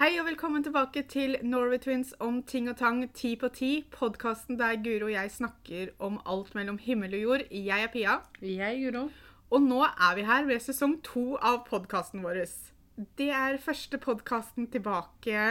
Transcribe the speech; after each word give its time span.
Hei 0.00 0.14
og 0.16 0.30
velkommen 0.30 0.62
tilbake 0.64 1.02
til 1.12 1.34
Norway 1.44 1.76
Twins 1.76 2.14
om 2.24 2.38
ting 2.48 2.70
og 2.70 2.78
tang 2.78 3.02
ti 3.12 3.34
på 3.36 3.50
ti. 3.52 3.82
Podkasten 3.92 4.56
der 4.56 4.78
Guro 4.80 5.10
og 5.10 5.12
jeg 5.12 5.32
snakker 5.34 5.90
om 6.00 6.14
alt 6.24 6.54
mellom 6.56 6.78
himmel 6.80 7.18
og 7.18 7.20
jord. 7.20 7.44
Jeg 7.52 7.84
er 7.84 7.92
Pia. 7.92 8.14
Jeg, 8.40 8.78
Guro. 8.80 9.02
Og 9.52 9.60
nå 9.60 9.82
er 9.84 10.16
vi 10.16 10.24
her 10.24 10.48
ved 10.48 10.64
sesong 10.64 10.94
to 11.04 11.34
av 11.36 11.66
podkasten 11.66 12.24
vår. 12.24 12.40
Det 13.20 13.28
er 13.28 13.60
første 13.60 14.00
podkasten 14.00 14.70
tilbake 14.72 15.44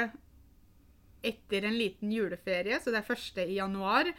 etter 1.22 1.70
en 1.70 1.78
liten 1.78 2.10
juleferie, 2.10 2.82
så 2.82 2.90
det 2.90 3.04
er 3.04 3.10
første 3.12 3.46
i 3.46 3.60
januar. 3.62 4.10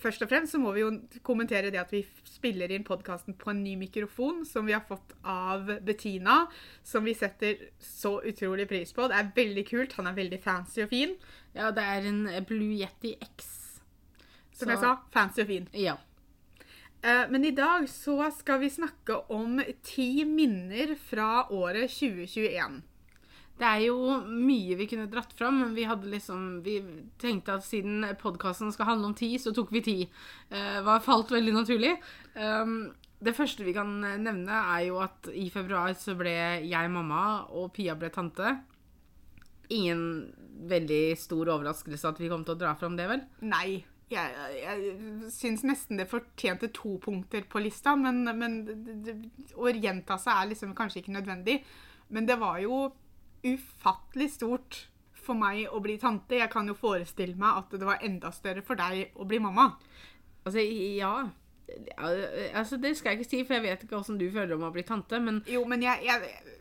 Først 0.00 0.22
og 0.24 0.30
fremst 0.30 0.54
så 0.54 0.58
må 0.62 0.72
vi 0.72 0.80
jo 0.80 0.90
kommentere 1.26 1.68
det 1.72 1.80
at 1.80 1.90
vi 1.92 2.00
spiller 2.24 2.72
inn 2.72 2.84
podkasten 2.88 3.34
på 3.36 3.50
en 3.52 3.62
ny 3.62 3.74
mikrofon 3.76 4.46
som 4.48 4.64
vi 4.68 4.72
har 4.72 4.84
fått 4.88 5.12
av 5.28 5.68
Bettina, 5.84 6.46
som 6.82 7.04
vi 7.04 7.12
setter 7.18 7.66
så 7.84 8.14
utrolig 8.24 8.66
pris 8.70 8.94
på. 8.96 9.08
Det 9.12 9.18
er 9.18 9.32
veldig 9.36 9.64
kult. 9.68 9.96
Han 9.98 10.08
er 10.08 10.16
veldig 10.16 10.40
fancy 10.40 10.80
og 10.86 10.88
fin. 10.94 11.16
Ja, 11.54 11.68
det 11.76 11.84
er 11.84 12.08
en 12.08 12.22
Blue 12.48 12.72
Yeti 12.80 13.12
X. 13.20 13.50
Som 14.52 14.68
Så- 14.68 14.70
jeg 14.72 14.78
sa, 14.78 14.96
fancy 15.12 15.40
og 15.42 15.46
fin. 15.52 15.68
Ja. 15.74 15.96
Eh, 17.02 17.26
Men 17.30 17.44
i 17.44 17.50
dag 17.50 17.86
så 17.88 18.30
skal 18.32 18.60
vi 18.60 18.68
snakke 18.68 19.30
om 19.30 19.60
ti 19.82 20.24
minner 20.24 20.96
fra 20.96 21.46
året 21.50 21.90
2021. 21.90 22.82
Det 23.60 23.68
er 23.68 23.82
jo 23.84 24.16
mye 24.24 24.76
vi 24.78 24.86
kunne 24.88 25.10
dratt 25.12 25.34
fram, 25.36 25.58
men 25.60 25.74
vi 25.76 25.84
liksom 25.84 26.62
Vi 26.64 26.78
tenkte 27.20 27.58
at 27.58 27.66
siden 27.66 28.06
podkasten 28.20 28.72
skal 28.72 28.94
handle 28.94 29.10
om 29.10 29.14
ti, 29.14 29.34
så 29.38 29.52
tok 29.52 29.72
vi 29.74 29.82
ti. 29.84 29.98
Det 30.48 30.82
var 30.86 31.04
falt 31.04 31.32
veldig 31.34 31.52
naturlig. 31.58 31.92
Um, 32.34 32.92
det 33.20 33.36
første 33.36 33.64
vi 33.66 33.76
kan 33.76 34.00
nevne, 34.00 34.48
er 34.48 34.86
jo 34.88 35.00
at 35.04 35.28
i 35.36 35.50
februar 35.52 35.92
så 35.98 36.14
ble 36.16 36.32
jeg 36.64 36.92
mamma, 36.92 37.44
og 37.52 37.72
Pia 37.76 37.92
ble 38.00 38.08
tante. 38.14 38.54
Ingen 39.68 40.32
veldig 40.70 41.18
stor 41.20 41.52
overraskelse 41.52 42.08
at 42.08 42.20
vi 42.20 42.30
kom 42.32 42.46
til 42.46 42.56
å 42.56 42.60
dra 42.62 42.72
fram 42.80 42.96
det, 42.96 43.10
vel? 43.10 43.26
Nei, 43.44 43.82
jeg, 44.10 44.48
jeg 44.56 45.28
syns 45.34 45.66
nesten 45.68 46.00
det 46.00 46.08
fortjente 46.10 46.72
to 46.74 46.96
punkter 47.02 47.44
på 47.50 47.60
lista, 47.62 47.92
men, 47.98 48.24
men 48.24 48.58
å 49.54 49.68
gjenta 49.68 50.16
seg 50.20 50.32
er 50.34 50.50
liksom 50.54 50.74
kanskje 50.78 51.04
ikke 51.04 51.14
nødvendig. 51.18 51.60
Men 52.10 52.26
det 52.26 52.40
var 52.40 52.58
jo 52.64 52.88
ufattelig 53.46 54.30
stort 54.36 54.86
for 55.20 55.38
meg 55.38 55.66
å 55.70 55.80
bli 55.84 55.96
tante. 56.00 56.38
Jeg 56.40 56.50
kan 56.52 56.68
jo 56.68 56.76
forestille 56.78 57.38
meg 57.38 57.62
at 57.62 57.76
det 57.76 57.86
var 57.86 58.04
enda 58.06 58.32
større 58.34 58.64
for 58.66 58.80
deg 58.80 59.14
å 59.14 59.26
bli 59.28 59.40
mamma. 59.42 59.72
Altså, 60.44 60.64
ja. 60.64 61.14
Altså, 62.00 62.80
det 62.82 62.96
skal 62.98 63.12
jeg 63.14 63.20
ikke 63.20 63.30
si, 63.30 63.42
for 63.44 63.58
jeg 63.58 63.66
vet 63.68 63.84
ikke 63.84 64.00
åssen 64.00 64.18
du 64.18 64.26
føler 64.32 64.56
om 64.56 64.66
å 64.66 64.72
bli 64.74 64.82
tante, 64.86 65.20
men 65.22 65.38
Jo, 65.46 65.62
men 65.70 65.84
jeg, 65.84 66.02
jeg 66.02 66.56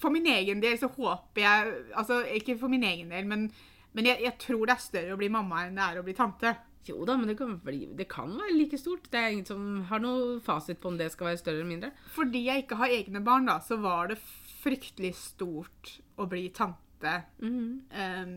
For 0.00 0.08
min 0.14 0.24
egen 0.30 0.62
del 0.62 0.78
så 0.80 0.88
håper 0.88 1.42
jeg 1.42 1.74
Altså, 1.92 2.22
ikke 2.38 2.56
for 2.56 2.72
min 2.72 2.86
egen 2.88 3.12
del, 3.12 3.26
men, 3.28 3.50
men 3.92 4.08
jeg, 4.08 4.22
jeg 4.24 4.38
tror 4.40 4.64
det 4.64 4.76
er 4.76 4.86
større 4.86 5.18
å 5.18 5.20
bli 5.20 5.28
mamma 5.32 5.66
enn 5.66 5.76
det 5.76 5.84
er 5.84 6.00
å 6.00 6.06
bli 6.06 6.16
tante. 6.16 6.54
Jo 6.86 7.02
da, 7.04 7.16
men 7.18 7.28
det 7.28 7.36
kan, 7.36 7.56
bli, 7.60 7.88
det 7.98 8.06
kan 8.08 8.30
være 8.38 8.54
like 8.54 8.78
stort. 8.78 9.08
Det 9.10 9.18
er 9.20 9.32
ingen 9.34 9.48
som 9.48 9.62
har 9.90 10.00
noe 10.00 10.38
fasit 10.46 10.78
på 10.80 10.92
om 10.92 10.98
det 11.00 11.10
skal 11.12 11.32
være 11.32 11.40
større 11.40 11.60
eller 11.60 11.72
mindre. 11.72 11.90
Fordi 12.14 12.44
jeg 12.46 12.62
ikke 12.62 12.78
har 12.78 12.94
egne 12.94 13.22
barn, 13.26 13.48
da, 13.50 13.58
så 13.64 13.80
var 13.82 14.12
det 14.12 14.20
fryktelig 14.66 15.14
stort 15.20 15.96
å 16.18 16.26
bli 16.30 16.48
tante. 16.50 17.22
em, 17.90 18.36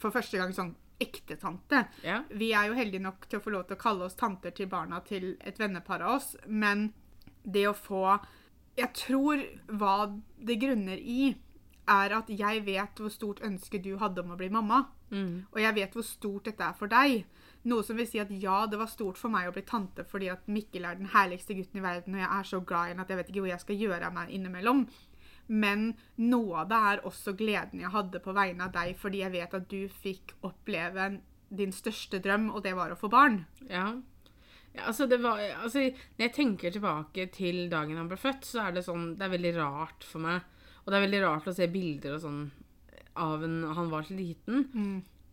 for 0.00 0.14
første 0.14 0.40
gang 0.40 0.52
sånn 0.56 0.74
ekte 1.00 1.36
tante. 1.36 1.82
Ja. 2.04 2.22
Vi 2.32 2.52
er 2.56 2.70
jo 2.70 2.76
heldige 2.78 3.04
nok 3.04 3.26
til 3.28 3.40
å 3.40 3.44
få 3.44 3.52
lov 3.52 3.66
til 3.68 3.76
å 3.76 3.80
kalle 3.82 4.06
oss 4.08 4.16
tanter 4.16 4.54
til 4.56 4.68
barna 4.72 5.02
til 5.04 5.34
et 5.44 5.58
vennepar 5.60 6.04
av 6.04 6.16
oss, 6.16 6.36
men 6.46 6.92
det 7.44 7.66
å 7.68 7.76
få 7.76 8.18
Jeg 8.76 8.92
tror 8.92 9.40
hva 9.72 10.20
det 10.36 10.58
grunner 10.60 10.98
i, 11.00 11.30
er 11.88 12.12
at 12.12 12.28
jeg 12.28 12.64
vet 12.66 12.98
hvor 13.00 13.08
stort 13.08 13.40
ønske 13.40 13.78
du 13.80 13.94
hadde 13.96 14.20
om 14.20 14.34
å 14.34 14.36
bli 14.36 14.50
mamma. 14.52 14.82
Og 15.54 15.60
jeg 15.62 15.74
vet 15.78 15.94
hvor 15.96 16.04
stort 16.04 16.44
dette 16.44 16.60
er 16.66 16.74
for 16.76 16.92
deg. 16.92 17.24
Noe 17.64 17.82
som 17.86 17.96
vil 17.96 18.06
si 18.06 18.20
at 18.20 18.28
ja, 18.30 18.66
det 18.68 18.76
var 18.76 18.90
stort 18.92 19.16
for 19.16 19.32
meg 19.32 19.48
å 19.48 19.54
bli 19.54 19.62
tante 19.64 20.04
fordi 20.04 20.28
at 20.28 20.44
Mikkel 20.46 20.84
er 20.84 20.98
den 21.00 21.08
herligste 21.14 21.56
gutten 21.56 21.80
i 21.80 21.86
verden, 21.86 22.14
og 22.14 22.20
jeg 22.20 22.28
er 22.28 22.50
så 22.50 22.60
glad 22.60 22.90
i 22.90 22.92
ham 22.92 23.00
at 23.00 23.08
jeg 23.08 23.16
vet 23.22 23.30
ikke 23.32 23.46
hvor 23.46 23.52
jeg 23.54 23.64
skal 23.64 23.80
gjøre 23.80 24.10
av 24.10 24.12
meg 24.18 24.34
innimellom. 24.36 24.84
Men 25.46 25.92
det 26.16 26.80
er 26.80 27.04
også 27.06 27.36
gleden 27.38 27.80
jeg 27.84 27.94
hadde 27.94 28.20
på 28.22 28.34
vegne 28.36 28.66
av 28.66 28.74
deg, 28.74 28.96
fordi 28.98 29.22
jeg 29.22 29.34
vet 29.36 29.54
at 29.54 29.70
du 29.70 29.86
fikk 30.02 30.34
oppleve 30.46 31.16
din 31.48 31.72
største 31.72 32.18
drøm, 32.22 32.50
og 32.50 32.64
det 32.64 32.74
var 32.74 32.90
å 32.90 32.98
få 32.98 33.10
barn. 33.12 33.44
Ja. 33.70 33.92
ja 34.74 34.86
altså, 34.90 35.06
det 35.06 35.20
var 35.22 35.38
Altså, 35.62 35.86
når 36.18 36.26
jeg 36.26 36.34
tenker 36.34 36.74
tilbake 36.74 37.28
til 37.34 37.66
dagen 37.70 37.98
han 38.00 38.10
ble 38.10 38.18
født, 38.18 38.46
så 38.48 38.66
er 38.66 38.76
det 38.76 38.86
sånn 38.86 39.14
Det 39.16 39.26
er 39.26 39.34
veldig 39.36 39.56
rart 39.60 40.06
for 40.06 40.24
meg. 40.26 40.42
Og 40.84 40.90
det 40.90 40.98
er 40.98 41.06
veldig 41.06 41.26
rart 41.26 41.50
å 41.50 41.54
se 41.54 41.68
bilder 41.70 42.16
og 42.16 42.24
sånn 42.24 42.46
av 43.16 43.44
en 43.46 43.62
han 43.74 43.90
var 43.90 44.04
så 44.04 44.14
liten. 44.14 44.66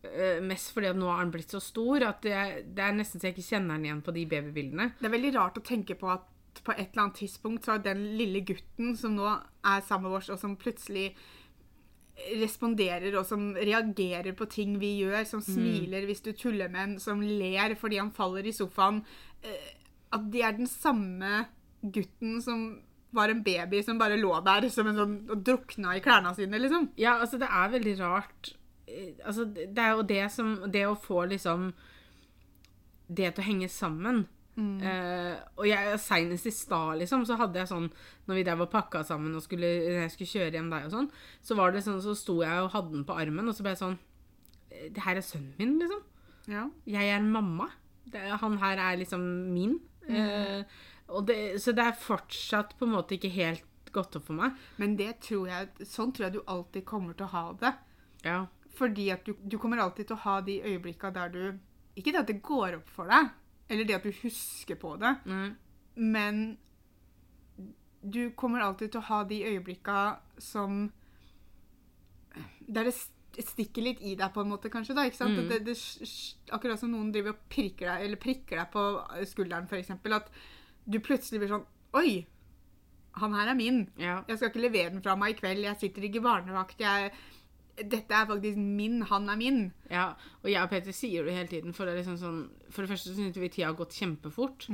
Eh, 0.04 0.40
mest 0.44 0.72
fordi 0.74 0.90
at 0.90 0.98
nå 0.98 1.08
er 1.08 1.20
han 1.20 1.32
blitt 1.32 1.52
så 1.52 1.60
stor 1.62 2.04
at 2.08 2.22
det, 2.24 2.36
det 2.76 2.84
er 2.84 2.96
nesten 2.96 3.20
så 3.20 3.28
jeg 3.28 3.36
ikke 3.36 3.54
kjenner 3.54 3.76
han 3.76 3.84
igjen 3.86 4.02
på 4.04 4.14
de 4.16 4.24
babybildene. 4.30 4.90
Det 4.98 5.08
er 5.08 5.14
veldig 5.14 5.34
rart 5.36 5.60
å 5.60 5.64
tenke 5.64 5.96
på 6.00 6.10
at 6.12 6.26
på 6.62 6.72
et 6.72 6.90
eller 6.92 7.02
annet 7.02 7.18
tidspunkt 7.22 7.64
så 7.64 7.72
har 7.74 7.78
den 7.82 8.04
lille 8.18 8.40
gutten 8.46 8.94
som 8.96 9.16
nå 9.16 9.26
er 9.26 9.80
sammen 9.86 10.10
med 10.10 10.18
oss, 10.20 10.30
og 10.30 10.38
som 10.38 10.56
plutselig 10.60 11.14
responderer 12.38 13.16
og 13.18 13.26
som 13.26 13.48
reagerer 13.58 14.36
på 14.38 14.46
ting 14.46 14.76
vi 14.78 14.92
gjør, 15.00 15.24
som 15.26 15.40
smiler 15.42 16.06
hvis 16.06 16.22
du 16.22 16.30
tuller 16.32 16.70
med 16.70 16.82
en, 16.82 16.98
som 17.02 17.22
ler 17.22 17.74
fordi 17.74 17.98
han 17.98 18.12
faller 18.14 18.46
i 18.46 18.54
sofaen 18.54 19.00
eh, 19.42 19.72
At 20.14 20.28
det 20.30 20.44
er 20.46 20.52
den 20.54 20.70
samme 20.70 21.46
gutten 21.82 22.38
som 22.42 22.68
var 23.14 23.30
en 23.30 23.42
baby 23.42 23.82
som 23.82 23.98
bare 23.98 24.18
lå 24.18 24.30
der 24.46 24.68
som 24.70 24.86
en 24.90 24.98
sånn, 24.98 25.16
og 25.30 25.42
drukna 25.46 25.96
i 25.96 26.02
klærne 26.02 26.32
sine, 26.34 26.58
liksom. 26.58 26.88
Ja, 26.98 27.16
altså, 27.20 27.38
det 27.38 27.50
er 27.50 27.74
veldig 27.74 27.96
rart. 28.00 28.54
Eh, 28.86 29.12
Altså, 29.26 29.44
det 29.44 29.68
det 29.74 29.82
er 29.82 29.92
jo 29.96 30.02
det 30.02 30.24
som 30.30 30.48
Det 30.70 30.86
å 30.86 30.94
få 30.94 31.24
liksom 31.30 31.72
Det 33.08 33.34
til 33.34 33.42
å 33.42 33.46
henge 33.46 33.68
sammen. 33.68 34.26
Eh, 34.54 35.34
og 35.58 35.66
jeg 35.66 35.98
senest 35.98 36.46
i 36.46 36.52
stad, 36.54 37.00
liksom, 37.00 37.24
så 37.26 37.34
hadde 37.40 37.58
jeg 37.58 37.66
sånn 37.66 37.88
Når 38.28 38.36
vi 38.38 38.44
der 38.46 38.58
var 38.60 38.68
pakka 38.70 39.00
sammen 39.02 39.34
og 39.34 39.42
skulle, 39.42 39.66
jeg 39.66 40.12
skulle 40.12 40.30
kjøre 40.30 40.54
hjem 40.54 40.68
deg 40.70 40.86
og 40.86 40.92
sånn, 40.92 41.08
så 41.42 41.56
var 41.58 41.74
det 41.74 41.82
sånn, 41.82 41.98
så 42.04 42.14
sto 42.14 42.36
jeg 42.44 42.62
og 42.62 42.70
hadde 42.70 42.94
den 42.94 43.06
på 43.08 43.16
armen, 43.18 43.50
og 43.50 43.56
så 43.56 43.66
ble 43.66 43.74
jeg 43.74 43.82
sånn 43.82 43.98
eh, 44.70 44.86
Det 44.94 45.02
her 45.02 45.18
er 45.18 45.26
sønnen 45.26 45.58
min, 45.58 45.74
liksom. 45.82 46.04
Ja. 46.54 46.68
Jeg 46.86 47.10
er 47.16 47.24
mamma. 47.24 47.70
Det, 48.04 48.22
han 48.42 48.58
her 48.60 48.82
er 48.84 48.98
liksom 49.00 49.22
min. 49.50 49.78
Eh, 50.06 50.62
og 51.08 51.26
det, 51.28 51.38
så 51.62 51.72
det 51.74 51.88
er 51.88 51.98
fortsatt 51.98 52.76
på 52.78 52.86
en 52.86 52.94
måte 52.94 53.16
ikke 53.16 53.32
helt 53.34 53.64
gått 53.94 54.16
opp 54.18 54.28
for 54.28 54.38
meg. 54.38 54.58
Men 54.80 54.96
det 54.98 55.16
tror 55.24 55.48
jeg, 55.50 55.88
sånn 55.88 56.12
tror 56.14 56.28
jeg 56.28 56.36
du 56.36 56.42
alltid 56.50 56.86
kommer 56.88 57.16
til 57.16 57.26
å 57.26 57.34
ha 57.34 57.44
det. 57.60 57.72
Ja. 58.26 58.40
Fordi 58.74 59.08
at 59.14 59.26
du, 59.26 59.34
du 59.38 59.56
kommer 59.62 59.82
alltid 59.82 60.08
til 60.10 60.18
å 60.18 60.24
ha 60.24 60.40
de 60.44 60.58
øyeblikka 60.64 61.12
der 61.14 61.30
du 61.30 61.42
Ikke 61.94 62.10
det 62.10 62.24
at 62.24 62.30
det 62.30 62.40
går 62.42 62.80
opp 62.80 62.88
for 62.90 63.06
deg, 63.06 63.28
eller 63.68 63.84
det 63.88 63.94
at 63.96 64.02
du 64.06 64.12
husker 64.22 64.74
på 64.76 64.96
det, 65.00 65.14
Mm. 65.24 65.56
men 65.96 66.58
du 68.04 68.30
kommer 68.36 68.60
alltid 68.60 68.90
til 68.92 69.00
å 69.00 69.08
ha 69.08 69.22
de 69.24 69.38
øyeblikka 69.44 70.18
som 70.38 70.92
Der 72.68 72.84
det 72.88 72.94
stikker 73.44 73.82
litt 73.82 74.00
i 74.02 74.14
deg, 74.14 74.30
på 74.34 74.40
en 74.44 74.48
måte, 74.50 74.70
kanskje. 74.70 74.94
da, 74.94 75.04
ikke 75.08 75.16
sant? 75.18 75.36
Mm. 75.38 75.48
Det, 75.50 75.58
det, 75.66 75.74
akkurat 76.54 76.78
som 76.80 76.90
noen 76.92 77.10
driver 77.12 77.34
og 77.34 77.40
prikker 77.50 77.88
deg, 77.90 78.04
eller 78.06 78.20
prikker 78.22 78.60
deg 78.60 78.70
på 78.72 78.84
skulderen, 79.26 79.66
f.eks. 79.70 79.90
At 79.90 80.30
du 80.86 80.98
plutselig 81.00 81.40
blir 81.42 81.48
sånn 81.50 81.66
Oi! 81.94 82.26
Han 83.20 83.34
her 83.34 83.48
er 83.52 83.54
min. 83.54 83.84
ja. 83.96 84.24
Jeg 84.26 84.38
skal 84.38 84.50
ikke 84.50 84.62
levere 84.64 84.90
den 84.90 85.02
fra 85.02 85.14
meg 85.16 85.34
i 85.34 85.38
kveld. 85.38 85.62
Jeg 85.62 85.78
sitter 85.78 86.02
ikke 86.08 86.18
i 86.18 86.24
barnevakt. 86.24 86.80
Jeg, 86.82 87.12
dette 87.76 88.14
er 88.14 88.28
faktisk 88.28 88.58
min. 88.58 89.02
Han 89.10 89.28
er 89.28 89.36
min. 89.40 89.60
Ja, 89.90 90.12
og 90.42 90.50
jeg 90.50 90.62
og 90.62 90.70
Peter 90.70 90.94
sier 90.94 91.26
det 91.26 91.34
hele 91.34 91.50
tiden. 91.50 91.74
For 91.74 91.84
det 91.84 91.94
er 91.94 92.02
liksom 92.02 92.18
sånn 92.20 92.40
For 92.70 92.84
det 92.84 92.94
første 92.94 93.14
syns 93.16 93.38
vi 93.40 93.50
tida 93.50 93.70
har 93.70 93.78
gått 93.78 93.96
kjempefort. 93.98 94.68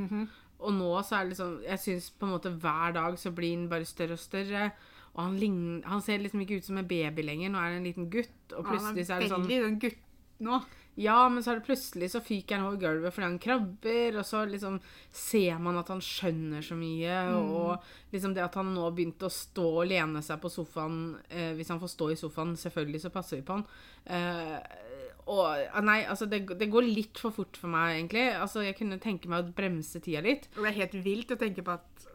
Og 0.61 0.75
nå 0.77 0.91
så 1.07 1.17
er 1.17 1.25
det 1.25 1.33
liksom 1.33 1.55
Jeg 1.65 1.81
syns 1.81 2.11
på 2.11 2.27
en 2.27 2.35
måte 2.35 2.53
hver 2.53 2.93
dag 2.93 3.17
så 3.19 3.33
blir 3.33 3.57
han 3.57 3.69
bare 3.71 3.89
større 3.89 4.19
og 4.19 4.23
større. 4.23 4.71
Og 5.15 5.25
han, 5.25 5.39
ligner, 5.41 5.81
han 5.91 6.03
ser 6.05 6.21
liksom 6.23 6.41
ikke 6.45 6.61
ut 6.61 6.69
som 6.69 6.79
en 6.79 6.87
baby 6.89 7.25
lenger. 7.27 7.51
Nå 7.51 7.59
er 7.59 7.73
han 7.73 7.81
en 7.81 7.89
liten 7.89 8.11
gutt. 8.13 8.37
Og 8.53 8.69
plutselig 8.69 9.07
så 9.09 9.17
er 9.17 9.25
det 9.25 9.33
sånn 9.33 9.49
veldig 9.49 9.65
sånn 9.65 9.81
gutt 9.83 10.05
nå. 10.41 10.61
Ja, 11.01 11.17
men 11.33 11.41
så 11.45 11.53
er 11.53 11.61
det 11.61 11.67
plutselig 11.69 12.11
så 12.13 12.21
fyker 12.25 12.59
han 12.59 12.67
over 12.69 12.81
gulvet 12.83 13.15
fordi 13.15 13.29
han 13.29 13.39
krabber, 13.41 14.19
og 14.21 14.27
så 14.29 14.43
liksom 14.49 14.77
ser 15.15 15.61
man 15.63 15.79
at 15.81 15.89
han 15.93 16.03
skjønner 16.05 16.65
så 16.65 16.77
mye, 16.77 17.17
og 17.41 18.13
liksom 18.13 18.35
det 18.37 18.45
at 18.45 18.59
han 18.61 18.75
nå 18.75 18.91
begynte 18.93 19.31
å 19.31 19.33
stå 19.33 19.67
og 19.81 19.89
lene 19.89 20.21
seg 20.25 20.41
på 20.43 20.51
sofaen 20.53 21.01
eh, 21.29 21.53
Hvis 21.57 21.73
han 21.73 21.81
får 21.81 21.95
stå 21.95 22.11
i 22.13 22.19
sofaen, 22.21 22.53
selvfølgelig 22.61 23.03
så 23.07 23.13
passer 23.15 23.41
vi 23.41 23.47
på 23.49 23.57
han. 23.57 23.67
Eh, 24.05 24.89
og 25.31 25.45
ah, 25.47 25.83
Nei, 25.85 26.03
altså, 26.11 26.27
det, 26.31 26.43
det 26.59 26.71
går 26.73 26.89
litt 26.89 27.21
for 27.21 27.35
fort 27.35 27.59
for 27.61 27.73
meg, 27.73 27.97
egentlig. 27.99 28.27
Altså, 28.35 28.65
jeg 28.67 28.77
kunne 28.79 29.01
tenke 29.03 29.31
meg 29.31 29.45
å 29.45 29.55
bremse 29.57 30.03
tida 30.03 30.23
litt. 30.25 30.49
Og 30.57 30.65
det 30.65 30.73
er 30.73 30.81
helt 30.83 30.97
vilt 31.05 31.35
å 31.35 31.39
tenke 31.41 31.65
på 31.67 31.77
at, 31.77 32.07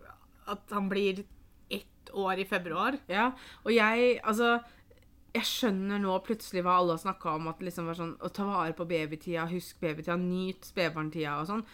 at 0.52 0.76
han 0.76 0.90
blir 0.92 1.24
ett 1.74 2.12
år 2.14 2.42
i 2.44 2.48
februar. 2.50 3.00
Ja, 3.12 3.32
og 3.64 3.74
jeg 3.74 4.20
Altså 4.24 4.58
jeg 5.36 5.48
skjønner 5.50 6.00
nå 6.00 6.14
plutselig 6.24 6.64
hva 6.64 6.78
alle 6.80 6.96
har 6.96 7.02
snakka 7.02 7.34
om. 7.36 7.50
At 7.52 7.60
det 7.60 7.70
liksom 7.70 7.90
var 7.90 8.00
sånn, 8.00 8.16
Å 8.24 8.32
ta 8.34 8.48
vare 8.48 8.76
på 8.78 8.88
babytida, 8.90 9.48
husk 9.52 9.82
babytida, 9.84 10.16
nyt 10.22 10.68
spedbarntida 10.68 11.36
og 11.42 11.50
sånn. 11.50 11.66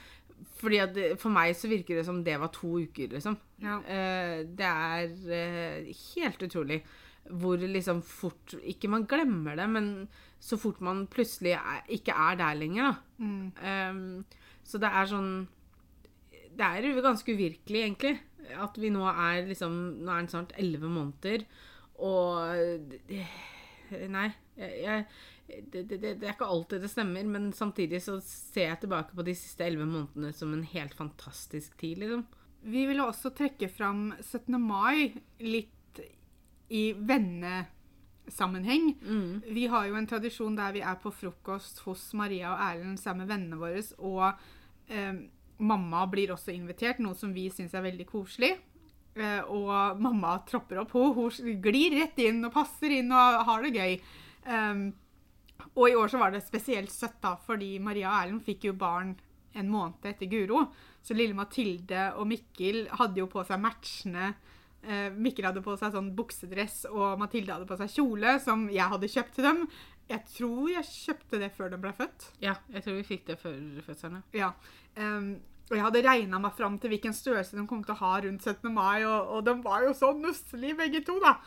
Fordi 0.62 0.80
at 0.82 0.96
det, 0.96 1.08
For 1.22 1.34
meg 1.34 1.54
så 1.58 1.70
virker 1.72 2.00
det 2.00 2.08
som 2.08 2.24
det 2.26 2.40
var 2.42 2.52
to 2.56 2.80
uker, 2.82 3.14
liksom. 3.14 3.38
Ja. 3.62 3.78
Uh, 3.86 4.42
det 4.58 4.68
er 4.68 5.16
uh, 5.30 5.94
helt 6.16 6.46
utrolig. 6.48 6.82
hvor 7.30 7.58
liksom 7.58 8.02
fort 8.02 8.56
Ikke 8.66 8.90
man 8.90 9.06
glemmer 9.06 9.56
det, 9.56 9.70
men 9.70 10.08
så 10.42 10.58
fort 10.58 10.80
man 10.82 11.06
plutselig 11.06 11.54
er, 11.54 11.84
ikke 11.88 12.16
er 12.18 12.36
der 12.40 12.58
lenger, 12.58 12.84
da. 12.90 12.96
Mm. 13.18 13.52
Um, 13.62 14.26
så 14.66 14.78
det 14.82 14.90
er 14.90 15.06
sånn 15.06 15.48
Det 16.58 16.66
er 16.66 17.02
ganske 17.02 17.34
uvirkelig, 17.34 17.84
egentlig. 17.84 18.16
At 18.58 18.78
vi 18.82 18.90
nå 18.90 19.06
er 19.06 19.46
liksom 19.46 20.02
Nå 20.02 20.10
er 20.10 20.24
den 20.24 20.32
snart 20.34 20.58
elleve 20.58 20.90
måneder, 20.90 21.46
og 22.02 22.98
Nei. 24.12 24.30
Jeg, 24.56 25.06
det, 25.72 25.82
det, 25.90 25.98
det 26.00 26.28
er 26.28 26.36
ikke 26.36 26.48
alltid 26.48 26.84
det 26.86 26.92
stemmer, 26.92 27.26
men 27.28 27.50
samtidig 27.56 28.00
så 28.06 28.20
ser 28.24 28.70
jeg 28.70 28.80
tilbake 28.86 29.16
på 29.18 29.26
de 29.28 29.36
siste 29.36 29.66
elleve 29.66 29.88
månedene 29.90 30.32
som 30.36 30.54
en 30.56 30.64
helt 30.64 30.96
fantastisk 30.96 31.76
tid, 31.82 32.00
liksom. 32.04 32.24
Vi 32.62 32.86
ville 32.86 33.04
også 33.04 33.32
trekke 33.34 33.68
fram 33.74 34.12
17. 34.22 34.56
mai 34.62 35.16
litt 35.42 36.02
i 36.72 36.92
vennesammenheng. 36.94 38.92
Mm. 39.02 39.42
Vi 39.50 39.66
har 39.68 39.90
jo 39.90 39.98
en 39.98 40.08
tradisjon 40.08 40.56
der 40.56 40.76
vi 40.78 40.84
er 40.86 41.00
på 41.02 41.12
frokost 41.12 41.82
hos 41.88 42.06
Maria 42.16 42.54
og 42.54 42.62
Erlend 42.68 43.02
sammen 43.02 43.26
med 43.26 43.34
vennene 43.34 43.60
våre, 43.60 43.82
og 43.98 44.94
eh, 44.94 45.24
mamma 45.58 46.06
blir 46.12 46.32
også 46.36 46.54
invitert, 46.54 47.02
noe 47.04 47.18
som 47.18 47.34
vi 47.36 47.50
syns 47.52 47.74
er 47.76 47.84
veldig 47.90 48.08
koselig. 48.14 48.54
Eh, 49.16 49.42
og 49.52 50.00
mamma 50.00 50.38
tropper 50.48 50.80
opp, 50.84 50.94
hun, 50.96 51.16
hun 51.18 51.58
glir 51.64 51.98
rett 52.00 52.20
inn 52.24 52.46
og 52.48 52.54
passer 52.56 52.94
inn 52.96 53.12
og 53.12 53.42
har 53.50 53.66
det 53.66 53.74
gøy. 53.76 53.98
Um, 54.48 54.86
og 55.76 55.84
i 55.90 55.98
år 56.00 56.12
så 56.12 56.20
var 56.22 56.32
det 56.34 56.44
spesielt 56.46 56.92
søtt, 56.92 57.20
da, 57.24 57.36
fordi 57.46 57.76
Maria 57.84 58.10
og 58.10 58.22
Erlend 58.22 58.46
fikk 58.46 58.70
jo 58.70 58.78
barn 58.80 59.14
en 59.52 59.70
måned 59.70 60.08
etter 60.08 60.32
Guro. 60.32 60.64
Så 61.04 61.16
lille 61.18 61.36
Mathilde 61.36 62.12
og 62.16 62.30
Mikkel 62.30 62.86
hadde 63.00 63.20
jo 63.20 63.28
på 63.32 63.44
seg 63.48 63.60
matchende 63.62 64.32
eh, 64.88 65.10
Mikkel 65.14 65.48
hadde 65.50 65.64
på 65.66 65.76
seg 65.80 65.94
sånn 65.96 66.12
buksedress, 66.18 66.84
og 66.92 67.20
Mathilde 67.22 67.56
hadde 67.56 67.70
på 67.70 67.78
seg 67.80 67.94
kjole, 67.94 68.38
som 68.44 68.68
jeg 68.72 68.90
hadde 68.94 69.12
kjøpt 69.12 69.38
til 69.38 69.48
dem. 69.48 69.64
Jeg 70.12 70.28
tror 70.34 70.72
jeg 70.72 70.90
kjøpte 70.92 71.40
det 71.44 71.52
før 71.56 71.72
de 71.72 71.80
ble 71.84 71.94
født. 71.96 72.32
Ja, 72.44 72.58
jeg 72.74 72.84
tror 72.86 72.98
vi 72.98 73.08
fikk 73.08 73.28
det 73.30 73.40
før 73.42 73.58
fødselen. 73.86 74.24
ja. 74.36 74.52
Ja. 74.52 74.54
Um, 75.00 75.36
og 75.72 75.78
jeg 75.78 75.86
hadde 75.86 76.04
regna 76.04 76.40
meg 76.44 76.56
fram 76.58 76.76
til 76.82 76.92
hvilken 76.92 77.14
størrelse 77.16 77.56
de 77.56 77.64
kom 77.68 77.80
til 77.88 77.96
å 77.96 78.02
ha 78.02 78.14
rundt 78.26 78.44
17. 78.44 78.68
mai, 78.76 79.06
og, 79.08 79.38
og 79.38 79.46
de 79.48 79.54
var 79.64 79.86
jo 79.86 79.94
så 79.96 80.12
nusselige 80.18 80.76
begge 80.82 81.00
to, 81.08 81.16
da. 81.24 81.38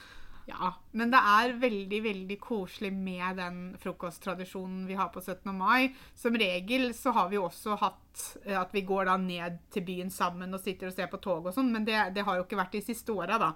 Ja. 0.49 0.71
Men 0.93 1.13
det 1.13 1.21
er 1.21 1.55
veldig, 1.61 2.01
veldig 2.05 2.37
koselig 2.41 2.91
med 2.93 3.39
den 3.41 3.61
frokosttradisjonen 3.81 4.85
vi 4.89 4.97
har 4.97 5.11
på 5.13 5.21
17. 5.21 5.53
mai. 5.57 5.95
Som 6.17 6.37
regel 6.41 6.91
så 6.97 7.15
har 7.17 7.31
vi 7.33 7.41
også 7.41 7.79
hatt 7.81 8.25
eh, 8.45 8.57
at 8.61 8.73
vi 8.75 8.85
går 8.89 9.09
da 9.09 9.19
ned 9.21 9.61
til 9.73 9.87
byen 9.87 10.13
sammen 10.13 10.57
og 10.57 10.65
sitter 10.65 10.89
og 10.91 10.97
ser 10.97 11.13
på 11.13 11.21
tog 11.25 11.49
og 11.49 11.57
sånn, 11.57 11.73
men 11.73 11.85
det, 11.89 11.97
det 12.17 12.27
har 12.27 12.41
jo 12.41 12.49
ikke 12.49 12.61
vært 12.61 12.77
de 12.77 12.85
siste 12.85 13.13
åra, 13.13 13.41
da. 13.41 13.53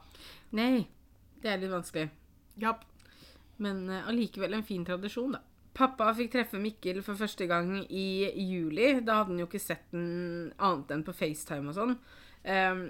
Nei, 0.56 0.86
det 1.42 1.52
er 1.52 1.60
litt 1.64 1.72
vanskelig. 1.72 2.08
Ja, 2.60 2.76
Men 3.58 3.88
allikevel 3.90 4.52
uh, 4.54 4.60
en 4.60 4.66
fin 4.66 4.84
tradisjon, 4.86 5.32
da. 5.34 5.42
Pappa 5.78 6.10
fikk 6.16 6.32
treffe 6.32 6.58
Mikkel 6.58 7.02
for 7.06 7.18
første 7.18 7.46
gang 7.46 7.76
i 7.86 8.26
juli. 8.34 8.96
Da 9.06 9.20
hadde 9.20 9.34
han 9.34 9.42
jo 9.42 9.46
ikke 9.46 9.62
sett 9.62 9.86
den 9.94 10.48
annet 10.56 10.90
enn 10.94 11.04
på 11.06 11.14
FaceTime 11.14 11.70
og 11.70 11.76
sånn. 11.76 11.94
Um, 12.48 12.82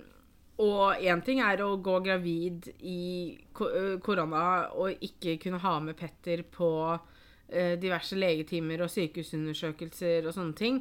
og 0.64 1.05
én 1.05 1.20
ting 1.23 1.43
er 1.44 1.61
å 1.62 1.76
gå 1.85 1.99
gravid 2.02 2.70
i 2.81 3.37
korona 3.55 4.43
og 4.75 5.05
ikke 5.05 5.37
kunne 5.44 5.61
ha 5.62 5.75
med 5.85 5.99
Petter 6.00 6.43
på 6.43 6.70
uh, 6.96 7.75
diverse 7.79 8.19
legetimer 8.19 8.82
og 8.82 8.90
sykehusundersøkelser 8.94 10.26
og 10.26 10.35
sånne 10.35 10.58
ting. 10.58 10.81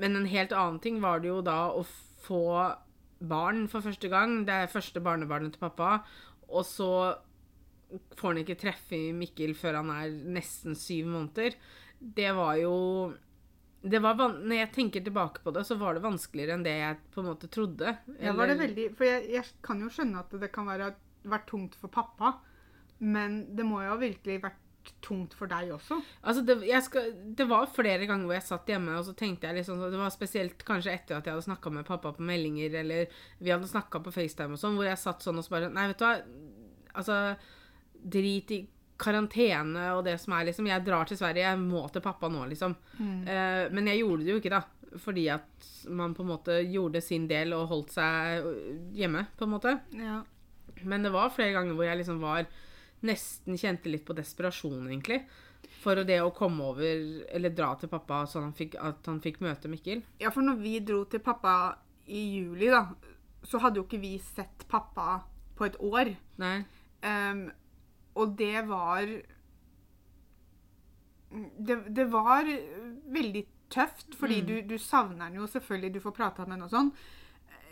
Men 0.00 0.16
en 0.16 0.30
helt 0.30 0.56
annen 0.56 0.80
ting 0.82 1.02
var 1.04 1.20
det 1.20 1.30
jo 1.30 1.42
da 1.44 1.66
å 1.76 1.84
få 2.24 2.44
barn 3.20 3.66
for 3.68 3.84
første 3.84 4.08
gang. 4.08 4.40
Det 4.48 4.56
er 4.56 4.72
første 4.72 5.04
barnebarnet 5.04 5.54
til 5.54 5.68
pappa. 5.68 5.98
Og 6.48 6.64
så 6.66 6.90
får 8.18 8.28
han 8.28 8.42
ikke 8.42 8.58
treffe 8.60 9.00
Mikkel 9.16 9.54
før 9.58 9.80
han 9.80 9.90
er 9.94 10.14
nesten 10.36 10.78
syv 10.78 11.10
måneder. 11.10 11.56
Det 12.00 12.30
var 12.36 12.54
jo 12.60 12.76
det 13.80 14.00
var 14.04 14.18
Når 14.18 14.56
jeg 14.58 14.72
tenker 14.74 15.04
tilbake 15.04 15.40
på 15.40 15.52
det, 15.56 15.64
så 15.64 15.76
var 15.80 15.96
det 15.96 16.04
vanskeligere 16.04 16.58
enn 16.58 16.64
det 16.66 16.74
jeg 16.76 16.98
på 17.14 17.22
en 17.22 17.30
måte 17.30 17.48
trodde. 17.48 17.94
ja 18.20 18.34
var 18.36 18.50
det 18.50 18.58
veldig 18.60 18.88
For 18.96 19.08
jeg, 19.08 19.28
jeg 19.32 19.44
kan 19.64 19.80
jo 19.80 19.88
skjønne 19.92 20.20
at 20.20 20.34
det 20.42 20.50
kan 20.52 20.68
være, 20.68 20.92
vært 21.24 21.46
tungt 21.48 21.78
for 21.80 21.92
pappa, 21.92 22.34
men 23.00 23.46
det 23.56 23.64
må 23.64 23.80
jo 23.80 23.94
ha 23.94 24.00
virkelig 24.00 24.42
vært 24.42 24.60
tungt 25.04 25.34
for 25.36 25.48
deg 25.50 25.70
også. 25.74 25.98
Altså, 26.24 26.42
det, 26.44 26.56
skal, 26.84 27.10
det 27.36 27.46
var 27.48 27.68
flere 27.72 28.06
ganger 28.08 28.28
hvor 28.28 28.36
jeg 28.36 28.46
satt 28.48 28.68
hjemme, 28.70 28.96
og 28.98 29.06
så 29.06 29.14
tenkte 29.16 29.48
jeg 29.48 29.60
liksom 29.60 29.80
Det 29.82 30.00
var 30.00 30.12
spesielt 30.12 30.64
kanskje 30.66 30.94
etter 30.94 31.18
at 31.18 31.28
jeg 31.28 31.36
hadde 31.36 31.46
snakka 31.48 31.72
med 31.74 31.88
pappa 31.88 32.12
på 32.16 32.26
meldinger, 32.26 32.74
eller 32.82 33.22
vi 33.38 33.52
hadde 33.52 33.68
snakka 33.70 34.02
på 34.04 34.12
FaceTime 34.14 34.56
og 34.56 34.62
sånn, 34.62 34.76
hvor 34.78 34.88
jeg 34.88 35.00
satt 35.00 35.24
sånn 35.24 35.40
og 35.40 35.46
så 35.46 35.56
bare 35.56 35.72
Nei, 35.72 35.88
vet 35.92 36.00
du 36.00 36.06
hva. 36.06 36.14
Altså, 37.00 37.18
drit 38.02 38.52
i 38.54 38.60
karantene 39.00 39.86
og 39.96 40.04
det 40.04 40.18
som 40.20 40.34
er, 40.36 40.48
liksom. 40.50 40.68
Jeg 40.68 40.84
drar 40.86 41.08
til 41.08 41.18
Sverige, 41.20 41.46
jeg 41.48 41.62
må 41.62 41.86
til 41.92 42.04
pappa 42.04 42.28
nå, 42.32 42.44
liksom. 42.50 42.76
Eh, 43.00 43.66
men 43.72 43.90
jeg 43.90 44.02
gjorde 44.02 44.26
det 44.26 44.34
jo 44.34 44.40
ikke, 44.42 44.54
da. 44.58 44.62
Fordi 45.00 45.28
at 45.30 45.68
man 45.94 46.16
på 46.16 46.24
en 46.24 46.32
måte 46.32 46.56
gjorde 46.66 47.02
sin 47.04 47.28
del 47.30 47.54
og 47.56 47.68
holdt 47.70 47.94
seg 47.94 48.48
hjemme, 48.98 49.28
på 49.38 49.46
en 49.46 49.54
måte. 49.54 49.76
Ja. 49.96 50.20
Men 50.82 51.04
det 51.06 51.12
var 51.14 51.32
flere 51.34 51.54
ganger 51.56 51.76
hvor 51.76 51.88
jeg 51.88 52.00
liksom 52.00 52.20
var 52.22 52.48
Nesten 53.00 53.56
kjente 53.56 53.88
litt 53.88 54.02
på 54.04 54.12
desperasjon, 54.12 54.82
egentlig. 54.90 55.22
For 55.80 56.02
det 56.04 56.18
å 56.20 56.34
komme 56.36 56.66
over, 56.68 56.98
eller 57.32 57.54
dra 57.56 57.70
til 57.80 57.88
pappa 57.88 58.26
sånn 58.28 58.50
at 58.50 59.08
han 59.08 59.22
fikk 59.24 59.40
møte 59.40 59.70
Mikkel. 59.72 60.02
Ja, 60.20 60.28
for 60.34 60.44
når 60.44 60.58
vi 60.60 60.74
dro 60.84 61.06
til 61.08 61.22
pappa 61.24 61.54
i 62.12 62.20
juli, 62.36 62.68
da, 62.68 62.82
så 63.40 63.62
hadde 63.62 63.80
jo 63.80 63.86
ikke 63.86 64.02
vi 64.02 64.18
sett 64.20 64.66
pappa 64.68 65.22
på 65.56 65.64
et 65.64 65.80
år. 65.80 66.12
Nei. 66.44 66.58
Ehm, 67.08 67.46
og 68.16 68.36
det 68.38 68.64
var 68.68 69.06
det, 71.58 71.76
det 71.94 72.04
var 72.10 72.48
veldig 73.14 73.44
tøft, 73.70 74.14
fordi 74.18 74.40
Mm. 74.42 74.46
du, 74.46 74.54
du 74.74 74.78
savner 74.78 75.28
den 75.30 75.34
jo 75.40 75.46
selvfølgelig, 75.46 75.92
du 75.94 76.00
får 76.00 76.12
prata 76.16 76.46
med 76.46 76.58
den 76.58 76.66
og 76.66 76.70
sånn. 76.72 76.92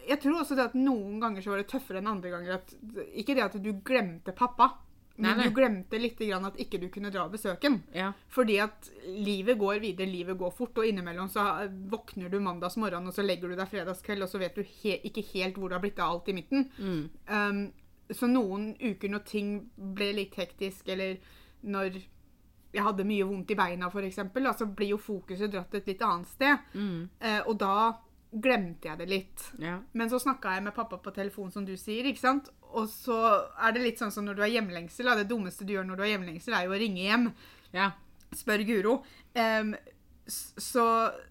Jeg 0.08 0.20
tror 0.22 0.38
også 0.40 0.54
det 0.56 0.68
at 0.70 0.74
noen 0.78 1.18
ganger 1.20 1.42
så 1.42 1.50
var 1.52 1.58
det 1.60 1.68
tøffere 1.68 1.98
enn 2.00 2.06
andre 2.08 2.30
ganger. 2.32 2.52
At, 2.62 2.70
ikke 3.18 3.34
det 3.34 3.42
at 3.44 3.56
du 3.62 3.72
glemte 3.84 4.32
pappa, 4.32 4.70
men 5.18 5.32
Nei, 5.34 5.34
nei. 5.40 5.48
du 5.50 5.54
glemte 5.58 5.98
litt 5.98 6.18
grann 6.22 6.46
at 6.46 6.56
ikke 6.62 6.78
du 6.80 6.86
kunne 6.94 7.10
dra 7.10 7.24
og 7.26 7.32
besøke 7.34 7.66
ham. 7.66 7.80
Ja. 7.92 8.12
Fordi 8.30 8.60
at 8.62 8.88
livet 9.04 9.58
går 9.58 9.80
videre, 9.82 10.06
livet 10.06 10.38
går 10.38 10.52
fort, 10.54 10.78
og 10.78 10.86
innimellom 10.86 11.28
så 11.28 11.42
våkner 11.90 12.30
du 12.30 12.38
mandags 12.40 12.76
morgen, 12.78 13.08
og 13.10 13.12
så 13.12 13.26
legger 13.26 13.48
du 13.50 13.56
deg 13.58 13.68
fredagskveld, 13.68 14.22
og 14.22 14.30
så 14.30 14.38
vet 14.38 14.54
du 14.54 14.62
he 14.62 15.00
ikke 15.02 15.26
helt 15.34 15.58
hvor 15.58 15.68
det 15.68 15.76
har 15.80 15.82
blitt 15.82 15.98
av 15.98 16.14
alt 16.14 16.28
i 16.30 16.36
midten. 16.38 16.70
Mm. 16.78 17.10
Um, 17.26 17.60
så 18.14 18.28
noen 18.30 18.70
uker 18.80 19.10
når 19.12 19.24
ting 19.28 19.52
ble 19.76 20.12
litt 20.16 20.38
hektisk, 20.38 20.88
eller 20.88 21.18
når 21.60 21.98
jeg 22.72 22.84
hadde 22.84 23.06
mye 23.08 23.26
vondt 23.26 23.52
i 23.52 23.56
beina, 23.58 23.88
eksempel, 23.88 24.48
så 24.56 24.66
blir 24.66 24.92
jo 24.94 25.00
fokuset 25.00 25.50
dratt 25.52 25.74
et 25.74 25.88
litt 25.88 26.04
annet 26.04 26.28
sted. 26.28 26.68
Mm. 26.74 27.08
Eh, 27.20 27.40
og 27.46 27.56
da 27.60 27.74
glemte 28.28 28.90
jeg 28.90 29.00
det 29.00 29.08
litt. 29.08 29.44
Ja. 29.62 29.78
Men 29.96 30.10
så 30.12 30.20
snakka 30.20 30.56
jeg 30.56 30.66
med 30.66 30.76
pappa 30.76 30.98
på 31.00 31.12
telefon, 31.16 31.50
som 31.50 31.64
du 31.64 31.74
sier, 31.80 32.04
ikke 32.08 32.20
sant? 32.20 32.50
Og 32.76 32.88
så 32.92 33.16
er 33.56 33.72
det 33.72 33.84
litt 33.86 34.02
sånn 34.02 34.12
som 34.12 34.26
når 34.26 34.36
du 34.36 34.42
har 34.44 34.52
hjemlengsel. 34.52 35.08
Det 35.22 35.30
dummeste 35.30 35.64
du 35.64 35.72
gjør 35.72 35.88
når 35.88 35.96
du 35.96 36.04
har 36.04 36.12
hjemlengsel, 36.12 36.56
er 36.56 36.68
jo 36.68 36.76
å 36.76 36.82
ringe 36.82 37.06
hjem. 37.06 37.30
ja. 37.76 37.92
Spør 38.36 38.60
Guro. 38.68 38.98
Um, 39.32 39.72
så, 40.28 40.84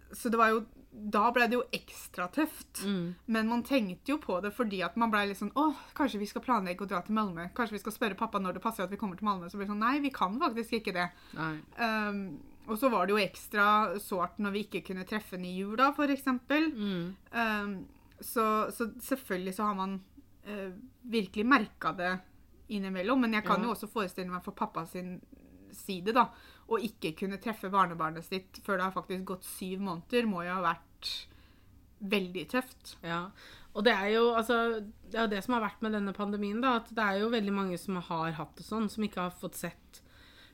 så 0.09 0.31
det 0.33 0.39
var 0.39 0.55
jo 0.55 0.63
Da 0.97 1.27
ble 1.31 1.45
det 1.45 1.57
jo 1.57 1.63
ekstra 1.75 2.25
tøft. 2.33 2.81
Mm. 2.83 3.15
Men 3.25 3.49
man 3.51 3.63
tenkte 3.63 4.11
jo 4.11 4.17
på 4.21 4.39
det 4.41 4.49
fordi 4.55 4.79
at 4.85 4.97
man 4.97 5.11
ble 5.13 5.27
litt 5.29 5.39
sånn 5.39 5.53
Å, 5.53 5.67
kanskje 5.97 6.21
vi 6.21 6.29
skal 6.29 6.41
planlegge 6.45 6.85
å 6.85 6.89
dra 6.89 7.03
til 7.05 7.17
Malmö? 7.17 7.49
Kanskje 7.57 7.77
vi 7.77 7.81
skal 7.83 7.93
spørre 7.93 8.17
pappa 8.17 8.41
når 8.41 8.57
det 8.57 8.63
passer 8.63 8.85
at 8.85 8.93
vi 8.93 8.99
kommer 8.99 9.19
til 9.19 9.27
Malmö? 9.29 9.49
Så 9.49 9.59
blir 9.59 9.67
det 9.67 9.73
sånn 9.75 9.83
Nei, 9.85 9.99
vi 10.01 10.13
kan 10.15 10.39
faktisk 10.41 10.79
ikke 10.79 10.95
det. 10.97 11.07
Um, 11.37 12.23
og 12.67 12.79
så 12.81 12.89
var 12.91 13.05
det 13.07 13.15
jo 13.15 13.21
ekstra 13.21 13.67
sårt 14.03 14.41
når 14.43 14.55
vi 14.55 14.63
ikke 14.65 14.83
kunne 14.89 15.05
treffe 15.07 15.37
den 15.37 15.45
i 15.47 15.53
jula, 15.59 15.93
eksempel. 16.09 16.71
Mm. 16.73 17.05
Um, 17.31 17.77
så, 18.19 18.67
så 18.73 18.89
selvfølgelig 18.99 19.53
så 19.55 19.69
har 19.69 19.77
man 19.77 19.99
uh, 20.49 20.71
virkelig 21.07 21.45
merka 21.47 21.93
det 21.95 22.17
innimellom. 22.73 23.21
Men 23.21 23.37
jeg 23.37 23.45
kan 23.47 23.61
Ja. 23.61 23.69
jo 23.69 23.75
også 23.75 23.87
forestille 23.87 24.31
meg 24.31 24.43
for 24.43 24.51
pappa 24.57 24.85
sin 24.85 25.21
side, 25.71 26.13
da. 26.13 26.27
Å 26.67 26.79
ikke 26.83 27.13
kunne 27.15 27.37
treffe 27.39 27.69
barnebarnet 27.71 28.25
sitt 28.27 28.59
før 28.65 28.77
det 28.81 28.87
har 28.89 28.95
faktisk 28.95 29.23
gått 29.29 29.45
syv 29.47 29.79
måneder, 29.85 30.25
må 30.27 30.41
jo 30.43 30.55
ha 30.57 30.63
vært 30.65 31.11
veldig 32.11 32.43
tøft. 32.51 32.97
Ja. 33.05 33.21
Og 33.77 33.85
det 33.85 33.93
er 33.93 34.09
jo 34.15 34.23
altså, 34.35 34.81
det 35.11 35.19
er 35.21 35.29
det 35.31 35.43
som 35.45 35.53
har 35.55 35.63
vært 35.67 35.81
med 35.85 35.93
denne 35.95 36.13
pandemien, 36.17 36.59
da. 36.61 36.75
At 36.81 36.89
det 36.93 37.03
er 37.03 37.21
jo 37.21 37.29
veldig 37.33 37.53
mange 37.55 37.77
som 37.79 37.95
har 38.01 38.35
hatt 38.37 38.55
det 38.59 38.65
sånn, 38.67 38.89
som 38.89 39.05
ikke 39.05 39.27
har 39.27 39.35
fått 39.37 39.55
sett 39.59 40.01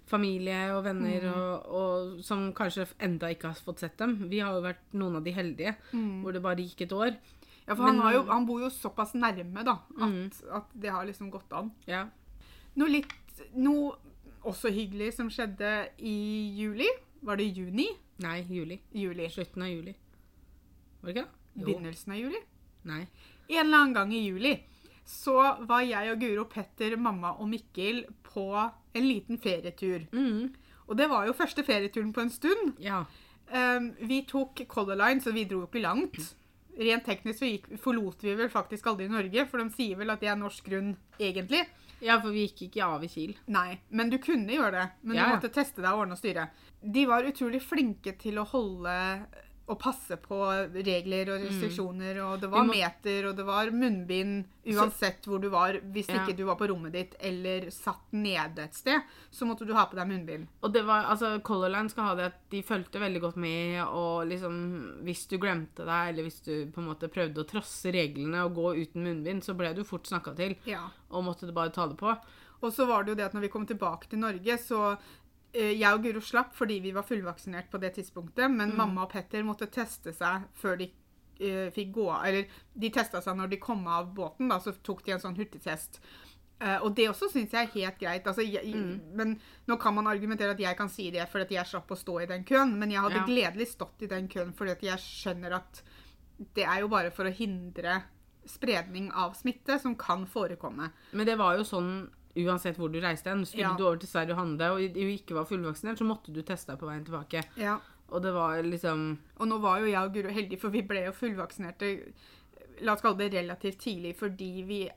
familie 0.05 0.65
og 0.75 0.81
venner, 0.83 1.29
og, 1.31 1.67
og 1.79 2.23
som 2.27 2.49
kanskje 2.55 2.89
enda 3.05 3.29
ikke 3.31 3.53
har 3.53 3.61
fått 3.63 3.79
sett 3.85 3.95
dem. 4.01 4.17
Vi 4.29 4.41
har 4.43 4.57
jo 4.57 4.65
vært 4.65 4.83
noen 4.99 5.15
av 5.21 5.23
de 5.23 5.31
heldige, 5.33 5.77
hvor 5.93 6.35
det 6.35 6.41
bare 6.43 6.65
gikk 6.65 6.83
et 6.85 6.95
år. 6.97 7.15
Ja, 7.63 7.71
for 7.77 7.85
han, 7.87 7.95
Men- 7.95 8.03
har 8.03 8.13
jo, 8.17 8.23
han 8.27 8.45
bor 8.45 8.59
jo 8.65 8.69
såpass 8.75 9.13
nærme, 9.15 9.63
da, 9.63 9.77
at, 10.03 10.41
at 10.59 10.73
det 10.75 10.91
har 10.91 11.07
liksom 11.07 11.31
gått 11.31 11.53
an. 11.55 11.71
Ja. 11.87 12.05
Noe 12.75 12.91
litt 12.91 13.13
Noe 13.57 13.95
også 14.49 14.71
hyggelig 14.73 15.13
som 15.17 15.29
skjedde 15.31 15.71
i 15.99 16.15
juli. 16.57 16.89
Var 17.23 17.39
det 17.39 17.51
juni? 17.55 17.87
Nei, 18.23 18.41
juli. 18.49 18.79
Juli. 18.91 19.29
Slutten 19.31 19.65
av 19.65 19.71
juli. 19.71 19.95
Var 21.01 21.09
det 21.09 21.15
ikke 21.15 21.23
det? 21.23 21.39
Jo. 21.53 21.65
Begynnelsen 21.65 22.15
av 22.15 22.19
juli? 22.19 22.43
Nei. 22.89 23.01
En 23.49 23.65
eller 23.65 23.77
annen 23.77 23.97
gang 23.97 24.13
i 24.15 24.23
juli 24.25 24.53
så 25.07 25.35
var 25.67 25.83
jeg 25.83 26.13
og 26.13 26.21
Guro, 26.21 26.45
Petter, 26.47 26.95
mamma 26.95 27.33
og 27.35 27.49
Mikkel 27.51 28.05
på 28.23 28.47
en 28.55 29.03
liten 29.03 29.39
ferietur. 29.41 30.05
Mm. 30.15 30.53
Og 30.87 30.97
det 30.99 31.09
var 31.11 31.27
jo 31.27 31.35
første 31.35 31.63
ferieturen 31.67 32.13
på 32.15 32.23
en 32.23 32.31
stund. 32.31 32.77
Ja. 32.79 33.03
Um, 33.51 33.91
vi 33.99 34.21
tok 34.27 34.63
Color 34.71 34.97
Line, 34.99 35.21
så 35.21 35.33
vi 35.35 35.43
dro 35.49 35.63
jo 35.63 35.67
ikke 35.67 35.83
langt. 35.83 36.19
Rent 36.79 37.05
teknisk 37.05 37.43
så 37.43 37.49
gikk, 37.49 37.67
forlot 37.83 38.23
vi 38.25 38.33
vel 38.39 38.49
faktisk 38.49 38.87
aldri 38.89 39.09
Norge, 39.11 39.45
for 39.49 39.61
de 39.61 39.75
sier 39.75 39.99
vel 39.99 40.13
at 40.13 40.23
det 40.23 40.31
er 40.31 40.39
norsk 40.39 40.65
grunn 40.71 40.95
egentlig. 41.19 41.61
Ja, 42.03 42.19
for 42.21 42.35
vi 42.35 42.43
gikk 42.47 42.65
ikke 42.67 42.83
av 42.85 43.03
i 43.05 43.09
Kiel. 43.11 43.33
Nei, 43.53 43.79
men 43.95 44.11
du 44.11 44.17
kunne 44.21 44.51
gjøre 44.53 44.71
det. 44.75 44.85
Men 45.07 45.17
Ja, 45.17 45.29
du 45.29 45.37
måtte 45.37 45.53
teste 45.55 45.81
deg 45.81 45.91
og 45.93 46.03
ordne 46.05 46.17
og 46.17 46.21
styre. 46.21 46.49
De 46.83 47.05
var 47.07 47.23
utrolig 47.29 47.61
flinke 47.63 48.13
til 48.19 48.37
å 48.41 48.47
holde 48.49 48.95
og 49.65 49.79
passe 49.79 50.17
på 50.19 50.37
regler 50.75 51.29
og 51.31 51.39
restriksjoner, 51.45 52.17
og 52.25 52.41
det 52.41 52.49
var 52.51 52.63
Mm. 52.63 52.67
Må- 52.67 52.73
meter, 52.75 53.27
og 53.29 53.35
det 53.37 53.45
var 53.45 53.69
munnbind 53.71 54.45
uansett 54.67 55.23
hvor 55.25 55.39
du 55.39 55.47
var. 55.49 55.73
Hvis 55.93 56.07
Ja. 56.09 56.15
ikke 56.25 56.35
du 56.35 56.43
var 56.45 56.55
på 56.57 56.67
rommet 56.67 56.91
ditt 56.91 57.15
eller 57.19 57.69
satt 57.71 58.11
nede 58.11 58.59
et 58.59 58.73
sted, 58.75 58.99
så 59.31 59.45
måtte 59.47 59.65
du 59.65 59.73
ha 59.73 59.85
på 59.85 59.95
deg 59.95 60.07
munnbind. 60.07 60.47
Og 60.63 60.73
det 60.73 60.83
var, 60.85 61.05
altså 61.05 61.41
Color 61.41 61.69
Line 61.69 61.89
skal 61.89 62.03
ha 62.03 62.15
det 62.15 62.25
at 62.25 62.49
de 62.49 62.61
fulgte 62.61 62.99
veldig 62.99 63.21
godt 63.21 63.37
med, 63.37 63.81
og 63.87 64.27
liksom 64.27 65.03
Hvis 65.03 65.27
du 65.29 65.37
glemte 65.37 65.85
deg, 65.85 66.09
eller 66.09 66.23
hvis 66.23 66.41
du 66.43 66.65
på 66.71 66.79
en 66.79 66.87
måte 66.93 67.07
prøvde 67.09 67.35
å 67.43 67.47
trosse 67.47 67.91
reglene 67.91 68.43
og 68.45 68.55
gå 68.55 68.75
uten 68.83 69.03
munnbind, 69.03 69.43
så 69.43 69.55
ble 69.55 69.73
du 69.73 69.83
fort 69.83 70.03
snakka 70.03 70.35
til, 70.35 70.55
Ja. 70.65 70.89
og 71.09 71.23
måtte 71.23 71.45
du 71.47 71.51
bare 71.53 71.69
ta 71.71 71.87
det 71.87 71.97
på. 71.97 72.17
Og 72.61 72.71
så 72.71 72.85
var 72.87 73.03
det 73.03 73.09
jo 73.09 73.15
det 73.15 73.25
at 73.25 73.33
når 73.33 73.41
vi 73.41 73.47
kom 73.49 73.65
tilbake 73.65 74.07
til 74.09 74.19
Norge, 74.19 74.57
så 74.57 74.97
Jeg 75.53 75.93
og 75.93 76.01
Guro 76.03 76.19
slapp 76.21 76.55
fordi 76.57 76.79
vi 76.81 76.91
var 76.95 77.03
fullvaksinert 77.05 77.69
på 77.69 77.79
det 77.79 77.93
tidspunktet, 77.95 78.49
men 78.51 78.71
Mm. 78.71 78.77
mamma 78.77 79.03
og 79.03 79.11
Petter 79.11 79.43
måtte 79.43 79.67
teste 79.69 80.13
seg 80.13 80.43
før 80.55 80.77
de 80.79 80.87
uh, 81.41 81.69
fikk 81.71 81.91
gå 81.93 82.09
av. 82.09 82.25
Eller 82.25 82.45
de 82.77 82.89
testa 82.89 83.21
seg 83.21 83.35
når 83.37 83.49
de 83.49 83.57
kom 83.57 83.85
av 83.87 84.13
båten, 84.15 84.49
da, 84.49 84.57
så 84.59 84.73
tok 84.83 85.03
de 85.05 85.11
en 85.11 85.19
sånn 85.19 85.35
hurtigtest. 85.37 85.99
Uh, 86.63 86.77
og 86.85 86.95
det 86.95 87.09
også 87.09 87.27
syns 87.31 87.51
jeg 87.51 87.67
er 87.67 87.73
helt 87.73 87.99
greit. 87.99 88.25
Altså, 88.25 88.41
jeg, 88.41 88.73
Mm. 88.73 88.99
Men 89.15 89.39
nå 89.67 89.77
kan 89.79 89.93
man 89.93 90.05
argumentere 90.07 90.51
at 90.51 90.59
jeg 90.59 90.77
kan 90.77 90.89
si 90.89 91.09
det 91.11 91.27
fordi 91.29 91.43
at 91.43 91.51
jeg 91.51 91.65
slapp 91.65 91.89
å 91.91 91.97
stå 91.97 92.21
i 92.23 92.25
den 92.25 92.43
køen, 92.45 92.77
men 92.79 92.89
jeg 92.91 93.01
hadde 93.01 93.15
Ja. 93.21 93.25
gledelig 93.25 93.67
stått 93.75 94.01
i 94.01 94.07
den 94.07 94.27
køen 94.27 94.53
fordi 94.53 94.79
jeg 94.87 94.97
skjønner 94.99 95.53
at 95.55 95.81
det 96.55 96.63
er 96.65 96.79
jo 96.81 96.87
bare 96.87 97.11
for 97.11 97.25
å 97.25 97.33
hindre 97.33 98.03
spredning 98.45 99.11
av 99.13 99.33
smitte 99.35 99.79
som 99.79 99.95
kan 99.95 100.25
forekomme. 100.25 100.91
Men 101.13 101.25
det 101.25 101.37
var 101.37 101.57
jo 101.57 101.63
sånn 101.63 102.09
uansett 102.35 102.77
hvor 102.77 102.89
du 102.91 102.99
reiste 103.01 103.29
hen. 103.29 103.45
Skulle 103.45 103.69
Ja. 103.69 103.75
du 103.77 103.83
over 103.85 103.97
til 104.01 104.09
Sverige 104.09 104.31
og 104.33 104.37
handle 104.41 104.71
og 104.73 104.93
du 104.93 105.01
ikke 105.05 105.35
var 105.37 105.45
fullvaksinert, 105.45 105.97
så 106.01 106.05
måtte 106.07 106.33
du 106.33 106.41
teste 106.41 106.71
deg 106.71 106.79
på 106.79 106.87
veien 106.89 107.05
tilbake. 107.05 107.43
Ja. 107.57 107.79
Og 108.09 108.21
det 108.21 108.33
var 108.33 108.61
liksom 108.63 109.17
Og 109.39 109.47
nå 109.47 109.59
var 109.61 109.79
jo 109.79 109.85
jeg 109.85 110.01
og 110.01 110.13
Guro 110.13 110.29
heldige, 110.29 110.59
for 110.59 110.69
vi 110.69 110.81
ble 110.81 111.05
jo 111.05 111.11
fullvaksinerte 111.11 112.13
la 112.81 112.93
oss 112.93 113.01
kalle 113.01 113.17
det 113.17 113.33
relativt 113.33 113.79
tidlig 113.79 114.15
fordi 114.17 114.63
vi 114.65 114.89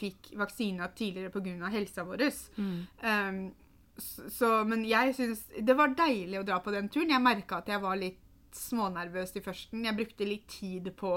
fikk 0.00 0.30
vaksina 0.40 0.88
tidligere 0.96 1.30
pga. 1.30 1.68
helsa 1.70 2.04
vår. 2.04 2.22
Um, 2.58 3.52
så, 3.98 4.30
så, 4.30 4.64
men 4.64 4.84
jeg 4.88 5.14
syns 5.14 5.42
Det 5.60 5.76
var 5.76 5.92
deilig 5.94 6.40
å 6.40 6.44
dra 6.46 6.58
på 6.64 6.72
den 6.72 6.88
turen. 6.88 7.10
Jeg 7.12 7.20
merka 7.20 7.58
at 7.60 7.68
jeg 7.68 7.80
var 7.82 7.96
litt 8.00 8.18
smånervøs 8.56 9.36
i 9.36 9.40
førsten. 9.44 9.84
Jeg 9.84 9.96
brukte 9.96 10.26
litt 10.26 10.48
tid 10.48 10.88
på 10.96 11.10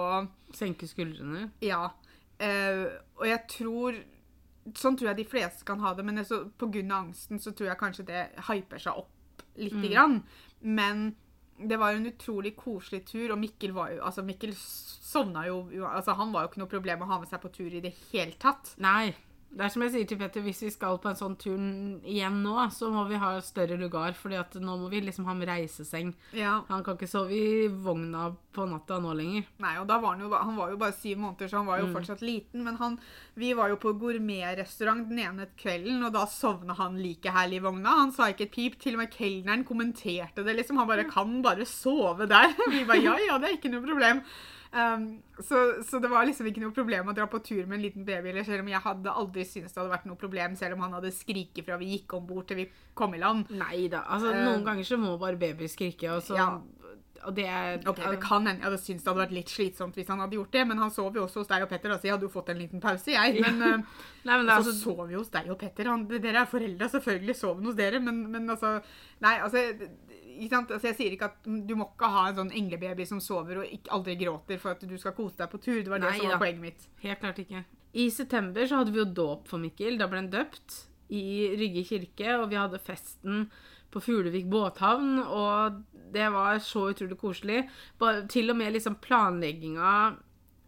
senke 0.54 0.88
skuldrene. 0.90 1.52
Ja. 1.62 1.88
Uh, 2.42 2.92
og 3.18 3.26
jeg 3.30 3.48
tror 3.48 3.96
Sånn 4.76 4.96
tror 4.98 5.10
jeg 5.12 5.18
de 5.18 5.24
fleste 5.28 5.66
kan 5.68 5.80
ha 5.84 5.94
det, 5.94 6.06
men 6.08 6.24
så, 6.26 6.46
på 6.58 6.70
grunn 6.72 6.92
av 6.92 7.06
angsten 7.08 7.40
så 7.40 7.52
tror 7.52 7.68
jeg 7.68 7.78
kanskje 7.82 8.06
det 8.08 8.22
hyper 8.48 8.80
seg 8.80 8.94
opp 9.04 9.44
lite 9.60 9.90
grann. 9.92 10.22
Men 10.62 11.16
det 11.60 11.78
var 11.78 11.94
en 11.94 12.06
utrolig 12.10 12.56
koselig 12.58 13.06
tur, 13.06 13.32
og 13.32 13.38
Mikkel 13.40 13.72
var 13.76 13.92
jo 13.92 14.02
Altså, 14.04 14.24
Mikkel 14.26 14.54
sovna 14.58 15.46
jo- 15.48 15.86
Altså, 15.86 16.16
han 16.16 16.32
var 16.34 16.44
jo 16.44 16.48
ikke 16.50 16.62
noe 16.64 16.72
problem 16.72 17.02
å 17.02 17.08
ha 17.12 17.20
med 17.20 17.30
seg 17.30 17.42
på 17.42 17.52
tur 17.54 17.70
i 17.76 17.80
det 17.82 17.94
hele 18.12 18.34
tatt. 18.40 18.74
Nei. 18.78 19.14
Det 19.54 19.62
er 19.68 19.70
som 19.70 19.84
jeg 19.86 19.92
sier 19.94 20.08
til 20.10 20.18
Petter, 20.18 20.42
hvis 20.42 20.64
vi 20.66 20.72
skal 20.74 20.98
på 21.02 21.12
en 21.12 21.18
sånn 21.18 21.36
tur 21.38 21.60
igjen 22.10 22.40
nå, 22.42 22.56
så 22.74 22.88
må 22.90 23.04
vi 23.06 23.20
ha 23.22 23.36
større 23.46 23.78
lugar, 23.78 24.16
fordi 24.18 24.40
at 24.40 24.56
nå 24.58 24.78
må 24.82 24.88
vi 24.90 25.04
liksom 25.06 25.28
ha 25.30 25.36
med 25.38 25.46
reiseseng. 25.52 26.10
Ja. 26.34 26.56
Han 26.72 26.82
kan 26.86 26.98
ikke 26.98 27.10
sove 27.12 27.36
i 27.38 27.68
vogna 27.70 28.32
på 28.54 28.66
natta 28.70 28.98
nå 29.02 29.12
lenger. 29.18 29.46
Nei, 29.62 29.76
og 29.82 29.86
da 29.90 30.00
var 30.02 30.16
han 30.16 30.24
jo 30.26 30.32
Han 30.34 30.58
var 30.58 30.72
jo 30.74 30.80
bare 30.82 30.96
syv 30.98 31.22
måneder, 31.22 31.52
så 31.52 31.62
han 31.62 31.70
var 31.70 31.84
jo 31.84 31.92
fortsatt 31.94 32.24
liten. 32.26 32.64
Men 32.66 32.80
han 32.82 32.98
Vi 33.38 33.54
var 33.58 33.70
jo 33.70 33.78
på 33.82 33.94
gourmetrestaurant 33.98 35.10
den 35.10 35.22
ene 35.22 35.48
kvelden, 35.58 36.02
og 36.06 36.14
da 36.14 36.26
sovna 36.30 36.74
han 36.78 36.98
like 37.02 37.34
herlig 37.34 37.62
i 37.62 37.66
vogna. 37.68 37.98
Han 38.02 38.14
sa 38.14 38.32
ikke 38.32 38.48
et 38.48 38.56
pip. 38.58 38.80
Til 38.82 38.98
og 38.98 39.04
med 39.04 39.14
kelneren 39.14 39.66
kommenterte 39.66 40.46
det, 40.46 40.58
liksom. 40.58 40.78
Han 40.78 40.88
bare 40.88 41.06
'Kan 41.06 41.42
bare 41.44 41.66
sove 41.66 42.26
der'. 42.26 42.58
Vi 42.74 42.86
bare 42.86 43.02
'Ja, 43.02 43.18
ja, 43.28 43.38
det 43.38 43.50
er 43.50 43.58
ikke 43.58 43.70
noe 43.70 43.86
problem'. 43.86 44.24
Um, 44.74 45.22
så, 45.38 45.84
så 45.86 46.00
det 46.02 46.10
var 46.10 46.26
liksom 46.26 46.48
ikke 46.50 46.64
noe 46.64 46.74
problem 46.74 47.12
å 47.12 47.14
dra 47.14 47.28
på 47.30 47.38
tur 47.46 47.62
med 47.68 47.78
en 47.78 47.84
liten 47.86 48.06
baby. 48.08 48.32
Eller 48.32 48.46
selv 48.48 48.64
om 48.66 48.72
jeg 48.72 48.82
hadde 48.82 49.16
aldri 49.22 49.46
syntes 49.46 49.76
det 49.76 49.82
hadde 49.84 49.94
vært 49.94 50.08
noe 50.10 50.18
problem, 50.20 50.56
selv 50.58 50.78
om 50.78 50.86
han 50.88 50.96
hadde 50.98 51.14
skriket 51.14 51.68
fra 51.68 51.78
vi 51.82 51.92
gikk 51.92 52.16
om 52.18 52.26
bord 52.30 52.48
til 52.50 52.64
vi 52.64 52.70
kom 52.98 53.14
i 53.14 53.22
land. 53.22 53.52
Nei 53.54 53.86
da. 53.94 54.02
Altså, 54.10 54.32
Eh, 54.34 54.46
noen 54.48 54.66
ganger 54.66 54.88
så 54.88 54.98
må 54.98 55.18
bare 55.22 55.38
baby 55.38 55.70
skrike, 55.70 56.10
og 56.16 56.24
så 56.26 56.40
Ja. 56.40 56.54
Og 57.24 57.32
det 57.36 57.46
er 57.48 57.80
okay, 57.88 58.12
Det 58.12 58.20
kan 58.20 58.44
hende 58.46 58.60
jeg 58.60 58.68
hadde 58.68 58.78
syntes 58.84 59.04
det 59.04 59.08
hadde 59.08 59.22
vært 59.22 59.36
litt 59.38 59.52
slitsomt 59.52 59.96
hvis 59.96 60.10
han 60.12 60.20
hadde 60.20 60.36
gjort 60.36 60.52
det, 60.52 60.64
men 60.68 60.78
han 60.78 60.92
sov 60.92 61.16
jo 61.16 61.24
også 61.24 61.40
hos 61.40 61.48
deg 61.48 61.64
og 61.64 61.70
Petter, 61.70 61.94
altså 61.94 62.10
jeg 62.10 62.16
hadde 62.18 62.28
jo 62.28 62.34
fått 62.34 62.50
en 62.52 62.60
liten 62.60 62.82
pause, 62.84 63.14
jeg. 63.14 63.40
Men 63.40 63.62
uh, 63.62 63.78
Nei, 64.28 64.36
men 64.36 64.44
det 64.44 64.52
er 64.52 64.58
altså, 64.58 64.74
altså 64.74 64.84
sov 64.84 65.12
jo 65.14 65.22
hos 65.22 65.32
deg 65.32 65.48
og 65.54 65.58
Petter. 65.62 65.88
Han, 65.88 66.04
dere 66.12 66.42
er 66.42 66.50
foreldre, 66.52 66.90
selvfølgelig 66.90 67.36
sov 67.40 67.56
han 67.62 67.70
hos 67.70 67.78
dere, 67.80 68.02
men, 68.04 68.26
men 68.34 68.50
altså 68.50 68.74
Nei, 69.24 69.38
altså? 69.40 69.64
Altså 70.50 70.90
Jeg 70.90 70.98
sier 70.98 71.16
ikke 71.16 71.30
at 71.32 71.46
du 71.46 71.76
må 71.80 71.88
ikke 71.92 72.10
ha 72.14 72.26
en 72.30 72.40
sånn 72.42 72.54
englebaby 72.56 73.06
som 73.10 73.22
sover 73.24 73.62
og 73.62 73.70
ikke, 73.70 73.92
aldri 73.96 74.18
gråter 74.20 74.62
for 74.62 74.76
at 74.76 74.84
du 74.88 74.96
skal 75.00 75.16
kose 75.18 75.38
deg 75.40 75.52
på 75.52 75.62
tur. 75.62 75.82
Det 75.84 75.92
var 75.92 76.02
det 76.02 76.10
Nei 76.10 76.18
som 76.18 76.28
var 76.28 76.36
ja. 76.38 76.42
poenget 76.42 76.64
mitt. 76.64 76.90
Helt 77.04 77.22
klart 77.24 77.44
ikke. 77.44 77.64
I 77.94 78.08
september 78.10 78.66
så 78.66 78.82
hadde 78.82 78.94
vi 78.96 79.02
jo 79.04 79.12
dåp 79.22 79.48
for 79.52 79.62
Mikkel. 79.62 80.00
Da 80.02 80.10
ble 80.10 80.24
han 80.24 80.34
døpt 80.34 80.80
i 81.14 81.54
Rygge 81.60 81.86
kirke, 81.86 82.38
og 82.40 82.50
vi 82.50 82.58
hadde 82.58 82.82
festen 82.82 83.48
på 83.94 84.02
Fuglevik 84.02 84.48
båthavn, 84.50 85.20
og 85.22 85.84
det 86.14 86.30
var 86.34 86.58
så 86.64 86.88
utrolig 86.90 87.18
koselig. 87.22 87.64
Bare, 88.02 88.26
til 88.32 88.50
og 88.50 88.58
med 88.58 88.74
liksom 88.74 88.98
planlegginga 89.04 89.92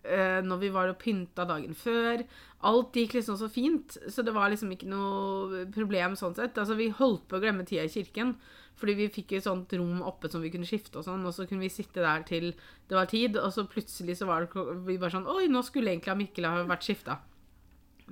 eh, 0.05 0.41
når 0.45 0.62
vi 0.62 0.74
var 0.74 0.91
og 0.91 1.00
pynta 1.01 1.48
dagen 1.50 1.74
før. 1.77 2.22
Alt 2.65 2.98
gikk 2.98 3.17
liksom 3.17 3.39
så 3.39 3.50
fint, 3.51 3.98
så 4.10 4.25
det 4.25 4.34
var 4.36 4.51
liksom 4.53 4.72
ikke 4.74 4.89
noe 4.89 5.65
problem 5.74 6.17
sånn 6.19 6.38
sett. 6.38 6.57
Altså, 6.62 6.77
vi 6.77 6.91
holdt 6.93 7.27
på 7.29 7.39
å 7.39 7.43
glemme 7.43 7.65
tida 7.67 7.86
i 7.86 7.93
kirken, 7.93 8.36
fordi 8.79 8.96
vi 9.00 9.12
fikk 9.12 9.36
et 9.38 9.46
sånt 9.46 9.72
rom 9.77 10.01
oppe 10.03 10.29
som 10.32 10.44
vi 10.44 10.51
kunne 10.53 10.67
skifte 10.67 11.00
og 11.00 11.05
sånn, 11.08 11.24
og 11.27 11.36
så 11.36 11.46
kunne 11.48 11.63
vi 11.63 11.72
sitte 11.72 12.03
der 12.03 12.25
til 12.27 12.51
det 12.89 12.98
var 12.98 13.08
tid, 13.12 13.39
og 13.39 13.53
så 13.55 13.63
plutselig 13.72 14.17
så 14.20 14.27
var 14.29 14.46
det 14.46 14.65
vi 14.88 14.98
bare 15.00 15.13
sånn 15.15 15.29
Oi, 15.32 15.48
nå 15.51 15.63
skulle 15.65 15.94
egentlig 15.94 16.17
Mikkel 16.20 16.50
ha 16.50 16.65
vært 16.67 16.88
skifta. 16.88 17.20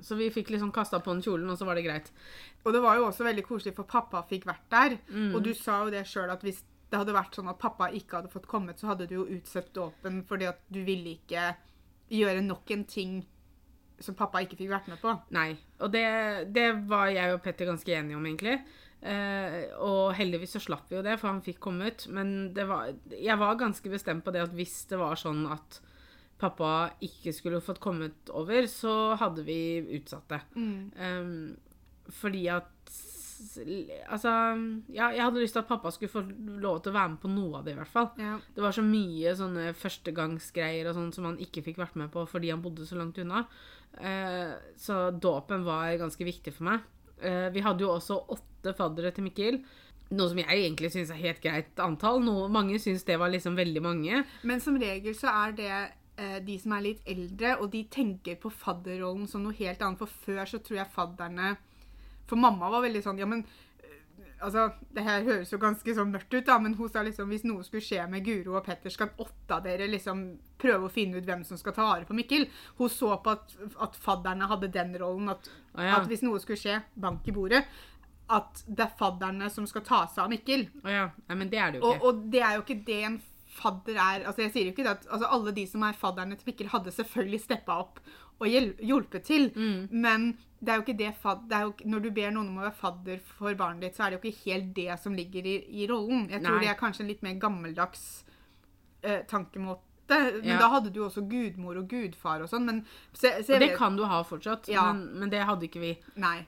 Så 0.02 0.16
vi 0.18 0.30
fikk 0.34 0.50
liksom 0.50 0.72
kasta 0.74 0.98
på 1.00 1.12
den 1.12 1.22
kjolen, 1.22 1.50
og 1.52 1.58
så 1.58 1.68
var 1.68 1.78
det 1.78 1.84
greit. 1.86 2.08
Og 2.64 2.72
det 2.74 2.80
var 2.82 2.98
jo 2.98 3.08
også 3.10 3.26
veldig 3.26 3.44
koselig, 3.46 3.74
for 3.76 3.86
pappa 3.86 4.24
fikk 4.26 4.48
vært 4.48 4.64
der. 4.72 4.96
Mm. 5.12 5.34
Og 5.36 5.44
du 5.44 5.52
sa 5.54 5.84
jo 5.84 5.92
det 5.94 6.02
sjøl 6.10 6.32
at 6.32 6.42
hvis 6.42 6.64
det 6.90 6.98
hadde 7.00 7.14
vært 7.14 7.36
sånn 7.36 7.50
at 7.52 7.60
pappa 7.60 7.90
ikke 7.94 8.18
hadde 8.18 8.32
fått 8.32 8.48
kommet, 8.50 8.80
så 8.80 8.90
hadde 8.92 9.06
du 9.10 9.18
jo 9.18 9.28
utsatt 9.36 9.70
dåpen 9.76 10.22
fordi 10.28 10.48
at 10.50 10.60
du 10.72 10.80
ville 10.86 11.14
ikke 11.16 11.52
gjøre 12.14 12.42
nok 12.44 12.74
en 12.74 12.84
ting 12.88 13.22
som 14.02 14.16
pappa 14.18 14.42
ikke 14.42 14.58
fikk 14.58 14.72
vært 14.72 14.90
med 14.90 15.00
på. 15.02 15.12
Nei. 15.34 15.52
Og 15.82 15.92
det, 15.94 16.06
det 16.54 16.66
var 16.90 17.12
jeg 17.14 17.36
og 17.36 17.42
Petter 17.44 17.70
ganske 17.70 17.94
enige 17.94 18.18
om, 18.18 18.26
egentlig. 18.26 18.58
Eh, 19.04 19.64
og 19.84 20.14
heldigvis 20.16 20.54
så 20.56 20.62
slapp 20.64 20.88
vi 20.88 20.96
jo 20.96 21.04
det, 21.04 21.18
for 21.20 21.28
han 21.28 21.42
fikk 21.44 21.60
komme 21.66 21.90
ut. 21.92 22.06
Men 22.14 22.54
det 22.56 22.64
var, 22.70 22.94
jeg 23.12 23.40
var 23.40 23.60
ganske 23.60 23.92
bestemt 23.92 24.24
på 24.24 24.32
det 24.34 24.46
at 24.46 24.54
hvis 24.56 24.84
det 24.90 25.00
var 25.00 25.20
sånn 25.20 25.44
at 25.52 25.80
pappa 26.40 26.90
ikke 27.04 27.32
skulle 27.34 27.62
fått 27.64 27.82
kommet 27.84 28.32
over, 28.34 28.66
så 28.70 29.14
hadde 29.20 29.44
vi 29.46 29.58
utsatt 29.98 30.32
det. 30.32 30.40
Um, 30.56 31.34
fordi 32.20 32.48
at 32.52 32.70
Altså 34.14 34.30
Ja, 34.94 35.08
jeg 35.10 35.20
hadde 35.20 35.40
lyst 35.42 35.56
til 35.56 35.60
at 35.64 35.68
pappa 35.68 35.90
skulle 35.92 36.12
få 36.12 36.22
lov 36.62 36.78
til 36.80 36.92
å 36.92 36.94
være 36.94 37.10
med 37.12 37.20
på 37.20 37.30
noe 37.32 37.58
av 37.58 37.66
det, 37.66 37.74
i 37.74 37.78
hvert 37.80 37.90
fall. 37.90 38.06
Ja. 38.16 38.36
Det 38.54 38.62
var 38.62 38.76
så 38.76 38.84
mye 38.86 39.34
sånne 39.36 39.64
førstegangsgreier 39.76 40.88
og 40.88 40.96
sånn 40.96 41.10
som 41.16 41.26
han 41.28 41.40
ikke 41.42 41.64
fikk 41.66 41.80
vært 41.82 41.98
med 42.00 42.12
på 42.14 42.22
fordi 42.30 42.52
han 42.54 42.62
bodde 42.64 42.86
så 42.88 42.96
langt 43.00 43.18
unna. 43.20 43.42
Eh, 43.98 44.54
så 44.80 45.08
dåpen 45.10 45.66
var 45.66 45.92
ganske 46.00 46.28
viktig 46.30 46.54
for 46.56 46.70
meg. 46.70 46.86
Eh, 47.22 47.48
vi 47.54 47.62
hadde 47.64 47.84
jo 47.84 47.92
også 47.94 48.20
åtte 48.34 48.74
faddere 48.76 49.12
til 49.14 49.26
Mikkel. 49.26 49.58
Noe 50.14 50.30
som 50.30 50.40
jeg 50.40 50.48
egentlig 50.50 50.90
syns 50.92 51.12
er 51.14 51.20
helt 51.22 51.42
greit 51.42 51.82
antall. 51.82 52.22
Noe, 52.24 52.48
mange 52.52 52.78
syns 52.82 53.06
det 53.08 53.18
var 53.20 53.32
liksom 53.32 53.56
veldig 53.58 53.82
mange. 53.84 54.24
Men 54.42 54.62
som 54.62 54.78
regel 54.80 55.16
så 55.16 55.32
er 55.32 55.54
det 55.58 55.70
eh, 55.74 56.40
de 56.44 56.58
som 56.60 56.76
er 56.76 56.86
litt 56.88 57.04
eldre, 57.10 57.56
og 57.60 57.70
de 57.72 57.84
tenker 57.90 58.38
på 58.40 58.52
fadderrollen 58.52 59.28
som 59.30 59.44
noe 59.44 59.56
helt 59.58 59.82
annet. 59.82 60.00
For 60.02 60.24
før 60.26 60.44
så 60.50 60.60
tror 60.64 60.82
jeg 60.82 60.94
fadderne 60.94 61.54
For 62.24 62.40
mamma 62.40 62.70
var 62.72 62.86
veldig 62.86 63.02
sånn 63.04 63.18
Ja, 63.20 63.26
men 63.28 63.42
Altså, 64.44 64.66
det 64.94 65.04
her 65.06 65.24
høres 65.26 65.52
jo 65.52 65.58
ganske 65.62 65.94
sånn 65.96 66.12
mørkt 66.12 66.34
ut, 66.34 66.44
da, 66.46 66.58
men 66.60 66.74
hun 66.78 66.90
sa 66.92 67.02
liksom 67.06 67.30
hvis 67.32 67.46
noe 67.48 67.64
skulle 67.64 67.84
skje 67.84 68.02
med 68.12 68.24
Guro 68.26 68.58
og 68.58 68.64
Petter, 68.66 68.92
skal 68.92 69.10
åtte 69.24 69.56
av 69.56 69.64
dere 69.64 69.88
liksom 69.88 70.24
prøve 70.60 70.88
å 70.88 70.92
finne 70.92 71.18
ut 71.18 71.26
hvem 71.28 71.42
som 71.48 71.58
skal 71.60 71.74
ta 71.76 71.86
vare 71.88 72.04
på 72.08 72.16
Mikkel. 72.18 72.46
Hun 72.78 72.92
så 72.92 73.14
på 73.24 73.32
at, 73.34 73.56
at 73.88 73.96
fadderne 74.04 74.48
hadde 74.50 74.68
den 74.74 74.94
rollen, 75.00 75.32
at, 75.32 75.48
ah, 75.74 75.82
ja. 75.84 75.98
at 75.98 76.08
hvis 76.12 76.22
noe 76.26 76.40
skulle 76.42 76.60
skje, 76.60 76.80
bank 76.94 77.26
i 77.28 77.34
bordet, 77.36 77.64
at 78.34 78.62
det 78.66 78.86
er 78.86 78.94
fadderne 78.98 79.50
som 79.52 79.66
skal 79.68 79.82
ta 79.84 80.02
seg 80.08 80.24
av 80.24 80.30
Mikkel. 80.32 80.66
Å 80.84 80.92
ja. 80.92 81.06
Nei, 81.28 81.38
men 81.42 81.50
det 81.52 81.58
er 81.60 81.72
det 81.74 81.80
jo 81.82 81.90
ikke. 81.92 82.04
og 82.08 82.26
det 82.32 82.40
er 82.44 82.58
jo 82.58 82.62
ikke 82.66 82.82
det 82.86 83.00
en 83.10 83.22
fadder 83.54 83.98
er 84.00 84.24
Altså, 84.26 84.42
jeg 84.42 84.50
sier 84.54 84.64
jo 84.66 84.72
ikke 84.72 84.82
det 84.86 84.94
at 84.96 85.04
altså, 85.12 85.28
alle 85.36 85.52
de 85.54 85.64
som 85.70 85.84
er 85.86 85.98
fadderne 85.98 86.36
til 86.40 86.48
Mikkel, 86.48 86.70
hadde 86.72 86.94
selvfølgelig 86.96 87.42
steppa 87.44 87.76
opp 87.84 88.00
og 88.42 88.48
hjulpet 88.50 89.22
til, 89.28 89.44
Mm. 89.54 89.88
men 89.92 90.24
det 90.64 90.72
er 90.72 90.80
jo 90.80 90.82
ikke 90.86 90.96
det 90.98 91.12
det 91.50 91.60
jo, 91.62 91.72
Når 91.92 92.02
du 92.02 92.10
ber 92.10 92.30
noen 92.34 92.48
om 92.48 92.58
å 92.58 92.64
være 92.66 92.78
fadder 92.80 93.18
for 93.20 93.54
barnet 93.54 93.80
ditt, 93.86 93.96
så 93.96 94.04
er 94.06 94.10
det 94.10 94.18
jo 94.20 94.28
ikke 94.30 94.44
helt 94.50 94.74
det 94.74 94.98
som 95.02 95.14
ligger 95.14 95.46
i, 95.46 95.56
i 95.82 95.86
rollen. 95.90 96.28
Jeg 96.30 96.42
tror 96.42 96.56
Nei. 96.58 96.64
det 96.64 96.70
er 96.74 96.78
kanskje 96.80 97.04
en 97.04 97.08
litt 97.12 97.22
mer 97.22 97.34
gammeldags 97.42 98.24
eh, 99.02 99.22
tankemåte. 99.28 99.82
Men 100.06 100.44
Ja. 100.44 100.58
da 100.60 100.68
hadde 100.68 100.90
du 100.92 100.98
også 101.00 101.22
gudmor 101.28 101.78
og 101.80 101.86
gudfar 101.88 102.42
og 102.44 102.48
sånn. 102.50 102.66
Det 103.20 103.46
vet- 103.48 103.76
kan 103.78 103.96
du 103.96 104.04
ha 104.04 104.22
fortsatt, 104.22 104.68
Ja. 104.68 104.92
men, 104.92 105.18
men 105.20 105.30
det 105.30 105.40
hadde 105.46 105.64
ikke 105.64 105.80
vi. 105.80 105.98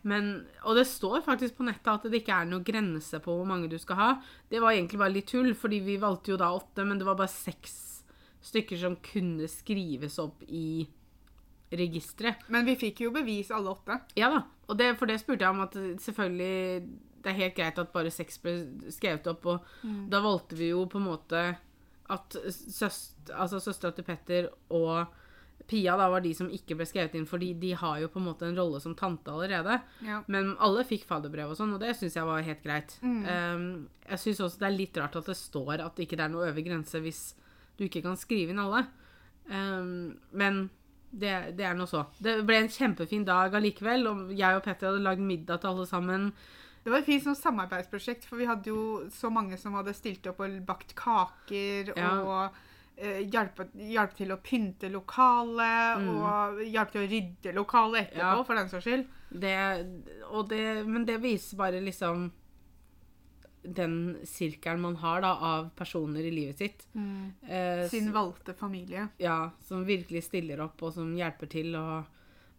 Men, 0.05 0.47
og 0.63 0.77
det 0.77 0.85
står 0.87 1.23
faktisk 1.25 1.57
på 1.57 1.65
nettet 1.65 1.89
at 1.89 2.03
det 2.03 2.21
ikke 2.23 2.37
er 2.43 2.45
noen 2.45 2.63
grense 2.65 3.19
på 3.19 3.33
hvor 3.33 3.47
mange 3.47 3.71
du 3.71 3.79
skal 3.79 3.97
ha. 3.97 4.11
Det 4.51 4.61
var 4.61 4.73
egentlig 4.73 4.99
bare 4.99 5.13
litt 5.15 5.27
tull, 5.29 5.55
fordi 5.55 5.81
vi 5.81 5.97
valgte 5.97 6.33
jo 6.35 6.37
da 6.37 6.51
åtte, 6.53 6.85
men 6.85 6.99
det 6.99 7.07
var 7.07 7.15
bare 7.17 7.29
seks 7.33 8.03
stykker 8.43 8.77
som 8.79 8.97
kunne 8.97 9.49
skrives 9.49 10.19
opp 10.19 10.43
i 10.49 10.87
registeret. 11.71 12.47
Men 12.53 12.67
vi 12.69 12.77
fikk 12.79 13.03
jo 13.07 13.13
bevis 13.15 13.51
alle 13.55 13.73
åtte. 13.73 13.99
Ja 14.19 14.31
da, 14.33 14.45
og 14.67 14.79
det, 14.79 14.93
for 15.01 15.11
det 15.11 15.19
spurte 15.23 15.47
jeg 15.47 15.55
om 15.55 15.65
at 15.67 15.77
selvfølgelig 16.05 16.55
det 17.27 17.33
er 17.33 17.41
helt 17.41 17.57
greit 17.57 17.79
at 17.83 17.91
bare 17.91 18.11
seks 18.15 18.39
ble 18.39 18.53
skrevet 18.95 19.27
opp, 19.27 19.47
og 19.51 19.87
da 20.11 20.21
valgte 20.23 20.59
vi 20.59 20.71
jo 20.71 20.85
på 20.87 21.01
en 21.01 21.09
måte 21.09 21.41
at 22.15 22.37
søst, 22.55 23.17
altså 23.35 23.59
søstera 23.59 23.91
til 23.97 24.07
Petter 24.07 24.47
og 24.71 25.09
Pia 25.67 25.97
da 25.99 26.07
var 26.13 26.23
de 26.23 26.31
som 26.37 26.51
ikke 26.53 26.77
ble 26.79 26.87
skrevet 26.87 27.17
inn, 27.19 27.27
fordi 27.27 27.49
de 27.59 27.73
har 27.75 27.99
jo 27.99 28.11
på 28.13 28.21
en 28.21 28.29
måte 28.29 28.47
en 28.47 28.55
rolle 28.55 28.79
som 28.83 28.95
tante 28.95 29.33
allerede. 29.33 29.81
Ja. 30.07 30.21
Men 30.31 30.53
alle 30.63 30.85
fikk 30.87 31.09
faderbrev 31.09 31.51
og 31.51 31.59
sånn, 31.59 31.73
og 31.75 31.83
det 31.83 31.97
syns 31.99 32.15
jeg 32.15 32.29
var 32.29 32.45
helt 32.47 32.63
greit. 32.63 32.95
Mm. 33.03 33.19
Um, 33.27 33.67
jeg 34.07 34.23
syns 34.23 34.45
også 34.47 34.63
det 34.63 34.69
er 34.69 34.77
litt 34.77 35.01
rart 35.01 35.19
at 35.19 35.33
det 35.33 35.39
står 35.41 35.83
at 35.83 35.99
det 35.99 36.07
ikke 36.07 36.21
er 36.23 36.31
noe 36.31 36.47
øvre 36.53 36.63
grense 36.69 37.03
hvis 37.03 37.25
du 37.77 37.89
ikke 37.89 38.05
kan 38.05 38.19
skrive 38.21 38.55
inn 38.55 38.63
alle. 38.63 38.85
Um, 39.51 40.15
men 40.31 40.69
det, 41.19 41.57
det 41.57 41.65
er 41.65 41.75
noe 41.79 41.87
så. 41.91 42.05
Det 42.23 42.39
ble 42.47 42.57
en 42.63 42.69
kjempefin 42.73 43.25
dag 43.25 43.55
allikevel, 43.55 44.07
og 44.11 44.31
jeg 44.37 44.57
og 44.59 44.63
Petter 44.67 44.91
hadde 44.91 45.03
lagd 45.05 45.21
middag 45.25 45.61
til 45.63 45.71
alle 45.73 45.87
sammen. 45.89 46.31
Det 46.85 46.93
var 46.93 47.01
et 47.03 47.09
fint 47.09 47.25
sånn 47.25 47.35
samarbeidsprosjekt, 47.39 48.25
for 48.29 48.37
vi 48.39 48.47
hadde 48.47 48.71
jo 48.71 49.09
så 49.11 49.31
mange 49.33 49.57
som 49.59 49.75
hadde 49.75 49.95
stilt 49.97 50.27
opp 50.31 50.41
og 50.45 50.61
bakt 50.69 50.95
kaker 50.95 51.93
Ja. 51.97 52.13
og 52.23 52.63
eh, 52.99 53.19
hjelpe 53.29 53.67
til 54.17 54.31
å 54.33 54.39
pynte 54.41 54.89
lokalet 54.93 55.99
Mm. 55.99 56.09
og 56.17 56.61
hjelpe 56.65 56.93
til 56.93 57.03
å 57.03 57.11
rydde 57.11 57.55
lokalet 57.55 58.07
etterpå, 58.13 58.37
Ja. 58.39 58.43
for 58.45 58.55
den 58.55 58.69
saks 58.69 58.85
skyld. 58.87 59.07
Det, 59.33 59.57
og 60.31 60.49
det, 60.49 60.87
men 60.87 61.05
det 61.05 61.21
viser 61.21 61.57
bare 61.59 61.81
liksom 61.83 62.31
den 63.67 64.17
sirkelen 64.27 64.81
man 64.81 64.97
har 65.03 65.21
da, 65.25 65.33
av 65.37 65.71
personer 65.77 66.21
i 66.25 66.31
livet 66.31 66.59
sitt. 66.59 66.87
Eh, 67.49 67.89
Sin 67.91 68.13
valgte 68.15 68.55
familie. 68.55 69.09
ja, 69.19 69.51
som 69.65 69.85
virkelig 69.85 70.23
stiller 70.25 70.61
opp 70.65 70.83
og 70.83 70.93
som 70.95 71.15
hjelper 71.17 71.47
til. 71.51 71.75
Og, 71.77 72.05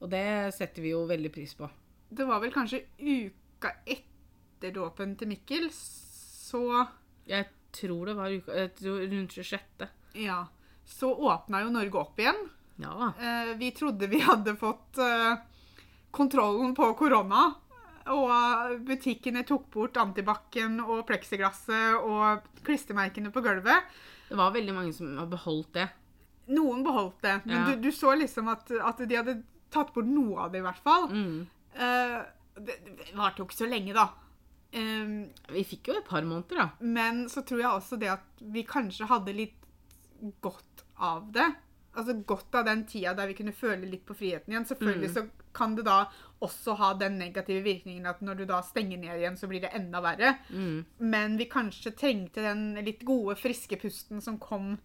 og 0.02 0.10
det 0.12 0.54
setter 0.56 0.82
vi 0.84 0.92
jo 0.96 1.06
veldig 1.10 1.32
pris 1.34 1.54
på. 1.58 1.70
Det 2.10 2.26
var 2.28 2.40
vel 2.44 2.52
kanskje 2.56 2.84
uka 3.00 3.72
etter 3.86 4.72
dåpen 4.76 5.16
til 5.20 5.28
Mikkel, 5.28 5.70
så 5.72 6.88
Jeg 7.28 7.50
tror 7.76 8.06
det 8.08 8.16
var 8.16 8.32
uka, 8.32 8.68
tror 8.80 9.02
rundt 9.12 9.34
26. 9.36 9.88
ja, 10.24 10.46
så 10.88 11.10
åpna 11.12 11.60
jo 11.66 11.70
Norge 11.76 12.00
opp 12.00 12.20
igjen. 12.20 12.38
Ja. 12.80 13.10
Eh, 13.20 13.56
vi 13.60 13.72
trodde 13.76 14.08
vi 14.08 14.20
hadde 14.24 14.54
fått 14.56 14.98
eh, 15.04 15.36
kontrollen 16.12 16.76
på 16.78 16.94
korona. 16.94 17.54
Og 18.14 18.80
butikkene 18.88 19.44
tok 19.48 19.66
bort 19.74 19.98
antibac-en 20.02 20.80
og 20.84 21.06
pleksiglasset 21.10 21.98
og 22.00 22.46
klistremerkene 22.68 23.32
på 23.34 23.44
gulvet. 23.46 23.84
Det 24.30 24.38
var 24.40 24.52
veldig 24.56 24.76
mange 24.76 24.94
som 24.96 25.14
har 25.18 25.28
beholdt 25.32 25.74
det. 25.78 25.88
Noen 26.56 26.84
beholdt 26.86 27.22
det, 27.26 27.36
men 27.46 27.56
Ja. 27.58 27.66
du, 27.76 27.82
du 27.88 27.92
så 27.92 28.14
liksom 28.16 28.48
at, 28.52 28.70
at 28.72 29.02
de 29.04 29.16
hadde 29.20 29.38
tatt 29.74 29.90
bort 29.96 30.08
noe 30.08 30.46
av 30.46 30.52
det, 30.54 30.62
i 30.62 30.66
hvert 30.68 30.84
fall. 30.84 31.10
Mm. 31.12 31.48
Uh, 31.76 32.22
det, 32.56 32.78
det 32.88 33.12
varte 33.16 33.42
jo 33.44 33.48
ikke 33.50 33.58
så 33.60 33.68
lenge, 33.68 33.94
da. 33.98 34.08
Um, 34.78 35.30
Vi 35.52 35.64
fikk 35.68 35.90
jo 35.92 35.98
et 36.00 36.08
par 36.08 36.24
måneder, 36.28 36.56
da. 36.64 36.68
Men 36.80 37.26
så 37.32 37.44
tror 37.48 37.60
jeg 37.64 37.72
også 37.72 38.00
det 38.00 38.12
at 38.16 38.44
vi 38.56 38.64
kanskje 38.68 39.08
hadde 39.12 39.36
litt 39.36 39.60
godt 40.44 40.86
av 41.04 41.28
det. 41.36 41.50
Altså 41.98 42.14
godt 42.30 42.56
av 42.60 42.68
den 42.68 42.84
tida 42.90 43.16
der 43.18 43.32
vi 43.32 43.36
kunne 43.40 43.56
føle 43.56 43.90
litt 43.90 44.06
på 44.08 44.16
friheten 44.18 44.54
igjen. 44.54 44.68
Selvfølgelig 44.70 45.10
så 45.16 45.24
kan 45.58 45.74
det 45.78 45.88
da 45.88 46.04
også 46.46 46.76
ha 46.78 46.92
den 47.00 47.18
negative 47.18 47.64
virkningen 47.66 48.06
at 48.10 48.22
når 48.22 48.42
du 48.42 48.44
da 48.50 48.60
stenger 48.66 49.00
ned 49.02 49.16
igjen, 49.18 49.40
så 49.40 49.50
blir 49.50 49.64
det 49.64 49.74
enda 49.78 50.02
verre. 50.06 50.36
Mm. 50.54 50.86
Men 51.02 51.40
vi 51.40 51.50
kanskje 51.50 51.96
trengte 51.98 52.46
den 52.46 52.70
litt 52.86 53.02
gode, 53.08 53.38
friske 53.42 53.80
pusten 53.82 54.22
som 54.22 54.38
kom 54.42 54.76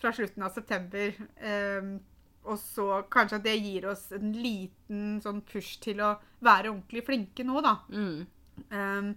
fra 0.00 0.12
slutten 0.12 0.42
av 0.42 0.52
september. 0.56 1.14
Ehm, 1.38 1.94
og 2.46 2.58
så 2.62 3.02
kanskje 3.10 3.40
at 3.40 3.46
det 3.46 3.56
gir 3.58 3.86
oss 3.90 4.08
en 4.14 4.34
liten 4.34 5.16
sånn 5.22 5.40
push 5.46 5.78
til 5.82 6.02
å 6.04 6.16
være 6.44 6.70
ordentlig 6.70 7.06
flinke 7.06 7.46
nå, 7.46 7.62
da. 7.64 7.78
Mm. 7.90 8.26
Um, 8.70 9.14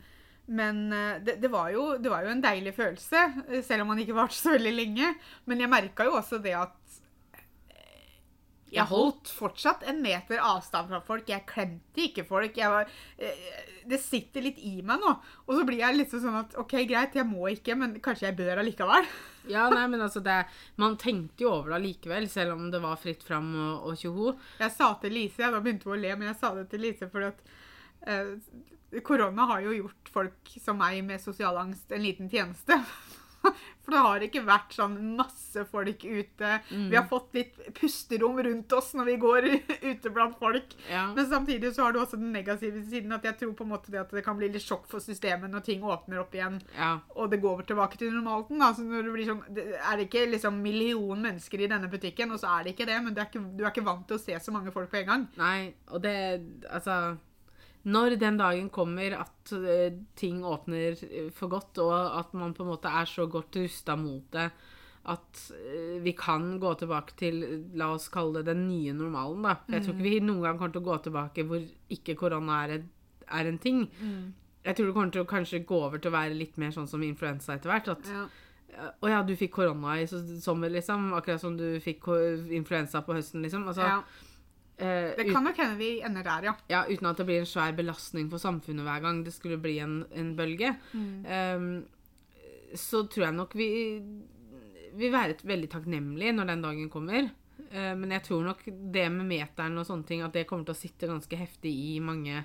men 0.50 0.94
eh, 0.94 1.22
det, 1.22 1.36
det, 1.44 1.50
var 1.54 1.70
jo, 1.70 1.84
det 2.02 2.10
var 2.10 2.26
jo 2.26 2.32
en 2.34 2.42
deilig 2.42 2.74
følelse, 2.74 3.26
eh, 3.46 3.62
selv 3.66 3.84
om 3.84 3.92
man 3.94 4.00
ikke 4.02 4.18
varte 4.18 4.34
så 4.34 4.56
veldig 4.56 4.72
lenge. 4.74 5.12
Men 5.46 5.62
jeg 5.62 5.70
merka 5.70 6.08
jo 6.08 6.16
også 6.18 6.40
det 6.42 6.56
at 6.58 6.74
eh, 6.74 6.79
jeg 8.70 8.86
holdt 8.92 9.30
fortsatt 9.34 9.84
en 9.90 10.02
meter 10.04 10.42
avstand 10.46 10.92
fra 10.92 11.00
folk. 11.06 11.30
Jeg 11.30 11.48
klemte 11.50 12.04
ikke 12.06 12.26
folk. 12.28 12.58
Var, 12.74 12.92
eh, 13.18 13.48
det 13.90 13.98
sitter 14.04 14.46
litt 14.46 14.60
i 14.62 14.80
meg 14.86 15.02
nå. 15.02 15.16
Og 15.48 15.54
så 15.58 15.66
blir 15.66 15.82
jeg 15.82 15.98
litt 15.98 16.14
sånn 16.14 16.38
at 16.44 16.54
OK, 16.62 16.76
greit, 16.90 17.18
jeg 17.18 17.26
må 17.26 17.50
ikke, 17.50 17.78
men 17.80 17.98
kanskje 18.04 18.30
jeg 18.30 18.40
bør 18.40 18.64
allikevel. 18.64 19.10
Ja, 19.50 19.64
nei, 19.72 19.86
men 19.90 20.02
altså 20.04 20.20
det, 20.22 20.44
Man 20.78 20.94
tenkte 21.00 21.42
jo 21.42 21.54
over 21.56 21.72
det 21.72 21.78
allikevel, 21.80 22.28
selv 22.30 22.54
om 22.54 22.68
det 22.70 22.82
var 22.84 23.00
fritt 23.02 23.24
fram 23.26 23.48
og, 23.56 23.88
og 23.90 23.96
tjoho. 23.98 24.34
Jeg 24.60 24.76
sa 24.76 24.92
til 25.02 25.16
Lise, 25.16 25.50
da 25.50 25.62
begynte 25.64 25.90
hun 25.90 25.96
å 25.96 26.02
le, 26.04 26.12
men 26.20 26.30
jeg 26.30 26.38
sa 26.38 26.52
det 26.54 26.68
til 26.70 26.84
Lise 26.86 27.08
fordi 27.10 27.32
at 27.32 27.40
eh, 28.12 29.00
korona 29.02 29.48
har 29.50 29.64
jo 29.66 29.74
gjort 29.74 30.12
folk 30.14 30.54
som 30.62 30.78
meg 30.78 31.02
med 31.08 31.24
sosial 31.24 31.58
angst 31.64 31.90
en 31.96 32.06
liten 32.06 32.30
tjeneste. 32.30 32.78
For 33.84 33.96
det 33.96 34.02
har 34.06 34.24
ikke 34.26 34.42
vært 34.46 34.76
sånn 34.76 34.96
masse 35.18 35.64
folk 35.72 36.04
ute. 36.06 36.50
Vi 36.70 36.94
har 36.94 37.08
fått 37.10 37.34
litt 37.38 37.56
pusterom 37.78 38.38
rundt 38.46 38.74
oss 38.78 38.92
når 38.98 39.08
vi 39.08 39.16
går 39.24 39.48
ute 39.92 40.12
blant 40.14 40.38
folk. 40.38 40.76
Ja. 40.92 41.08
Men 41.16 41.30
samtidig 41.30 41.72
så 41.76 41.88
har 41.88 41.96
du 41.96 42.02
også 42.02 42.20
den 42.20 42.34
negative 42.36 42.84
siden 42.86 43.16
at 43.16 43.26
jeg 43.26 43.40
tror 43.40 43.56
på 43.58 43.66
en 43.66 43.72
måte 43.74 43.94
det 43.94 44.02
at 44.04 44.14
det 44.14 44.24
kan 44.26 44.38
bli 44.38 44.52
litt 44.54 44.66
sjokk 44.66 44.86
for 44.92 45.04
systemet 45.04 45.50
når 45.50 45.66
ting 45.66 45.86
åpner 45.86 46.22
opp 46.22 46.36
igjen 46.38 46.60
ja. 46.76 46.92
og 47.16 47.32
det 47.32 47.42
går 47.44 47.64
tilbake 47.72 47.98
til 48.02 48.14
normalen. 48.14 48.62
Altså 48.62 48.86
når 48.86 49.08
det 49.08 49.16
blir 49.16 49.32
sånn, 49.32 49.42
det 49.56 49.66
er 49.80 49.98
det 49.98 50.10
ikke 50.10 50.28
liksom 50.36 50.60
million 50.64 51.26
mennesker 51.26 51.64
i 51.64 51.72
denne 51.72 51.90
butikken, 51.92 52.36
og 52.36 52.42
så 52.42 52.52
er 52.58 52.68
det 52.68 52.76
ikke 52.76 52.90
det, 52.90 53.00
men 53.06 53.16
det 53.16 53.24
er 53.24 53.32
ikke, 53.32 53.46
du 53.56 53.64
er 53.66 53.72
ikke 53.72 53.88
vant 53.88 54.06
til 54.10 54.20
å 54.20 54.22
se 54.22 54.38
så 54.44 54.54
mange 54.54 54.76
folk 54.76 54.92
på 54.92 55.02
en 55.02 55.10
gang. 55.10 55.26
Nei, 55.40 55.72
og 55.90 56.04
det 56.04 56.18
Altså 56.70 57.18
Når 57.88 58.18
den 58.20 58.38
dagen 58.38 58.68
kommer 58.70 59.14
at 59.22 59.54
eh, 59.56 59.94
ting 60.20 60.42
åpner 60.44 60.98
eh, 61.08 61.30
for 61.32 61.48
godt, 61.48 61.80
og 61.80 61.94
at 62.20 62.34
man 62.36 62.54
på 62.54 62.66
en 62.66 62.74
måte 62.74 62.92
er 62.92 63.08
så 63.08 63.24
godt 63.32 63.56
rusta 63.56 63.96
mot 63.96 64.26
det 64.36 64.50
at 65.10 65.40
eh, 65.56 65.96
vi 66.04 66.12
kan 66.18 66.60
gå 66.60 66.74
tilbake 66.82 67.16
til, 67.18 67.40
la 67.80 67.94
oss 67.96 68.10
kalle 68.12 68.42
det 68.44 68.52
den 68.52 68.66
nye 68.68 68.92
normalen, 68.94 69.46
da. 69.48 69.56
For 69.64 69.78
jeg 69.78 69.86
tror 69.86 69.96
ikke 69.96 70.10
vi 70.10 70.20
noen 70.26 70.44
gang 70.44 70.60
kommer 70.60 70.76
til 70.76 70.84
å 70.84 70.90
gå 70.90 70.98
tilbake 71.08 71.48
hvor 71.48 71.64
ikke 71.96 72.18
korona 72.20 72.60
er, 72.68 72.84
er 73.40 73.50
en 73.50 73.62
ting. 73.64 73.86
Jeg 74.68 74.76
tror 74.76 74.90
det 74.90 74.94
kommer 74.98 75.16
til 75.16 75.24
å 75.24 75.30
kanskje 75.32 75.64
gå 75.66 75.80
over 75.88 76.04
til 76.04 76.12
å 76.12 76.18
være 76.20 76.36
litt 76.38 76.60
mer 76.62 76.76
sånn 76.76 76.90
som 76.92 77.02
influensa 77.08 77.56
etter 77.56 77.72
hvert. 77.72 77.88
At 77.96 78.12
Ja. 78.12 78.28
å 79.02 79.10
ja, 79.10 79.24
du 79.24 79.34
fikk 79.40 79.56
korona 79.56 79.96
i 80.02 80.06
sommer, 80.06 80.70
liksom. 80.70 81.14
Akkurat 81.16 81.42
som 81.42 81.56
du 81.58 81.80
fikk 81.80 82.06
influensa 82.52 83.02
på 83.02 83.16
høsten, 83.16 83.42
liksom. 83.42 83.66
Altså, 83.72 83.88
Ja. 83.88 84.04
Eh, 84.80 85.12
Det 85.18 85.28
kan 85.30 85.46
nok 85.46 85.60
hende 85.62 85.78
vi 85.80 85.92
ender 86.06 86.26
der, 86.26 86.50
ja. 86.50 86.56
ja, 86.72 86.82
uten 86.90 87.12
at 87.12 87.22
det 87.22 87.28
blir 87.30 87.44
en 87.44 87.50
svær 87.50 87.76
belastning 87.78 88.30
for 88.32 88.42
samfunnet 88.42 88.88
hver 88.88 89.04
gang 89.06 89.24
det 89.26 89.36
skulle 89.36 89.60
bli 89.62 89.78
en, 89.84 90.02
en 90.16 90.34
bølge. 90.38 90.74
Ehm, 91.28 91.72
så 92.78 93.04
tror 93.10 93.30
jeg 93.30 93.38
nok 93.38 93.56
vi 93.58 93.70
vil 95.00 95.14
være 95.14 95.38
veldig 95.48 95.70
takknemlige 95.72 96.34
når 96.36 96.54
den 96.54 96.66
dagen 96.66 96.90
kommer. 96.94 97.30
Uh, 97.70 97.94
men 98.00 98.16
jeg 98.16 98.24
tror 98.26 98.46
nok 98.48 98.64
det 98.66 99.06
med 99.14 99.28
meteren 99.30 99.78
og 99.78 99.86
sånne 99.86 100.08
ting, 100.08 100.24
at 100.26 100.34
det 100.34 100.48
kommer 100.50 100.66
til 100.66 100.74
å 100.74 100.80
sitte 100.80 101.10
ganske 101.10 101.38
heftig 101.38 101.70
i 101.70 102.00
mange 102.02 102.42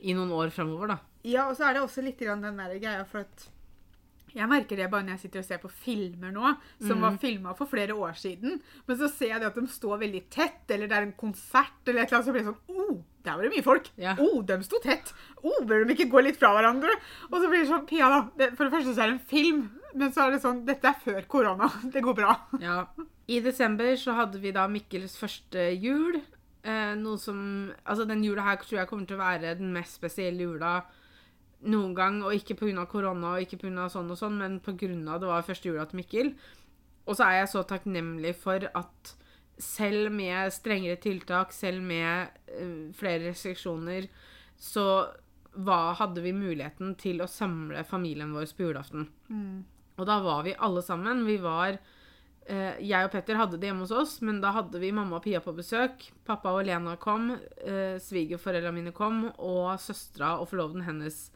i 0.00 0.14
noen 0.16 0.32
år 0.32 0.52
framover, 0.52 0.94
da. 0.94 0.98
Ja, 1.28 1.46
og 1.48 1.56
så 1.56 1.68
er 1.68 1.76
det 1.76 1.84
også 1.84 2.04
litt 2.04 2.20
grann 2.20 2.44
den 2.44 2.60
der 2.60 2.76
greia 2.80 3.04
for 3.08 3.24
at 3.24 3.46
jeg 4.36 4.48
merker 4.50 4.78
det 4.78 4.88
bare 4.92 5.06
når 5.06 5.16
jeg 5.16 5.24
sitter 5.26 5.42
og 5.42 5.48
ser 5.48 5.60
på 5.62 5.70
filmer 5.82 6.34
nå, 6.34 6.54
som 6.86 7.04
var 7.04 7.18
filma 7.22 7.54
for 7.58 7.70
flere 7.70 7.96
år 7.96 8.18
siden. 8.18 8.60
Men 8.86 8.98
så 9.00 9.10
ser 9.12 9.34
jeg 9.34 9.42
det 9.42 9.50
at 9.50 9.58
de 9.58 9.66
står 9.70 10.02
veldig 10.04 10.22
tett, 10.32 10.62
eller 10.70 10.90
det 10.90 10.98
er 10.98 11.08
en 11.08 11.16
konsert, 11.18 11.80
eller 11.86 12.02
et 12.02 12.10
eller 12.10 12.20
annet, 12.20 12.28
så 12.28 12.34
blir 12.34 12.44
det 12.44 12.52
sånn 12.52 12.76
oh, 12.76 13.00
der 13.24 13.36
var 13.36 13.44
det 13.44 13.52
mye 13.52 13.64
folk. 13.64 13.90
Ja. 14.00 14.14
Oh, 14.22 14.40
de 14.46 14.56
sto 14.64 14.80
tett. 14.82 15.12
Oh, 15.42 15.60
bør 15.68 15.84
de 15.84 15.96
ikke 15.96 16.08
gå 16.12 16.22
litt 16.24 16.40
fra 16.40 16.54
hverandre? 16.56 16.94
Og 17.28 17.36
så 17.36 17.50
blir 17.50 17.62
det 17.62 17.68
sånn 17.68 17.86
Pia, 17.88 18.08
da. 18.12 18.20
Det, 18.38 18.50
for 18.56 18.66
det 18.66 18.74
første 18.76 18.94
så 18.94 19.04
er 19.04 19.10
det 19.10 19.16
en 19.18 19.30
film, 19.32 19.62
men 19.92 20.14
så 20.14 20.24
er 20.24 20.34
det 20.34 20.42
sånn 20.44 20.62
Dette 20.68 20.88
er 20.88 21.00
før 21.04 21.26
korona. 21.30 21.68
Det 21.94 22.04
går 22.04 22.16
bra. 22.16 22.36
Ja. 22.62 22.82
I 23.30 23.42
desember 23.44 23.92
så 24.00 24.16
hadde 24.16 24.40
vi 24.42 24.54
da 24.56 24.64
Mikkels 24.70 25.18
første 25.20 25.68
jul. 25.76 26.20
Eh, 26.62 26.94
noe 27.00 27.20
som 27.20 27.42
Altså, 27.84 28.06
den 28.08 28.24
jula 28.24 28.44
her 28.48 28.60
tror 28.62 28.82
jeg 28.82 28.90
kommer 28.90 29.08
til 29.08 29.16
å 29.16 29.22
være 29.22 29.54
den 29.60 29.72
mest 29.76 30.00
spesielle 30.00 30.48
jula 30.48 30.80
noen 31.62 31.94
gang. 31.94 32.20
Og 32.24 32.34
ikke 32.36 32.56
pga. 32.60 32.86
korona 32.88 33.36
og 33.36 33.44
ikke 33.44 33.60
pga. 33.64 33.88
sånn 33.92 34.10
og 34.10 34.18
sånn, 34.18 34.38
men 34.38 34.60
pga. 34.60 35.18
det 35.18 35.28
var 35.28 35.46
første 35.46 35.68
jula 35.68 35.86
til 35.86 36.02
Mikkel. 36.02 36.34
Og 37.06 37.16
så 37.16 37.26
er 37.26 37.40
jeg 37.40 37.52
så 37.54 37.64
takknemlig 37.66 38.34
for 38.38 38.68
at 38.74 39.16
selv 39.60 40.12
med 40.12 40.52
strengere 40.52 40.96
tiltak, 40.96 41.52
selv 41.52 41.82
med 41.84 42.28
uh, 42.56 42.92
flere 42.96 43.28
restriksjoner, 43.28 44.08
så 44.56 44.86
hva 45.50 45.92
hadde 45.98 46.22
vi 46.22 46.32
muligheten 46.32 46.94
til 47.00 47.20
å 47.20 47.28
samle 47.28 47.82
familien 47.84 48.32
vår 48.32 48.52
på 48.56 48.68
julaften. 48.68 49.08
Og 49.98 50.06
da 50.06 50.20
var 50.22 50.44
vi 50.46 50.54
alle 50.54 50.82
sammen. 50.86 51.24
Vi 51.26 51.36
var 51.42 51.74
uh, 51.76 52.76
Jeg 52.78 53.04
og 53.04 53.10
Petter 53.12 53.40
hadde 53.40 53.58
det 53.58 53.68
hjemme 53.68 53.84
hos 53.84 53.96
oss, 53.96 54.20
men 54.24 54.40
da 54.40 54.54
hadde 54.56 54.80
vi 54.80 54.92
mamma 54.94 55.18
og 55.18 55.26
Pia 55.26 55.42
på 55.44 55.56
besøk. 55.56 56.06
Pappa 56.24 56.54
og 56.56 56.64
Lena 56.68 56.96
kom, 57.00 57.34
Uh, 57.60 57.98
svigerforeldrene 58.00 58.78
mine 58.78 58.94
kom, 58.96 59.26
og 59.36 59.74
søstera 59.82 60.38
og 60.40 60.48
forloveden 60.48 60.86
hennes 60.86 61.26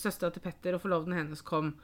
Søstera 0.00 0.32
til 0.34 0.44
Petter 0.44 0.76
og 0.76 0.82
forloveden 0.84 1.16
hennes 1.16 1.44
kom. 1.44 1.74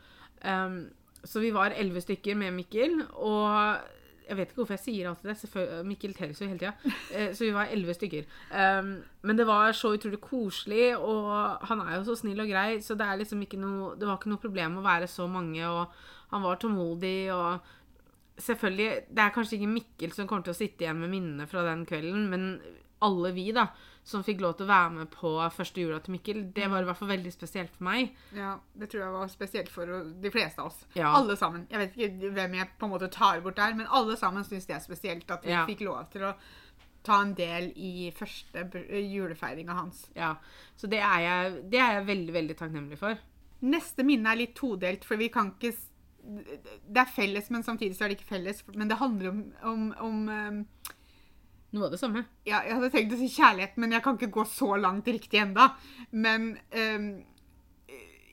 Um, 0.45 0.83
så 1.25 1.41
vi 1.43 1.51
var 1.53 1.75
elleve 1.77 2.01
stykker 2.01 2.39
med 2.39 2.55
Mikkel, 2.57 3.03
og 3.13 3.81
jeg 4.31 4.39
vet 4.39 4.53
ikke 4.53 4.61
hvorfor 4.61 4.77
jeg 4.77 4.85
sier 4.85 5.09
alt 5.11 5.25
det. 5.27 5.87
Mikkel 5.87 6.15
teller 6.15 6.39
jo 6.39 6.47
hele 6.47 6.61
tida. 6.61 6.93
Eh, 7.11 7.33
så 7.35 7.43
vi 7.43 7.55
var 7.55 7.73
elleve 7.75 7.97
stykker. 7.97 8.29
Um, 8.55 8.93
men 9.27 9.39
det 9.39 9.47
var 9.49 9.73
så 9.75 9.91
utrolig 9.97 10.21
koselig, 10.23 10.95
og 10.97 11.67
han 11.67 11.83
er 11.83 11.97
jo 11.97 12.05
så 12.07 12.15
snill 12.21 12.45
og 12.45 12.53
grei, 12.53 12.79
så 12.85 12.95
det, 12.95 13.09
liksom 13.19 13.43
noe, 13.59 13.97
det 13.99 14.07
var 14.07 14.21
ikke 14.21 14.31
noe 14.31 14.45
problem 14.45 14.79
å 14.79 14.87
være 14.87 15.11
så 15.11 15.27
mange, 15.27 15.67
og 15.67 15.91
han 16.31 16.47
var 16.47 16.61
tålmodig, 16.63 17.33
og 17.35 17.59
selvfølgelig 18.41 19.03
Det 19.11 19.21
er 19.21 19.33
kanskje 19.35 19.59
ikke 19.59 19.75
Mikkel 19.75 20.13
som 20.17 20.29
kommer 20.29 20.47
til 20.47 20.55
å 20.55 20.57
sitte 20.57 20.87
igjen 20.87 21.03
med 21.03 21.11
minnene 21.13 21.49
fra 21.51 21.67
den 21.67 21.83
kvelden, 21.89 22.31
men 22.31 22.47
alle 23.03 23.33
vi 23.33 23.47
da, 23.57 23.67
som 24.05 24.23
fikk 24.25 24.41
lov 24.41 24.55
til 24.59 24.65
å 24.67 24.71
være 24.71 24.91
med 24.95 25.11
på 25.13 25.31
første 25.55 25.81
jula 25.83 25.99
til 26.05 26.15
Mikkel, 26.17 26.41
det 26.57 26.67
var 26.73 26.83
i 26.83 26.89
hvert 26.89 26.99
fall 26.99 27.11
veldig 27.13 27.33
spesielt 27.35 27.75
for 27.77 27.85
meg. 27.91 28.15
Ja, 28.37 28.55
det 28.75 28.89
tror 28.91 29.03
jeg 29.05 29.13
var 29.15 29.29
spesielt 29.33 29.69
for 29.73 29.87
de 30.25 30.31
fleste 30.33 30.61
av 30.63 30.71
oss. 30.73 30.81
Ja. 30.97 31.13
Alle 31.19 31.37
sammen. 31.37 31.67
Jeg 31.71 31.79
vet 31.85 31.97
ikke 32.01 32.33
hvem 32.39 32.57
jeg 32.59 32.71
på 32.81 32.89
en 32.89 32.95
måte 32.95 33.11
tar 33.13 33.41
bort 33.45 33.57
der, 33.61 33.77
men 33.79 33.87
alle 33.91 34.17
sammen 34.21 34.45
syns 34.49 34.67
det 34.69 34.77
er 34.77 34.85
spesielt 34.85 35.31
at 35.31 35.45
vi 35.45 35.53
Ja. 35.53 35.67
fikk 35.69 35.85
lov 35.87 36.09
til 36.13 36.23
å 36.31 36.35
ta 37.03 37.21
en 37.23 37.35
del 37.35 37.71
i 37.77 38.11
første 38.17 38.65
br- 38.73 38.89
julefeiringa 39.01 39.73
hans. 39.77 40.07
Ja, 40.17 40.35
Så 40.77 40.89
det 40.89 40.99
er, 41.01 41.21
jeg, 41.25 41.71
det 41.71 41.79
er 41.81 41.93
jeg 42.01 42.07
veldig, 42.07 42.33
veldig 42.35 42.57
takknemlig 42.59 42.99
for. 42.99 43.17
Neste 43.63 44.05
minne 44.05 44.33
er 44.33 44.37
litt 44.37 44.55
todelt, 44.57 45.05
for 45.05 45.17
vi 45.17 45.29
kan 45.29 45.53
ikke 45.55 45.73
Det 46.23 47.01
er 47.01 47.09
felles, 47.09 47.47
men 47.51 47.63
samtidig 47.65 47.97
så 47.97 48.05
er 48.05 48.09
det 48.13 48.19
ikke 48.19 48.29
felles. 48.35 48.59
Men 48.75 48.89
det 48.89 48.99
handler 49.01 49.31
om, 49.31 49.39
om, 49.65 49.87
om 50.05 50.29
um, 50.29 50.59
Noe 51.73 51.87
av 51.87 51.93
det 51.95 52.01
samme. 52.01 52.25
ja, 52.47 52.63
Jeg 52.67 52.75
hadde 52.75 52.91
tenkt 52.91 53.13
å 53.15 53.19
si 53.21 53.29
kjærlighet, 53.31 53.77
men 53.79 53.93
jeg 53.95 54.03
kan 54.03 54.17
ikke 54.19 54.33
gå 54.35 54.45
så 54.51 54.75
langt 54.81 55.07
riktig 55.07 55.39
enda. 55.39 55.69
Men 56.11 56.57
um, 56.75 57.11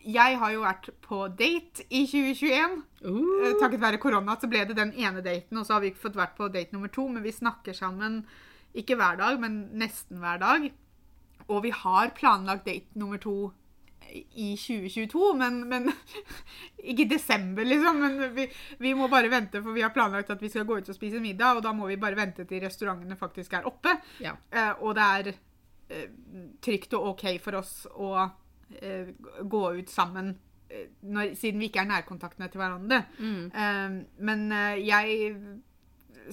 jeg 0.07 0.37
har 0.39 0.51
jo 0.55 0.63
vært 0.63 0.89
på 1.05 1.19
date 1.37 1.85
i 1.89 2.05
2021. 2.07 2.77
Uh, 3.03 3.21
Eh, 3.45 3.53
Takket 3.61 3.81
være 3.83 3.99
korona 4.01 4.33
så 4.41 4.49
ble 4.49 4.63
det 4.65 4.77
den 4.79 4.93
ene 4.97 5.21
daten, 5.21 5.57
og 5.59 5.67
så 5.67 5.75
har 5.75 5.83
vi 5.83 5.91
ikke 5.91 6.07
fått 6.07 6.17
vært 6.17 6.35
på 6.39 6.49
date 6.49 6.73
nummer 6.73 6.89
to. 6.89 7.05
Men 7.11 7.23
vi 7.23 7.35
snakker 7.35 7.75
sammen 7.77 8.23
ikke 8.77 8.97
hver 8.97 9.19
dag, 9.21 9.37
men 9.39 9.67
nesten 9.77 10.17
hver 10.23 10.41
dag. 10.41 10.69
Og 11.47 11.61
vi 11.63 11.71
har 11.71 12.09
planlagt 12.17 12.65
date 12.65 12.97
nummer 12.97 13.21
to 13.21 13.51
i 14.13 14.55
2022, 14.57 15.33
men, 15.37 15.59
men 15.69 15.89
Ikke 16.89 17.03
i 17.03 17.09
desember, 17.09 17.65
liksom. 17.67 17.99
Men 18.01 18.35
vi, 18.35 18.47
vi 18.79 18.93
må 18.97 19.09
bare 19.11 19.31
vente, 19.31 19.61
for 19.63 19.75
vi 19.75 19.83
har 19.85 19.93
planlagt 19.95 20.31
at 20.33 20.41
vi 20.41 20.49
skal 20.49 20.65
gå 20.67 20.79
ut 20.79 20.89
og 20.89 20.97
spise 20.97 21.21
middag, 21.23 21.59
og 21.59 21.65
da 21.65 21.73
må 21.75 21.89
vi 21.89 21.99
bare 21.99 22.17
vente 22.19 22.45
til 22.47 22.63
restaurantene 22.63 23.17
faktisk 23.19 23.57
er 23.57 23.67
oppe. 23.69 23.97
ja. 24.23 24.35
Eh, 24.51 24.73
og 24.81 24.95
det 24.97 25.07
er 25.19 25.31
eh, 25.33 26.09
trygt 26.63 26.93
og 26.97 27.13
OK 27.13 27.25
for 27.43 27.59
oss 27.59 27.73
å 27.93 28.13
eh, 28.81 29.13
gå 29.43 29.63
ut 29.79 29.91
sammen 29.91 30.35
eh, 30.69 30.89
når, 31.01 31.35
siden 31.39 31.59
vi 31.59 31.71
ikke 31.71 31.83
er 31.83 31.91
nærkontaktene 31.91 32.49
til 32.51 32.63
hverandre. 32.63 33.03
Mm. 33.19 33.45
Eh, 33.51 34.01
men 34.29 34.49
eh, 34.51 34.81
jeg 34.87 35.31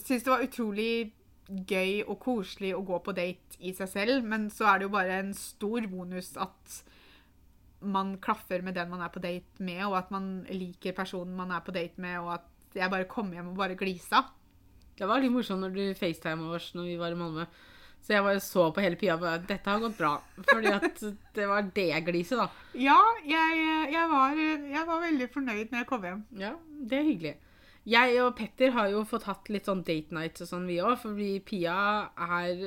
syns 0.02 0.24
det 0.24 0.32
var 0.32 0.44
utrolig 0.44 0.94
gøy 1.44 2.04
og 2.06 2.18
koselig 2.22 2.72
å 2.74 2.84
gå 2.86 2.98
på 3.04 3.12
date 3.16 3.58
i 3.60 3.74
seg 3.76 3.90
selv, 3.90 4.26
men 4.28 4.48
så 4.52 4.68
er 4.70 4.80
det 4.80 4.88
jo 4.88 4.94
bare 4.94 5.18
en 5.20 5.34
stor 5.36 5.86
bonus 5.90 6.32
at 6.40 6.78
man 7.84 8.16
klaffer 8.22 8.64
med 8.64 8.76
den 8.78 8.90
man 8.90 9.04
er 9.04 9.12
på 9.12 9.22
date 9.22 9.62
med, 9.64 9.82
og 9.86 9.98
at 10.00 10.10
man 10.14 10.46
liker 10.50 10.96
personen 10.96 11.36
man 11.36 11.52
er 11.54 11.64
på 11.64 11.74
date 11.74 12.00
med, 12.00 12.18
og 12.22 12.34
at 12.38 12.78
jeg 12.78 12.90
bare 12.90 13.10
kom 13.10 13.30
hjem 13.32 13.52
og 13.52 13.60
bare 13.60 13.78
glisa. 13.78 14.24
Det 14.94 15.06
var 15.10 15.22
litt 15.22 15.32
morsomt 15.34 15.64
når 15.64 15.74
du 15.74 15.84
facetima 15.98 16.52
oss 16.54 16.72
når 16.74 16.90
vi 16.90 16.98
var 17.00 17.14
i 17.14 17.18
Malmö. 17.18 17.46
Så 18.04 18.12
jeg 18.12 18.24
bare 18.26 18.40
så 18.44 18.66
på 18.74 18.82
hele 18.84 18.98
Pia 19.00 19.14
og 19.16 19.22
bare 19.22 19.40
Dette 19.48 19.70
har 19.70 19.80
gått 19.80 19.96
bra. 19.96 20.12
Fordi 20.50 20.72
at 20.74 21.00
det 21.36 21.46
var 21.48 21.70
det 21.74 21.88
gliset, 22.04 22.36
da. 22.36 22.50
Ja, 22.76 22.98
jeg, 23.24 23.64
jeg, 23.94 24.10
var, 24.10 24.36
jeg 24.74 24.84
var 24.90 25.02
veldig 25.06 25.28
fornøyd 25.32 25.72
når 25.72 25.80
jeg 25.80 25.88
kom 25.88 26.04
hjem. 26.04 26.22
Ja, 26.40 26.52
det 26.84 27.00
er 27.00 27.08
hyggelig. 27.08 27.34
Jeg 27.84 28.16
og 28.24 28.30
Petter 28.36 28.72
har 28.72 28.88
jo 28.92 29.02
fått 29.08 29.26
hatt 29.28 29.48
litt 29.52 29.66
sånn 29.68 29.82
date 29.84 30.14
nights 30.16 30.44
og 30.44 30.48
sånn, 30.48 30.68
vi 30.68 30.78
òg. 30.84 30.98
Fordi 31.00 31.30
Pia 31.48 31.76
er 32.12 32.66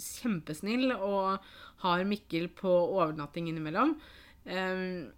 kjempesnill 0.00 0.92
og 0.98 1.40
har 1.84 2.04
Mikkel 2.08 2.50
på 2.52 2.72
overnatting 2.72 3.48
innimellom. 3.50 3.96
Ehm, 4.46 5.12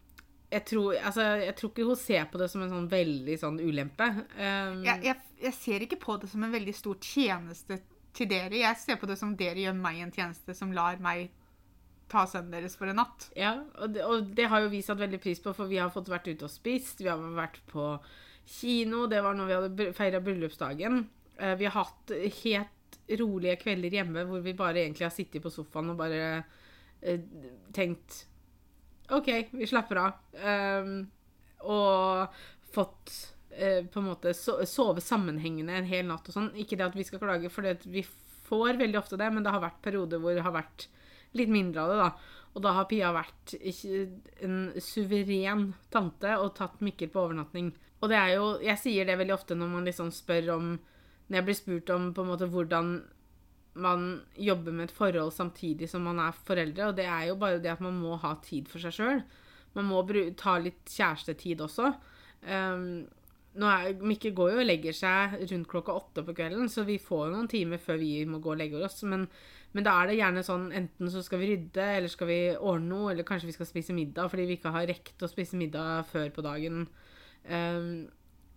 jeg, 0.50 0.64
tror, 0.68 0.94
altså, 1.00 1.22
jeg 1.42 1.56
tror 1.58 1.72
ikke 1.72 1.86
hun 1.88 1.98
ser 1.98 2.28
på 2.30 2.38
det 2.38 2.50
som 2.52 2.62
en 2.62 2.70
sånn 2.72 2.90
veldig 2.90 3.38
sånn 3.40 3.58
ulempe. 3.60 4.06
Um, 4.38 4.84
Jeg, 4.86 5.02
jeg, 5.08 5.16
jeg 5.42 5.54
ser 5.58 5.86
ikke 5.86 5.98
på 6.04 6.18
det 6.22 6.30
som 6.30 6.44
en 6.46 6.54
veldig 6.54 6.74
stor 6.76 7.00
tjeneste 7.02 7.80
til 8.16 8.30
dere. 8.30 8.62
Jeg 8.62 8.78
ser 8.80 9.00
på 9.00 9.08
det 9.10 9.18
som 9.20 9.34
dere 9.36 9.66
gjør 9.66 9.76
meg 9.80 9.98
en 10.04 10.14
tjeneste 10.14 10.54
som 10.56 10.72
lar 10.72 11.00
meg 11.02 11.28
ta 12.08 12.22
sønnen 12.30 12.54
deres 12.54 12.76
for 12.78 12.86
en 12.86 13.00
natt. 13.00 13.26
Ja, 13.34 13.56
og 13.82 13.90
det, 13.96 14.04
og 14.06 14.28
det 14.38 14.46
har 14.52 14.62
jo 14.62 14.70
vi 14.70 14.84
satt 14.86 15.00
veldig 15.02 15.18
pris 15.24 15.40
på, 15.42 15.50
for 15.56 15.66
vi 15.66 15.80
har 15.82 15.90
fått 15.90 16.08
vært 16.12 16.28
ute 16.30 16.46
og 16.46 16.52
spist. 16.52 17.02
Vi 17.02 17.10
har 17.10 17.18
vært 17.34 17.58
på 17.72 17.96
kino, 18.46 19.08
det 19.10 19.24
var 19.26 19.34
når 19.34 19.48
vi 19.50 19.56
hadde 19.58 19.88
feira 19.98 20.20
bryllupsdagen. 20.22 21.02
Eh, 21.40 21.56
Vi 21.58 21.66
har 21.66 21.74
hatt 21.82 22.14
helt 22.44 22.72
rolige 23.18 23.58
kvelder 23.58 23.90
hjemme 23.98 24.22
hvor 24.26 24.40
vi 24.42 24.54
bare 24.56 24.84
egentlig 24.84 25.06
har 25.08 25.14
sittet 25.14 25.42
på 25.42 25.50
sofaen 25.50 25.90
og 25.92 25.98
bare 25.98 26.22
eh, 27.02 27.20
tenkt 27.74 28.22
OK, 29.10 29.48
vi 29.50 29.66
slapper 29.66 30.02
av. 30.02 30.12
Um, 30.42 31.06
og 31.66 32.38
fått 32.74 33.12
uh, 33.54 33.82
på 33.86 34.00
en 34.00 34.08
måte 34.08 34.34
so 34.36 34.58
sove 34.68 35.02
sammenhengende 35.04 35.78
en 35.78 35.88
hel 35.88 36.06
natt 36.08 36.28
og 36.28 36.36
sånn. 36.36 36.52
Ikke 36.58 36.78
det 36.78 36.88
at 36.88 36.98
vi 36.98 37.06
skal 37.06 37.22
klage, 37.22 37.50
for 37.52 37.66
vi 37.86 38.04
får 38.46 38.80
veldig 38.80 39.00
ofte 39.00 39.18
det, 39.20 39.30
men 39.34 39.46
det 39.46 39.54
har 39.54 39.64
vært 39.64 39.82
perioder 39.84 40.22
hvor 40.22 40.36
det 40.36 40.44
har 40.46 40.54
vært 40.54 40.88
litt 41.36 41.52
mindre 41.52 41.82
av 41.82 41.92
det, 41.92 42.00
da. 42.02 42.36
Og 42.56 42.62
da 42.64 42.72
har 42.72 42.86
Pia 42.88 43.10
vært 43.12 43.52
en 43.60 44.60
suveren 44.80 45.66
tante 45.92 46.38
og 46.40 46.54
tatt 46.56 46.80
Mikkel 46.80 47.10
på 47.12 47.26
overnatting. 47.26 47.74
Og 48.00 48.08
det 48.12 48.16
er 48.16 48.30
jo 48.36 48.46
Jeg 48.64 48.80
sier 48.80 49.08
det 49.08 49.16
veldig 49.20 49.34
ofte 49.34 49.56
når 49.56 49.68
man 49.72 49.86
liksom 49.88 50.10
spør 50.12 50.50
om 50.56 50.66
Når 50.76 51.38
jeg 51.38 51.46
blir 51.46 51.56
spurt 51.56 51.92
om 51.94 52.10
på 52.14 52.24
en 52.24 52.28
måte 52.28 52.48
hvordan 52.52 52.90
man 53.76 54.06
jobber 54.40 54.74
med 54.74 54.88
et 54.88 54.94
forhold 54.96 55.32
samtidig 55.36 55.88
som 55.90 56.06
man 56.06 56.20
er 56.22 56.36
foreldre, 56.46 56.88
og 56.88 56.96
det 56.98 57.06
er 57.08 57.28
jo 57.30 57.36
bare 57.40 57.60
det 57.62 57.74
at 57.74 57.82
man 57.84 57.98
må 58.00 58.16
ha 58.22 58.34
tid 58.44 58.70
for 58.70 58.82
seg 58.82 58.96
sjøl. 58.96 59.20
Man 59.76 59.88
må 59.90 60.00
ta 60.40 60.56
litt 60.62 60.88
kjærestetid 60.88 61.60
også. 61.64 61.92
Um, 62.46 63.04
er, 63.56 63.92
Mikke 64.04 64.32
går 64.36 64.54
jo 64.54 64.62
og 64.62 64.68
legger 64.68 64.96
seg 64.96 65.36
rundt 65.50 65.68
klokka 65.68 65.96
åtte 65.96 66.24
på 66.24 66.34
kvelden, 66.36 66.68
så 66.72 66.84
vi 66.88 66.98
får 67.00 67.30
noen 67.32 67.48
timer 67.48 67.80
før 67.80 68.00
vi 68.00 68.10
må 68.28 68.40
gå 68.44 68.52
og 68.54 68.60
legge 68.60 68.80
oss. 68.84 69.02
Men, 69.08 69.26
men 69.76 69.86
da 69.86 69.96
er 70.00 70.10
det 70.10 70.18
gjerne 70.20 70.44
sånn 70.46 70.68
enten 70.76 71.12
så 71.12 71.24
skal 71.24 71.42
vi 71.42 71.50
rydde, 71.52 71.88
eller 71.98 72.12
skal 72.12 72.30
vi 72.30 72.40
ordne 72.56 72.92
noe, 72.92 73.10
eller 73.12 73.28
kanskje 73.28 73.50
vi 73.50 73.56
skal 73.56 73.68
spise 73.68 73.96
middag 73.96 74.30
fordi 74.32 74.48
vi 74.48 74.58
ikke 74.58 74.72
har 74.76 74.88
rekt 74.88 75.24
å 75.24 75.30
spise 75.30 75.60
middag 75.60 76.08
før 76.12 76.32
på 76.36 76.44
dagen. 76.44 76.86
Um, 77.48 77.90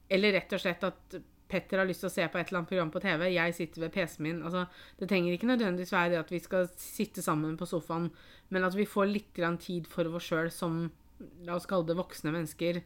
eller 0.09 0.39
rett 0.39 0.55
og 0.55 0.63
slett 0.63 0.87
at 0.87 1.19
Petter 1.49 1.81
har 1.81 1.89
lyst 1.89 2.03
til 2.05 2.09
å 2.11 2.13
se 2.13 2.27
på 2.29 2.39
et 2.39 2.49
eller 2.49 2.61
annet 2.61 2.71
program 2.71 2.91
på 2.93 3.01
TV, 3.03 3.25
jeg 3.33 3.55
sitter 3.57 3.85
ved 3.85 3.93
PC-en 3.95 4.25
min. 4.27 4.43
Altså, 4.45 4.65
det 4.99 5.09
trenger 5.09 5.33
ikke 5.33 5.49
nødvendigvis 5.49 5.95
være 5.95 6.21
at 6.21 6.31
vi 6.33 6.41
skal 6.43 6.69
sitte 6.77 7.23
sammen 7.25 7.57
på 7.57 7.67
sofaen, 7.69 8.09
men 8.53 8.67
at 8.67 8.77
vi 8.77 8.87
får 8.89 9.09
litt 9.09 9.41
tid 9.63 9.89
for 9.89 10.07
oss 10.13 10.29
sjøl 10.29 10.51
som 10.53 10.83
la 11.47 11.57
oss 11.57 11.67
kalle 11.69 11.87
det 11.89 11.97
voksne 11.99 12.33
mennesker, 12.35 12.81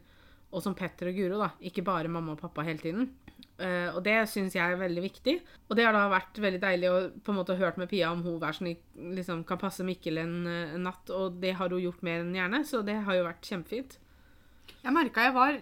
og 0.54 0.62
som 0.62 0.74
Petter 0.78 1.10
og 1.10 1.18
Guro, 1.18 1.38
da. 1.42 1.50
Ikke 1.66 1.84
bare 1.86 2.10
mamma 2.10 2.34
og 2.34 2.40
pappa 2.40 2.64
hele 2.66 2.82
tiden. 2.82 3.08
Uh, 3.54 3.94
og 3.94 4.00
det 4.06 4.16
syns 4.30 4.54
jeg 4.56 4.62
er 4.62 4.78
veldig 4.78 5.02
viktig. 5.02 5.34
Og 5.68 5.78
det 5.78 5.86
har 5.86 5.94
da 5.94 6.04
vært 6.10 6.38
veldig 6.42 6.60
deilig 6.62 6.90
å 6.90 6.96
på 7.26 7.34
en 7.34 7.38
måte 7.40 7.58
hørt 7.58 7.78
med 7.78 7.90
Pia 7.90 8.10
om 8.14 8.22
hun 8.24 8.38
hver 8.42 8.56
snitt, 8.56 8.82
liksom, 8.94 9.44
kan 9.48 9.60
passe 9.60 9.86
Mikkel 9.86 10.22
en, 10.22 10.36
eh, 10.50 10.74
en 10.76 10.86
natt, 10.88 11.10
og 11.14 11.40
det 11.42 11.56
har 11.58 11.74
hun 11.74 11.82
gjort 11.82 12.02
mer 12.06 12.22
enn 12.22 12.34
gjerne, 12.34 12.62
så 12.66 12.82
det 12.86 13.00
har 13.06 13.18
jo 13.18 13.26
vært 13.26 13.50
kjempefint. 13.50 13.98
Jeg 14.84 14.94
merka 14.94 15.26
jeg 15.26 15.34
var 15.34 15.58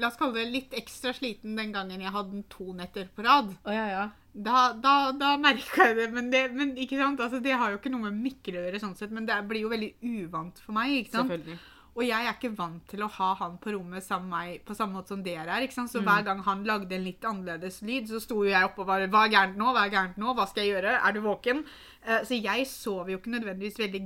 la 0.00 0.10
oss 0.10 0.18
kalle 0.20 0.38
det 0.38 0.46
litt 0.52 0.76
ekstra 0.76 1.12
sliten 1.16 1.56
den 1.58 1.72
gangen 1.74 2.02
jeg 2.02 2.12
hadde 2.14 2.34
den 2.34 2.46
to 2.52 2.72
netter 2.76 3.08
på 3.14 3.24
rad. 3.26 3.52
Oh, 3.64 3.74
ja, 3.74 3.86
ja. 3.92 4.06
Da, 4.36 4.66
da, 4.76 5.12
da 5.16 5.36
merka 5.40 5.88
jeg 5.88 5.96
det. 5.96 6.10
Men, 6.12 6.28
det, 6.32 6.42
men 6.52 6.74
ikke 6.76 6.98
sant? 7.00 7.22
Altså, 7.24 7.40
det 7.44 7.54
har 7.56 7.72
jo 7.72 7.78
ikke 7.80 7.92
noe 7.94 8.10
med 8.10 8.20
Mikkel 8.26 8.58
å 8.58 8.66
gjøre, 8.66 8.82
sånn 8.82 8.98
sett, 8.98 9.14
men 9.16 9.28
det 9.28 9.38
blir 9.48 9.64
jo 9.64 9.72
veldig 9.72 9.94
uvant 10.04 10.60
for 10.60 10.76
meg. 10.76 10.98
ikke 11.00 11.14
sant? 11.14 11.32
Selvfølgelig. 11.32 11.58
Og 11.96 12.04
jeg 12.04 12.28
er 12.28 12.34
ikke 12.34 12.52
vant 12.58 12.82
til 12.90 13.00
å 13.06 13.08
ha 13.08 13.30
han 13.40 13.54
på 13.56 13.72
rommet 13.72 14.04
sammen 14.04 14.28
med 14.28 14.50
meg 14.50 14.64
på 14.68 14.74
samme 14.76 14.98
måte 14.98 15.14
som 15.14 15.22
dere 15.24 15.48
er. 15.48 15.64
ikke 15.64 15.78
sant? 15.78 15.88
Mm. 15.88 15.94
Så 15.94 16.02
hver 16.04 16.26
gang 16.26 16.42
han 16.44 16.66
lagde 16.68 16.92
en 16.92 17.06
litt 17.06 17.24
annerledes 17.24 17.80
lyd, 17.88 18.10
så 18.10 18.20
sto 18.20 18.42
jo 18.44 18.50
jeg 18.52 18.68
oppe 18.68 18.84
og 18.84 18.90
bare 18.90 19.08
Hva 19.08 19.24
er 19.24 19.32
gærent 19.32 19.56
nå? 19.56 19.70
Hva 19.72 19.86
er 19.86 19.94
gærent 19.94 20.18
nå? 20.20 20.34
Hva 20.36 20.44
skal 20.50 20.66
jeg 20.66 20.74
gjøre? 20.74 20.92
Er 21.00 21.16
du 21.16 21.22
våken? 21.24 21.64
Uh, 22.04 22.20
Så 22.28 22.36
jeg 22.36 22.68
sover 22.68 23.14
jo 23.14 23.22
ikke 23.22 23.32
nødvendigvis 23.38 23.80
veldig 23.80 24.02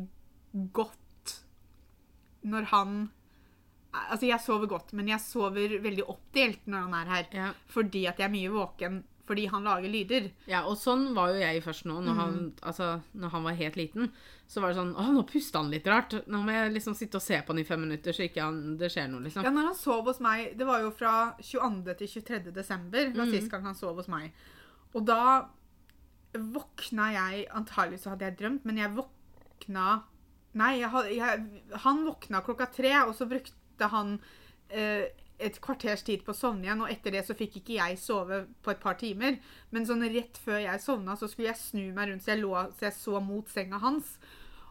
godt 0.77 1.35
når 2.47 2.71
han 2.71 3.01
Altså, 3.91 4.27
jeg 4.29 4.39
sover 4.43 4.71
godt, 4.71 4.93
men 4.95 5.09
jeg 5.11 5.23
sover 5.23 5.81
veldig 5.83 6.05
oppdelt 6.13 6.69
når 6.71 6.85
han 6.87 6.99
er 7.01 7.15
her. 7.15 7.31
Ja. 7.35 7.49
Fordi 7.73 8.05
at 8.07 8.21
jeg 8.21 8.29
er 8.29 8.35
mye 8.35 8.53
våken 8.55 9.01
fordi 9.31 9.45
han 9.47 9.63
lager 9.63 9.93
lyder. 9.93 10.25
Ja, 10.51 10.65
og 10.67 10.75
sånn 10.81 11.13
var 11.15 11.31
jo 11.31 11.39
jeg 11.39 11.61
først 11.63 11.85
nå, 11.87 12.01
når 12.03 12.17
han, 12.19 12.39
altså, 12.67 12.89
når 13.15 13.31
han 13.37 13.45
var 13.47 13.59
helt 13.61 13.77
liten. 13.79 14.09
Så 14.51 14.59
var 14.59 14.73
det 14.73 14.81
sånn 14.81 14.91
Å, 14.99 15.05
nå 15.15 15.23
puster 15.29 15.63
han 15.63 15.71
litt 15.71 15.87
rart. 15.87 16.17
Nå 16.27 16.41
må 16.43 16.57
jeg 16.57 16.73
liksom 16.75 16.97
sitte 16.99 17.21
og 17.21 17.23
se 17.23 17.39
på 17.39 17.55
han 17.55 17.63
i 17.63 17.67
fem 17.69 17.85
minutter, 17.85 18.17
så 18.17 18.27
ikke 18.27 18.43
han, 18.43 18.75
det 18.81 18.91
skjer 18.91 19.07
noe, 19.13 19.23
liksom. 19.23 19.47
Ja, 19.47 19.53
når 19.55 19.71
han 19.71 19.79
sov 19.79 20.11
hos 20.11 20.19
meg 20.25 20.57
Det 20.59 20.67
var 20.67 20.83
jo 20.83 20.91
fra 20.91 21.15
22. 21.39 21.95
til 22.01 22.13
23. 22.17 22.51
desember 22.57 23.15
var 23.21 23.31
sist 23.31 23.53
gang 23.53 23.71
han 23.71 23.79
sov 23.79 24.03
hos 24.03 24.11
meg. 24.11 24.35
Og 24.99 25.07
da 25.07 25.23
våkna 26.35 27.13
jeg 27.15 27.47
Antagelig 27.59 28.03
så 28.03 28.17
hadde 28.17 28.27
jeg 28.27 28.39
drømt, 28.43 28.67
men 28.67 28.83
jeg 28.83 28.97
våkna 28.99 30.01
Nei, 30.59 30.81
jeg, 30.81 31.15
jeg, 31.15 31.65
han 31.85 32.01
våkna 32.03 32.41
klokka 32.43 32.67
tre, 32.75 32.91
og 33.05 33.15
så 33.15 33.29
brukte 33.31 33.60
han 33.89 34.19
eh, 34.69 35.09
et 35.41 35.57
kvarters 35.65 36.03
tid 36.05 36.25
på 36.25 36.35
å 36.35 36.37
sovne 36.37 36.67
igjen, 36.67 36.83
og 36.85 36.93
etter 36.93 37.15
det 37.17 37.25
så 37.27 37.37
fikk 37.37 37.61
ikke 37.61 37.79
jeg 37.79 37.97
sove 38.01 38.43
på 38.65 38.75
et 38.75 38.83
par 38.83 38.99
timer. 39.01 39.39
Men 39.73 39.89
sånn 39.89 40.05
rett 40.13 40.37
før 40.45 40.61
jeg 40.61 40.85
sovna, 40.85 41.17
så 41.17 41.31
skulle 41.31 41.51
jeg 41.51 41.63
snu 41.63 41.87
meg 41.97 42.11
rundt, 42.11 42.25
så 42.25 42.35
jeg, 42.35 42.43
lå, 42.45 42.53
så 42.77 42.89
jeg 42.91 42.97
så 42.99 43.23
mot 43.25 43.49
senga 43.49 43.81
hans. 43.81 44.13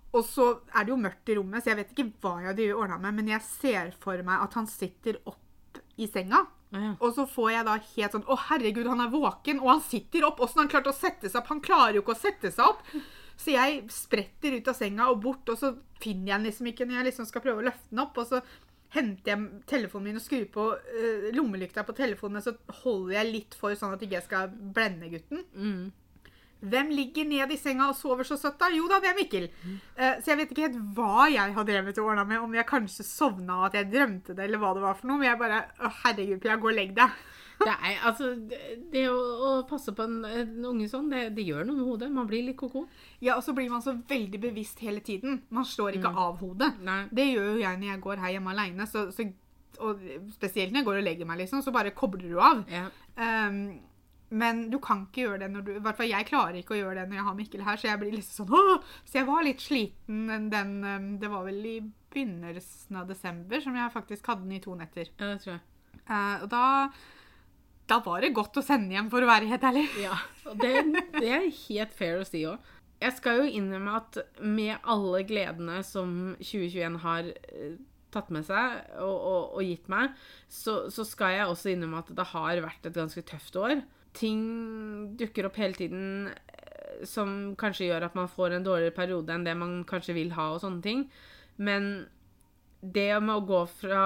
Og 0.10 0.24
så 0.26 0.48
er 0.74 0.86
det 0.86 0.94
jo 0.94 1.02
mørkt 1.02 1.30
i 1.30 1.38
rommet, 1.38 1.64
så 1.64 1.74
jeg 1.74 1.82
vet 1.82 1.92
ikke 1.94 2.08
hva 2.22 2.38
jeg 2.42 2.52
hadde 2.52 2.72
ordna 2.78 3.02
med, 3.02 3.18
men 3.20 3.34
jeg 3.36 3.46
ser 3.46 3.92
for 4.02 4.22
meg 4.26 4.46
at 4.46 4.58
han 4.58 4.70
sitter 4.70 5.20
opp 5.30 5.82
i 6.00 6.08
senga. 6.10 6.46
Ja. 6.70 6.94
Og 7.02 7.16
så 7.18 7.26
får 7.26 7.50
jeg 7.50 7.66
da 7.66 7.76
helt 7.82 8.14
sånn 8.14 8.28
Å, 8.30 8.36
herregud, 8.52 8.86
han 8.86 9.02
er 9.02 9.10
våken, 9.10 9.62
og 9.64 9.72
han 9.72 9.82
sitter 9.82 10.28
opp. 10.28 10.42
Åssen 10.46 10.62
har 10.62 10.68
han 10.68 10.74
klart 10.76 10.90
å 10.92 10.94
sette 10.94 11.26
seg 11.26 11.42
opp? 11.42 11.50
Han 11.50 11.64
klarer 11.66 11.98
jo 11.98 12.04
ikke 12.04 12.14
å 12.14 12.20
sette 12.20 12.52
seg 12.54 12.62
opp. 12.62 12.84
Så 13.40 13.56
jeg 13.56 13.86
spretter 13.94 14.58
ut 14.58 14.68
av 14.68 14.76
senga 14.78 15.08
og 15.10 15.22
bort, 15.24 15.50
og 15.50 15.58
så 15.58 15.74
finner 16.04 16.34
jeg 16.34 16.36
den 16.36 16.50
liksom 16.50 16.70
ikke 16.70 16.86
når 16.86 17.00
jeg 17.00 17.08
liksom 17.10 17.30
skal 17.30 17.44
prøve 17.46 17.64
å 17.64 17.68
løfte 17.70 17.90
den 17.90 18.04
opp. 18.04 18.20
Og 18.22 18.30
så 18.30 18.42
henter 18.96 19.34
jeg 19.34 19.64
telefonen 19.70 20.10
min 20.10 20.20
og 20.20 20.24
skrur 20.26 20.46
på 20.54 20.68
uh, 20.74 21.30
lommelykta 21.36 21.86
på 21.86 21.96
telefonen, 21.98 22.42
så 22.42 22.56
holder 22.82 23.20
jeg 23.20 23.32
litt 23.32 23.58
for 23.58 23.78
sånn 23.78 23.96
at 23.96 24.06
ikke 24.06 24.18
jeg 24.18 24.28
skal 24.28 24.54
blende 24.76 25.12
gutten. 25.12 25.44
Mm. 25.54 25.90
Hvem 26.60 26.90
ligger 26.92 27.24
ned 27.24 27.54
i 27.54 27.58
senga 27.58 27.88
og 27.88 27.96
sover 27.96 28.28
så 28.28 28.36
søtt, 28.36 28.58
da? 28.60 28.68
Jo 28.74 28.90
da, 28.92 28.98
det 29.00 29.14
er 29.14 29.16
Mikkel. 29.16 29.46
Eh, 29.96 30.18
så 30.20 30.34
jeg 30.34 30.42
vet 30.42 30.50
ikke 30.52 30.66
helt 30.66 30.82
hva 30.98 31.30
jeg 31.32 31.54
har 31.56 31.68
drevet 31.68 32.02
og 32.02 32.10
ordna 32.12 32.26
med. 32.28 32.42
Om 32.44 32.58
jeg 32.58 32.68
kanskje 32.68 33.06
sovna 33.08 33.62
at 33.70 33.78
jeg 33.80 33.88
drømte 33.94 34.36
det, 34.36 34.44
eller 34.44 34.60
hva 34.60 34.74
det 34.76 34.84
var 34.84 34.98
for 35.00 35.08
noe. 35.08 35.22
Men 35.22 35.30
jeg 35.30 35.40
bare 35.40 35.62
Å, 35.80 35.92
herregud, 36.02 36.42
Pia, 36.44 36.58
gå 36.60 36.72
og 36.74 36.76
legg 36.76 36.92
deg. 36.98 37.22
Er, 37.68 37.98
altså, 38.08 38.30
det, 38.92 39.04
å, 39.12 39.18
å 39.20 39.50
passe 39.68 39.92
på 39.96 40.06
en, 40.08 40.22
en 40.24 40.70
unge 40.70 40.88
sånn, 40.92 41.10
det, 41.12 41.26
det 41.36 41.44
gjør 41.48 41.68
noe 41.68 41.80
med 41.80 41.90
hodet. 41.90 42.12
Man 42.16 42.30
blir 42.30 42.46
litt 42.48 42.58
ko-ko. 42.60 42.86
Ja, 43.20 43.36
og 43.36 43.44
så 43.44 43.56
blir 43.58 43.68
man 43.72 43.84
så 43.84 43.98
veldig 44.10 44.40
bevisst 44.46 44.80
hele 44.86 45.04
tiden. 45.04 45.42
Man 45.52 45.68
slår 45.68 46.00
ikke 46.00 46.14
av 46.14 46.40
hodet. 46.40 46.72
Nei. 46.86 47.02
Det 47.12 47.28
gjør 47.28 47.52
jo 47.54 47.60
jeg 47.66 47.82
når 47.82 47.92
jeg 47.92 48.04
går 48.08 48.24
her 48.24 48.34
hjemme 48.38 48.56
aleine. 48.56 48.88
Og 49.80 50.08
spesielt 50.36 50.74
når 50.74 50.82
jeg 50.82 50.90
går 50.90 51.02
og 51.02 51.06
legger 51.10 51.30
meg, 51.30 51.44
liksom, 51.44 51.64
så 51.66 51.76
bare 51.76 51.96
kobler 51.96 52.32
du 52.32 52.40
av. 52.44 52.64
Ja. 52.72 52.88
Um, 53.20 53.62
men 54.30 54.68
du 54.70 54.78
kan 54.84 55.08
ikke 55.08 55.24
gjøre 55.24 55.40
det 55.42 55.48
når 55.50 55.64
du 55.66 55.70
I 55.74 55.80
hvert 55.82 55.98
fall 55.98 56.10
jeg 56.12 56.28
klarer 56.30 56.60
ikke 56.60 56.76
å 56.76 56.78
gjøre 56.78 57.00
det 57.00 57.06
når 57.10 57.18
jeg 57.18 57.26
har 57.26 57.38
Mikkel 57.40 57.64
her, 57.66 57.80
så 57.82 57.88
jeg 57.90 58.02
blir 58.04 58.12
liksom 58.14 58.46
sånn 58.46 58.60
Åh! 58.60 58.92
Så 59.02 59.18
jeg 59.18 59.26
var 59.26 59.46
litt 59.48 59.64
sliten 59.64 60.52
den 60.54 60.76
um, 60.86 61.08
Det 61.18 61.32
var 61.34 61.48
vel 61.48 61.64
i 61.66 61.78
begynnelsen 62.14 63.00
av 63.02 63.10
desember 63.10 63.64
som 63.64 63.78
jeg 63.78 63.94
faktisk 63.94 64.30
hadde 64.30 64.46
den 64.46 64.58
i 64.58 64.62
to 64.62 64.76
netter. 64.78 65.10
ja, 65.10 65.32
det 65.34 65.42
tror 65.42 65.56
jeg. 65.56 65.64
Uh, 66.10 66.36
og 66.44 66.48
da 66.54 66.66
da 67.90 68.00
var 68.06 68.24
det 68.24 68.36
godt 68.38 68.60
å 68.60 68.66
sende 68.66 68.96
hjem, 68.96 69.10
for 69.12 69.26
å 69.26 69.30
være 69.30 69.50
helt 69.50 69.66
ærlig. 69.66 69.86
Ja, 70.02 70.18
det, 70.62 70.74
det 71.18 71.30
er 71.30 71.48
helt 71.66 71.96
fair 71.98 72.22
å 72.22 72.28
si 72.28 72.44
òg. 72.50 72.72
Jeg 73.00 73.16
skal 73.16 73.40
jo 73.40 73.52
innrømme 73.56 73.94
at 74.02 74.20
med 74.44 74.76
alle 74.84 75.22
gledene 75.28 75.80
som 75.88 76.36
2021 76.42 77.00
har 77.06 77.30
eh, 77.32 77.78
tatt 78.12 78.32
med 78.34 78.44
seg 78.48 78.76
og, 79.00 79.16
og, 79.16 79.56
og 79.56 79.64
gitt 79.64 79.88
meg, 79.92 80.18
så, 80.52 80.82
så 80.92 81.06
skal 81.08 81.38
jeg 81.38 81.48
også 81.48 81.72
innrømme 81.72 82.04
at 82.04 82.12
det 82.18 82.28
har 82.34 82.62
vært 82.66 82.90
et 82.90 83.00
ganske 83.00 83.24
tøft 83.30 83.56
år. 83.60 83.80
Ting 84.18 84.44
dukker 85.20 85.48
opp 85.48 85.60
hele 85.62 85.78
tiden 85.78 86.28
eh, 86.28 87.02
som 87.08 87.56
kanskje 87.60 87.88
gjør 87.88 88.10
at 88.10 88.20
man 88.20 88.30
får 88.32 88.58
en 88.58 88.68
dårligere 88.68 88.98
periode 88.98 89.34
enn 89.34 89.48
det 89.48 89.56
man 89.58 89.80
kanskje 89.88 90.18
vil 90.20 90.36
ha, 90.36 90.52
og 90.58 90.64
sånne 90.66 90.84
ting. 90.84 91.08
Men 91.56 92.10
det 92.82 93.12
med 93.24 93.38
å 93.38 93.48
gå 93.48 93.64
fra 93.80 94.04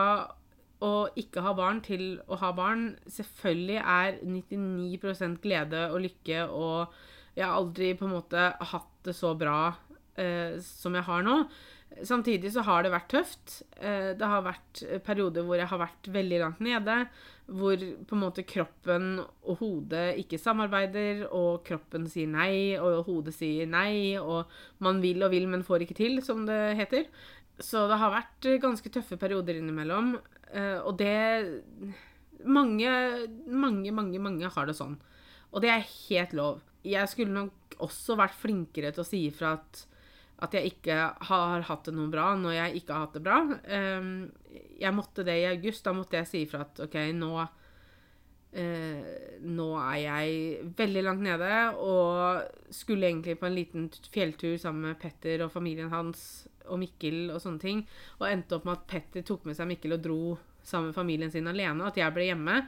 å 0.84 0.93
ikke 1.19 1.43
ha 1.46 1.54
barn 1.58 1.82
til 1.86 2.17
å 2.28 2.38
ha 2.41 2.52
barn, 2.56 2.93
selvfølgelig 3.08 3.80
er 3.80 4.19
99% 4.22 5.41
glede 5.43 5.88
og 5.91 6.04
lykke, 6.04 6.46
og 6.52 7.38
jeg 7.38 7.48
har 7.48 7.56
aldri 7.58 7.93
på 7.98 8.08
en 8.08 8.17
måte 8.17 8.50
hatt 8.74 8.91
det 9.08 9.15
så 9.17 9.34
bra 9.38 9.74
eh, 10.19 10.60
som 10.63 10.96
jeg 10.96 11.08
har 11.08 11.24
nå. 11.26 11.38
Samtidig 12.02 12.50
så 12.54 12.63
har 12.65 12.84
det 12.84 12.91
vært 12.93 13.12
tøft. 13.13 13.60
Eh, 13.78 14.13
det 14.17 14.30
har 14.30 14.46
vært 14.46 14.82
perioder 15.06 15.46
hvor 15.46 15.60
jeg 15.60 15.69
har 15.69 15.82
vært 15.82 16.10
veldig 16.13 16.41
langt 16.41 16.63
nede, 16.65 16.98
hvor 17.54 17.78
på 17.78 18.15
en 18.15 18.22
måte 18.22 18.46
kroppen 18.48 19.08
og 19.22 19.60
hodet 19.60 20.19
ikke 20.22 20.41
samarbeider, 20.41 21.26
og 21.30 21.63
kroppen 21.67 22.08
sier 22.10 22.30
nei, 22.32 22.76
og 22.80 23.06
hodet 23.10 23.36
sier 23.36 23.69
nei, 23.69 24.17
og 24.19 24.52
man 24.84 25.02
vil 25.04 25.26
og 25.26 25.34
vil, 25.34 25.50
men 25.52 25.65
får 25.65 25.86
ikke 25.86 26.00
til, 26.00 26.22
som 26.26 26.46
det 26.50 26.62
heter. 26.80 27.10
Så 27.62 27.86
det 27.89 28.00
har 28.02 28.13
vært 28.13 28.48
ganske 28.63 28.89
tøffe 28.93 29.19
perioder 29.22 29.60
innimellom. 29.60 30.15
Eh, 30.54 30.78
og 30.84 30.98
det 31.02 31.63
Mange, 32.44 32.89
mange, 33.48 33.92
mange, 33.96 34.20
mange 34.20 34.50
har 34.52 34.68
det 34.68 34.76
sånn. 34.76 34.98
Og 35.54 35.62
det 35.63 35.70
er 35.72 35.86
helt 35.88 36.34
lov. 36.36 36.58
Jeg 36.84 37.08
skulle 37.08 37.32
nok 37.32 37.78
også 37.84 38.18
vært 38.20 38.36
flinkere 38.36 38.92
til 38.92 39.04
å 39.04 39.08
si 39.08 39.22
ifra 39.30 39.54
at, 39.56 39.84
at 40.44 40.58
jeg 40.58 40.74
ikke 40.74 40.98
har 41.30 41.63
hatt 41.70 41.88
det 41.88 41.94
noe 41.96 42.12
bra 42.12 42.34
når 42.36 42.58
jeg 42.58 42.82
ikke 42.82 42.98
har 42.98 43.06
hatt 43.06 43.16
det 43.16 43.24
bra. 43.24 43.38
Eh, 43.63 44.10
jeg 44.82 44.98
måtte 44.98 45.24
det 45.24 45.38
i 45.39 45.48
august. 45.54 45.86
Da 45.88 45.96
måtte 45.96 46.20
jeg 46.20 46.32
si 46.34 46.44
ifra 46.44 46.66
at 46.66 46.84
OK, 46.84 46.98
nå 47.16 47.32
eh, 47.39 49.39
Nå 49.48 49.70
er 49.80 49.98
jeg 50.02 50.68
veldig 50.78 51.04
langt 51.08 51.24
nede 51.26 51.54
og 51.80 52.44
skulle 52.74 53.08
egentlig 53.08 53.38
på 53.39 53.48
en 53.48 53.58
liten 53.58 53.88
fjelltur 54.13 54.60
sammen 54.62 54.89
med 54.89 55.00
Petter 55.02 55.46
og 55.46 55.54
familien 55.56 55.94
hans 55.94 56.44
og 56.67 56.80
Mikkel 56.82 57.30
og 57.34 57.41
sånne 57.43 57.60
ting. 57.63 57.84
Og 58.19 58.28
endte 58.30 58.58
opp 58.58 58.65
med 58.69 58.78
at 58.80 58.88
Petter 58.91 59.26
tok 59.28 59.45
med 59.49 59.58
seg 59.58 59.69
Mikkel 59.71 59.97
og 59.97 60.04
dro 60.06 60.19
sammen 60.63 60.91
med 60.91 60.97
familien 60.97 61.32
sin 61.34 61.47
alene. 61.52 61.88
At 61.89 61.97
jeg 61.99 62.13
ble 62.15 62.30
hjemme. 62.30 62.62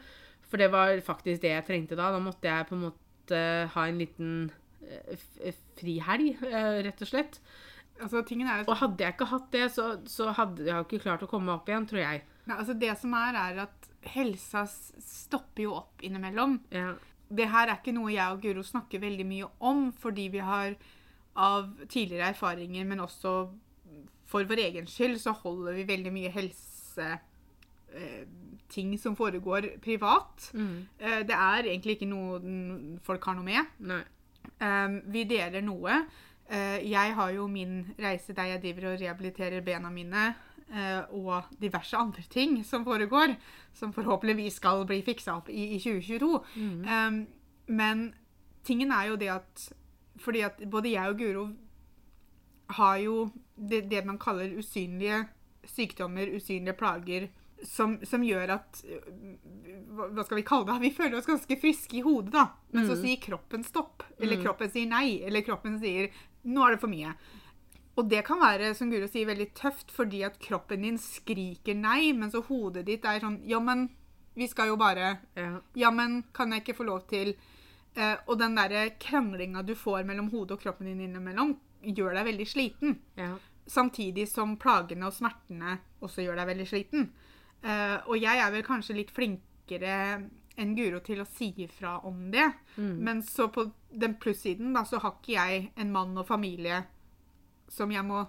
For 0.45 0.61
det 0.61 0.69
var 0.73 0.93
faktisk 1.05 1.41
det 1.45 1.53
jeg 1.55 1.67
trengte 1.67 1.97
da. 1.99 2.11
Da 2.13 2.19
måtte 2.21 2.49
jeg 2.51 2.67
på 2.69 2.75
en 2.77 2.85
måte 2.89 3.39
ha 3.73 3.85
en 3.89 3.97
liten 4.01 4.33
eh, 4.85 5.15
f- 5.15 5.63
frihelg, 5.79 6.35
eh, 6.45 6.81
rett 6.85 7.01
og 7.01 7.09
slett. 7.09 7.39
Altså, 7.95 8.19
er 8.19 8.65
Og 8.67 8.75
hadde 8.81 9.03
jeg 9.05 9.13
ikke 9.15 9.29
hatt 9.31 9.51
det, 9.55 9.65
så, 9.71 9.85
så 10.05 10.29
hadde 10.35 10.65
jeg 10.67 10.83
ikke 10.85 10.99
klart 11.05 11.23
å 11.23 11.29
komme 11.31 11.47
meg 11.47 11.61
opp 11.61 11.69
igjen, 11.71 11.85
tror 11.87 12.01
jeg. 12.03 12.23
Nei, 12.45 12.57
altså 12.59 12.75
Det 12.77 12.91
som 12.99 13.13
er, 13.17 13.37
er 13.39 13.61
at 13.63 13.87
helsa 14.11 14.65
stopper 14.69 15.63
jo 15.63 15.77
opp 15.79 16.03
innimellom. 16.05 16.59
Ja. 16.75 16.91
Det 17.31 17.47
her 17.49 17.71
er 17.71 17.79
ikke 17.79 17.95
noe 17.95 18.11
jeg 18.13 18.35
og 18.35 18.43
Guro 18.43 18.61
snakker 18.67 19.01
veldig 19.01 19.25
mye 19.25 19.47
om, 19.65 19.87
fordi 19.97 20.27
vi 20.35 20.43
har 20.45 20.75
av 21.39 21.71
tidligere 21.89 22.29
erfaringer, 22.35 22.85
men 22.85 23.01
også 23.03 23.31
for 24.25 24.43
vår 24.49 24.57
egen 24.69 24.87
skyld, 24.89 25.19
så 25.21 25.31
holder 25.31 25.73
vi 25.77 25.83
veldig 25.89 26.13
mye 26.13 26.29
helseting 26.33 27.19
som 28.99 29.15
foregår 29.15 29.61
privat. 29.83 30.51
Mm. 30.53 30.87
Eh, 30.99 31.19
det 31.27 31.35
er 31.35 31.63
egentlig 31.69 31.91
ikke 31.97 32.09
noe 32.09 32.39
folk 33.05 33.23
har 33.29 33.35
noe 33.37 33.45
med. 33.45 33.65
Um, 34.59 35.01
vi 35.11 35.23
deler 35.29 35.61
noe. 35.65 36.05
Eh, 36.49 36.91
jeg 36.91 37.13
har 37.17 37.29
jo 37.33 37.47
min 37.47 37.85
reise 37.99 38.33
der 38.33 38.43
jeg 38.43 38.61
driver 38.61 38.91
og 38.91 38.99
rehabiliterer 39.01 39.61
bena 39.65 39.89
mine, 39.89 40.35
eh, 40.69 41.01
og 41.09 41.43
diverse 41.61 41.97
andre 41.97 42.21
ting 42.29 42.65
som 42.65 42.85
foregår, 42.85 43.35
som 43.73 43.93
forhåpentligvis 43.93 44.53
skal 44.61 44.85
bli 44.85 45.01
fiksa 45.01 45.35
opp 45.39 45.49
i, 45.49 45.75
i 45.75 45.79
2022. 45.79 46.43
Um, 46.57 47.27
men 47.67 48.13
tingen 48.63 48.91
er 48.91 49.03
jo 49.09 49.15
det 49.15 49.29
at 49.29 49.73
Fordi 50.15 50.39
at 50.39 50.61
både 50.71 50.91
jeg 50.91 51.09
og 51.09 51.17
Guro 51.17 51.49
har 52.67 52.97
jo 52.97 53.29
det, 53.55 53.81
det 53.89 54.05
man 54.05 54.17
kaller 54.17 54.57
usynlige 54.57 55.25
sykdommer, 55.65 56.27
usynlige 56.35 56.77
plager, 56.77 57.29
som, 57.63 57.95
som 58.05 58.23
gjør 58.23 58.51
at 58.57 58.81
hva, 59.95 60.23
skal 60.25 60.37
vi 60.37 60.45
kalle 60.45 60.67
det? 60.67 60.75
Vi 60.85 60.91
føler 60.93 61.17
oss 61.17 61.29
ganske 61.29 61.57
friske 61.61 61.97
i 61.97 62.03
hodet, 62.05 62.33
da. 62.35 62.49
Men 62.75 62.85
så 62.89 62.97
sier 62.99 63.21
kroppen 63.23 63.63
stopp. 63.63 64.03
Eller 64.19 64.41
kroppen 64.43 64.69
sier 64.69 64.89
nei. 64.91 65.21
Eller 65.25 65.41
kroppen 65.41 65.79
sier 65.79 66.11
'nå 66.45 66.61
er 66.65 66.75
det 66.75 66.81
for 66.83 66.91
mye'. 66.91 67.15
Og 67.95 68.09
det 68.11 68.25
kan 68.27 68.41
være, 68.41 68.73
som 68.75 68.91
Guro 68.91 69.07
sier, 69.07 69.25
veldig 69.25 69.53
tøft 69.55 69.91
fordi 69.95 70.21
at 70.27 70.35
kroppen 70.37 70.83
din 70.83 70.97
skriker 70.99 71.73
nei, 71.79 72.11
men 72.13 72.29
så 72.29 72.43
hodet 72.43 72.85
ditt 72.85 73.05
er 73.05 73.23
sånn 73.23 73.39
'ja, 73.47 73.59
men 73.59 73.89
vi 74.35 74.47
skal 74.47 74.67
jo 74.67 74.75
bare 74.75 75.19
Ja. 75.35 75.61
ja, 75.73 75.91
men 75.91 76.23
kan 76.33 76.51
jeg 76.51 76.61
ikke 76.61 76.77
få 76.83 76.83
lov 76.85 77.07
til 77.07 77.35
Eh, 77.95 78.17
Og 78.27 78.37
den 78.39 78.55
derre 78.57 78.89
kranglinga 78.99 79.63
du 79.63 79.73
får 79.75 80.03
mellom 80.03 80.29
hodet 80.33 80.57
og 80.57 80.61
kroppen 80.61 80.89
din 80.89 81.05
innimellom, 81.07 81.55
gjør 81.93 82.13
deg 82.17 82.25
veldig 82.25 82.47
sliten. 82.47 82.97
Ja. 83.19 83.35
Samtidig 83.67 84.27
som 84.29 84.57
plagene 84.61 85.07
og 85.07 85.13
smertene 85.13 85.79
også 86.01 86.21
gjør 86.25 86.35
deg 86.41 86.47
veldig 86.53 86.67
sliten. 86.69 87.07
Uh, 87.65 87.97
og 88.07 88.17
jeg 88.21 88.37
er 88.37 88.51
vel 88.53 88.63
kanskje 88.63 88.95
litt 88.95 89.11
flinkere 89.15 90.29
enn 90.57 90.75
Guro 90.77 90.99
til 91.03 91.19
å 91.19 91.25
si 91.27 91.49
ifra 91.65 91.97
om 92.07 92.29
det. 92.31 92.45
Men 92.77 93.21
så 93.23 93.47
på 93.51 93.65
den 93.91 94.13
plussiden, 94.21 94.73
da, 94.73 94.83
så 94.87 94.99
har 95.03 95.17
ikke 95.17 95.33
jeg 95.35 95.71
en 95.75 95.91
mann 95.91 96.15
og 96.17 96.27
familie 96.29 96.83
som 97.67 97.91
jeg 97.91 98.05
må 98.07 98.21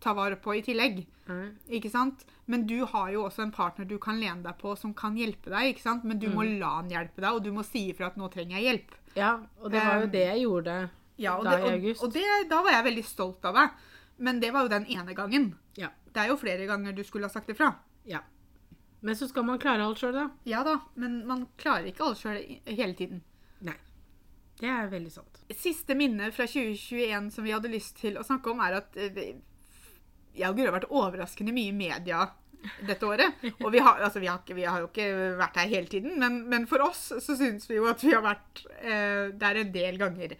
ta 0.00 0.12
vare 0.12 0.36
på 0.36 0.52
i 0.58 0.60
tillegg. 0.66 1.06
Mm. 1.30 1.54
Ikke 1.78 1.88
sant? 1.88 2.26
Men 2.46 2.66
du 2.68 2.82
har 2.84 3.08
jo 3.14 3.22
også 3.24 3.46
en 3.46 3.52
partner 3.54 3.86
du 3.88 3.96
kan 3.98 4.18
lene 4.20 4.42
deg 4.44 4.58
på 4.60 4.74
som 4.76 4.92
kan 4.92 5.16
hjelpe 5.16 5.48
deg. 5.48 5.70
ikke 5.72 5.80
sant? 5.86 6.04
Men 6.04 6.18
du 6.18 6.26
må 6.28 6.42
Mm. 6.44 6.58
la 6.60 6.74
han 6.82 6.90
hjelpe 6.90 7.22
deg, 7.22 7.30
og 7.32 7.42
du 7.42 7.50
må 7.52 7.64
si 7.64 7.88
ifra 7.92 8.06
at 8.08 8.16
'nå 8.18 8.28
trenger 8.30 8.60
jeg 8.60 8.64
hjelp'. 8.66 8.98
Ja, 9.16 9.38
og 9.62 9.70
det 9.70 9.80
var 9.80 10.00
jo 10.00 10.04
Um, 10.04 10.10
det 10.10 10.26
jeg 10.26 10.42
gjorde. 10.44 10.90
Ja, 11.16 11.36
og, 11.38 11.44
Da 11.46 11.56
det, 11.62 11.72
og, 11.94 12.04
og 12.06 12.14
det, 12.14 12.24
da 12.50 12.60
var 12.64 12.74
jeg 12.78 12.86
veldig 12.90 13.04
stolt 13.06 13.44
av 13.46 13.58
deg. 13.58 13.82
Men 14.24 14.38
det 14.42 14.52
var 14.54 14.66
jo 14.66 14.72
den 14.72 14.86
ene 14.94 15.14
gangen. 15.14 15.50
Ja. 15.78 15.90
Det 16.14 16.22
er 16.22 16.30
jo 16.30 16.38
flere 16.38 16.66
ganger 16.70 16.94
du 16.94 17.02
skulle 17.06 17.26
ha 17.26 17.32
sagt 17.32 17.50
ifra. 17.54 17.74
ja. 18.06 18.22
Men 19.04 19.16
så 19.20 19.26
skal 19.28 19.44
man 19.44 19.58
klare 19.60 19.84
alt 19.84 19.98
sjøl, 20.00 20.14
da. 20.16 20.30
Ja 20.48 20.62
da, 20.64 20.78
men 20.96 21.26
man 21.28 21.42
klarer 21.60 21.90
ikke 21.90 22.06
alt 22.06 22.22
sjøl 22.22 22.38
hele 22.64 22.94
tiden. 22.96 23.18
Nei. 23.60 23.74
Det 24.56 24.70
er 24.70 24.86
veldig 24.88 25.10
sant. 25.12 25.42
Siste 25.60 25.92
minne 25.98 26.30
fra 26.32 26.46
2021 26.48 27.26
som 27.34 27.44
vi 27.44 27.52
hadde 27.52 27.68
lyst 27.68 27.98
til 28.00 28.16
å 28.16 28.24
snakke 28.24 28.54
om, 28.54 28.62
er 28.64 28.78
at 28.78 28.96
eh, 28.96 29.34
jeg 30.32 30.48
og 30.48 30.56
Guri 30.56 30.70
har 30.70 30.78
vært 30.78 30.88
overraskende 30.88 31.52
mye 31.52 31.74
i 31.74 31.76
media 31.76 32.22
dette 32.88 33.04
året. 33.04 33.44
Og 33.60 33.68
vi 33.74 33.82
har, 33.84 34.00
altså, 34.06 34.22
vi 34.24 34.30
har, 34.32 34.40
ikke, 34.40 34.56
vi 34.56 34.64
har 34.64 34.80
jo 34.80 34.88
ikke 34.88 35.10
vært 35.36 35.60
her 35.60 35.68
hele 35.74 35.92
tiden, 35.92 36.16
men, 36.22 36.40
men 36.48 36.64
for 36.70 36.80
oss 36.86 37.10
så 37.12 37.36
syns 37.36 37.68
vi 37.68 37.76
jo 37.76 37.84
at 37.90 38.00
vi 38.00 38.14
har 38.16 38.24
vært 38.24 38.64
eh, 38.80 39.34
der 39.36 39.60
en 39.60 39.74
del 39.74 40.00
ganger. 40.00 40.32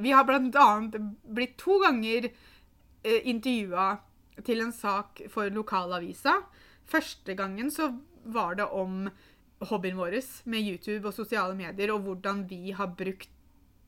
Vi 0.00 0.12
har 0.14 0.28
annet 0.30 0.98
blitt 1.24 1.56
to 1.58 1.78
ganger 1.82 2.28
eh, 2.28 3.22
intervjua 3.24 3.96
til 4.46 4.62
en 4.62 4.72
sak 4.72 5.22
for 5.32 5.50
lokalavisa. 5.50 6.38
Første 6.88 7.34
gangen 7.34 7.70
så 7.70 7.90
var 8.24 8.54
det 8.58 8.68
om 8.70 9.08
hobbyen 9.68 9.98
vår 9.98 10.20
med 10.44 10.62
YouTube 10.62 11.08
og 11.08 11.14
sosiale 11.14 11.54
medier, 11.54 11.90
og 11.92 12.06
hvordan 12.06 12.46
vi 12.48 12.70
har 12.70 12.94
brukt 12.94 13.30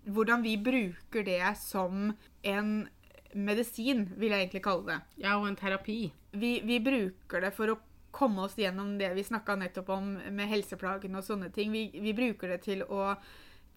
hvordan 0.05 0.42
vi 0.42 0.57
bruker 0.57 1.25
det 1.25 1.57
som 1.61 2.12
en 2.42 2.88
medisin, 3.35 4.09
vil 4.16 4.33
jeg 4.33 4.46
egentlig 4.46 4.62
kalle 4.64 4.87
det. 4.87 4.99
Ja, 5.23 5.37
og 5.38 5.46
en 5.49 5.59
terapi. 5.59 6.12
Vi, 6.33 6.61
vi 6.64 6.81
bruker 6.83 7.44
det 7.44 7.53
for 7.55 7.75
å 7.75 7.79
komme 8.11 8.46
oss 8.46 8.57
gjennom 8.59 8.96
det 8.99 9.12
vi 9.14 9.27
snakka 9.27 9.55
nettopp 9.61 9.92
om 9.94 10.14
med 10.18 10.51
helseplagene 10.51 11.20
og 11.20 11.27
sånne 11.27 11.51
ting. 11.55 11.70
Vi, 11.73 11.90
vi 11.94 12.14
bruker 12.16 12.55
det 12.55 12.62
til 12.66 12.83
å 12.88 13.12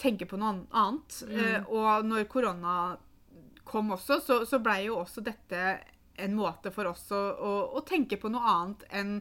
tenke 0.02 0.28
på 0.30 0.38
noe 0.40 0.54
annet. 0.54 0.70
annet. 0.84 1.18
Eh, 1.30 1.72
og 1.72 2.06
når 2.08 2.28
korona 2.32 2.76
kom 3.64 3.94
også, 3.96 4.20
så, 4.22 4.40
så 4.46 4.60
blei 4.64 4.84
jo 4.88 5.00
også 5.02 5.24
dette 5.24 5.64
en 6.22 6.36
måte 6.38 6.72
for 6.74 6.92
oss 6.92 7.08
å, 7.16 7.20
å, 7.20 7.52
å 7.78 7.84
tenke 7.88 8.20
på 8.22 8.30
noe 8.32 8.46
annet 8.50 8.86
enn 8.94 9.18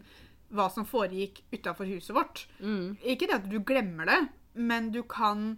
hva 0.53 0.69
som 0.69 0.85
foregikk 0.85 1.41
utafor 1.55 1.89
huset 1.89 2.15
vårt. 2.17 2.47
Mm. 2.61 2.99
Ikke 3.15 3.29
det 3.29 3.39
at 3.39 3.49
du 3.49 3.59
glemmer 3.65 4.09
det, 4.09 4.19
men 4.61 4.91
du 4.93 5.01
kan 5.09 5.55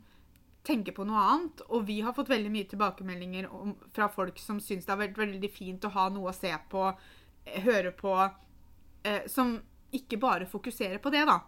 tenke 0.64 0.94
på 0.94 1.04
noe 1.08 1.22
annet. 1.32 1.64
Og 1.74 1.88
vi 1.88 1.98
har 2.06 2.14
fått 2.16 2.30
veldig 2.30 2.52
mye 2.54 2.68
tilbakemeldinger 2.70 3.50
om, 3.50 3.74
fra 3.96 4.08
folk 4.12 4.38
som 4.40 4.60
syns 4.62 4.86
det 4.86 4.94
har 4.94 5.02
vært 5.02 5.18
veldig 5.18 5.50
fint 5.52 5.84
å 5.84 5.92
ha 5.96 6.08
noe 6.14 6.30
å 6.30 6.36
se 6.36 6.52
på, 6.70 6.86
høre 7.66 7.92
på, 7.98 8.14
eh, 9.02 9.26
som 9.30 9.58
ikke 9.94 10.18
bare 10.20 10.46
fokuserer 10.50 10.98
på 11.02 11.12
det, 11.14 11.24
da. 11.28 11.38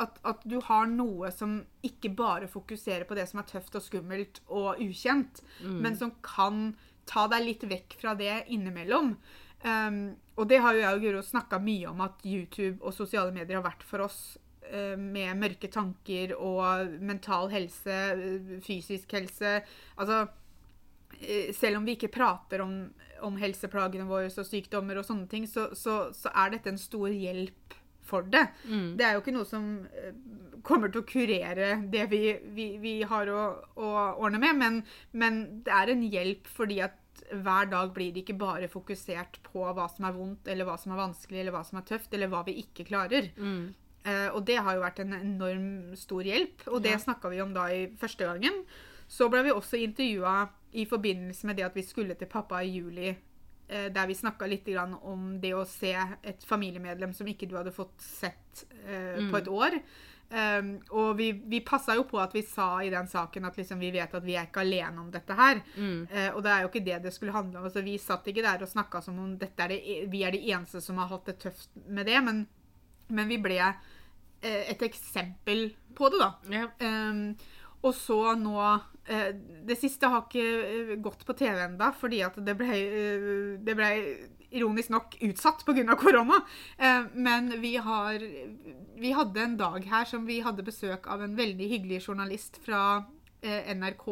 At, 0.00 0.20
at 0.26 0.44
du 0.48 0.58
har 0.64 0.88
noe 0.90 1.30
som 1.34 1.58
ikke 1.84 2.10
bare 2.16 2.48
fokuserer 2.50 3.04
på 3.08 3.16
det 3.18 3.26
som 3.30 3.42
er 3.42 3.48
tøft 3.50 3.76
og 3.78 3.84
skummelt 3.84 4.40
og 4.46 4.80
ukjent, 4.82 5.42
men 5.62 5.98
som 5.98 6.14
kan 6.24 6.70
ta 7.08 7.26
deg 7.32 7.44
litt 7.44 7.68
vekk 7.68 7.96
fra 8.00 8.14
det 8.18 8.44
innimellom. 8.52 9.14
Um, 9.62 10.02
og 10.38 10.46
det 10.50 10.60
har 10.62 10.76
jo 10.76 10.82
jeg 10.84 10.98
og 10.98 11.02
Guro 11.02 11.22
snakka 11.26 11.58
mye 11.62 11.88
om 11.90 12.02
at 12.04 12.20
YouTube 12.22 12.78
og 12.78 12.94
sosiale 12.94 13.34
medier 13.34 13.58
har 13.58 13.66
vært 13.66 13.82
for 13.86 14.04
oss 14.04 14.20
uh, 14.70 14.94
med 14.94 15.40
mørke 15.40 15.70
tanker 15.72 16.36
og 16.36 16.92
mental 17.02 17.50
helse, 17.50 17.96
eh, 18.14 18.52
fysisk 18.62 19.16
helse. 19.18 19.56
Altså 19.96 20.20
eh, 21.18 21.50
Selv 21.56 21.80
om 21.80 21.88
vi 21.88 21.96
ikke 21.98 22.12
prater 22.14 22.62
om, 22.62 22.76
om 23.26 23.36
helseplagene 23.40 24.06
våre 24.08 24.30
og 24.30 24.46
sykdommer 24.46 24.98
og 25.00 25.06
sånne 25.08 25.28
ting, 25.30 25.46
så, 25.50 25.68
så, 25.76 26.08
så 26.14 26.32
er 26.34 26.50
dette 26.56 26.70
en 26.72 26.78
stor 26.80 27.08
hjelp 27.12 27.74
for 28.08 28.24
det. 28.32 28.46
Mm. 28.64 28.94
Det 28.96 29.04
er 29.04 29.16
jo 29.16 29.20
ikke 29.20 29.34
noe 29.36 29.44
som 29.48 29.66
eh, 29.92 30.14
kommer 30.64 30.88
til 30.92 31.02
å 31.02 31.08
kurere 31.08 31.74
det 31.92 32.06
vi, 32.10 32.22
vi, 32.56 32.68
vi 32.80 32.94
har 33.08 33.28
å, 33.28 33.42
å 33.76 33.90
ordne 34.16 34.40
med, 34.40 34.56
men, 34.56 34.78
men 35.12 35.42
det 35.66 35.74
er 35.76 35.92
en 35.92 36.06
hjelp 36.08 36.48
fordi 36.48 36.80
at 36.86 36.96
hver 37.28 37.66
dag 37.68 37.90
blir 37.92 38.14
det 38.14 38.22
ikke 38.22 38.38
bare 38.40 38.70
fokusert 38.72 39.40
på 39.50 39.60
hva 39.76 39.88
som 39.92 40.06
er 40.08 40.14
vondt, 40.16 40.48
eller 40.48 40.64
hva 40.64 40.78
som 40.80 40.94
er 40.94 41.02
vanskelig, 41.02 41.42
eller 41.42 41.52
hva 41.52 41.64
som 41.66 41.80
er 41.82 41.84
tøft, 41.90 42.14
eller 42.16 42.30
hva 42.32 42.40
vi 42.46 42.54
ikke 42.62 42.86
klarer. 42.88 43.28
Mm. 43.36 43.74
Eh, 44.08 44.28
og 44.32 44.46
det 44.48 44.56
har 44.64 44.78
jo 44.78 44.84
vært 44.86 45.02
en 45.04 45.12
enorm 45.18 45.66
stor 45.98 46.24
hjelp, 46.24 46.64
og 46.72 46.80
det 46.86 46.94
Ja. 46.94 47.00
snakka 47.02 47.28
vi 47.34 47.42
om 47.44 47.52
da 47.52 47.66
i 47.74 47.88
første 48.00 48.24
gangen. 48.24 48.62
Så 49.10 49.28
ble 49.28 49.42
vi 49.44 49.52
også 49.52 49.76
intervjua 49.82 50.48
i 50.72 50.84
forbindelse 50.86 51.46
med 51.46 51.56
det 51.56 51.66
at 51.68 51.76
vi 51.76 51.82
skulle 51.86 52.14
til 52.18 52.28
pappa 52.28 52.60
i 52.62 52.74
juli, 52.76 53.08
eh, 53.68 53.88
der 53.92 54.06
vi 54.06 54.14
snakka 54.14 54.46
litt 54.46 54.68
om 55.02 55.40
det 55.40 55.54
å 55.54 55.64
se 55.66 55.94
et 56.22 56.44
familiemedlem 56.44 57.14
som 57.14 57.26
ikke 57.26 57.48
du 57.48 57.56
hadde 57.56 57.72
fått 57.72 58.00
sett 58.00 58.66
eh, 58.86 59.18
Mm. 59.18 59.30
på 59.30 59.36
et 59.38 59.48
år. 59.48 59.80
Um, 60.28 60.74
og 60.92 61.14
vi, 61.16 61.30
vi 61.32 61.62
passa 61.64 61.94
jo 61.96 62.02
på 62.04 62.18
at 62.20 62.34
vi 62.36 62.42
sa 62.44 62.82
i 62.84 62.90
den 62.92 63.06
saken 63.08 63.46
at 63.48 63.56
liksom, 63.56 63.78
vi 63.80 63.88
vet 63.94 64.12
at 64.12 64.24
vi 64.26 64.34
er 64.36 64.44
ikke 64.44 64.60
alene 64.60 65.00
om 65.00 65.08
dette 65.10 65.32
her. 65.32 65.62
Mm. 65.76 66.02
Uh, 66.10 66.36
og 66.36 66.42
det 66.44 66.50
er 66.52 66.60
jo 66.60 66.68
ikke 66.68 66.84
det 66.84 66.98
det 67.06 67.12
skulle 67.14 67.32
handle 67.32 67.58
om. 67.58 67.64
Altså, 67.64 67.80
vi 67.86 67.96
satt 67.96 68.28
ikke 68.28 68.44
der 68.44 68.60
og 68.62 68.68
snakka 68.68 69.00
som 69.00 69.16
om 69.22 69.38
er 69.40 69.72
det, 69.72 69.78
vi 70.12 70.22
er 70.22 70.36
de 70.36 70.42
eneste 70.50 70.82
som 70.84 71.00
har 71.00 71.08
hatt 71.08 71.30
det 71.30 71.38
tøft 71.46 71.70
med 71.86 72.04
det, 72.10 72.20
men, 72.26 72.42
men 73.08 73.28
vi 73.28 73.40
ble 73.40 73.56
uh, 73.64 74.44
et 74.44 74.84
eksempel 74.84 75.70
på 75.96 76.12
det, 76.12 76.20
da. 76.20 76.30
Yeah. 76.52 76.68
Um, 76.84 77.32
og 77.80 77.94
så 77.94 78.34
nå 78.36 78.58
Det 79.68 79.76
siste 79.80 80.08
har 80.10 80.26
ikke 80.26 80.42
eh, 80.44 80.96
gått 81.04 81.24
på 81.26 81.36
TV 81.36 81.62
enda, 81.64 81.92
fordi 81.96 82.20
at 82.26 82.36
det 82.44 82.54
ble, 82.58 82.76
eh, 82.76 83.30
det 83.64 83.76
ble 83.78 83.90
ironisk 84.50 84.92
nok 84.92 85.16
utsatt 85.28 85.64
pga. 85.64 85.96
korona. 85.96 86.40
Eh, 86.76 87.02
men 87.14 87.60
vi 87.60 87.76
har 87.76 88.18
Vi 88.98 89.12
hadde 89.12 89.40
en 89.40 89.56
dag 89.56 89.84
her 89.84 90.04
som 90.04 90.26
vi 90.26 90.40
hadde 90.40 90.66
besøk 90.66 91.06
av 91.06 91.22
en 91.22 91.36
veldig 91.36 91.68
hyggelig 91.68 92.02
journalist 92.08 92.58
fra 92.64 93.04
eh, 93.42 93.74
NRK 93.74 94.08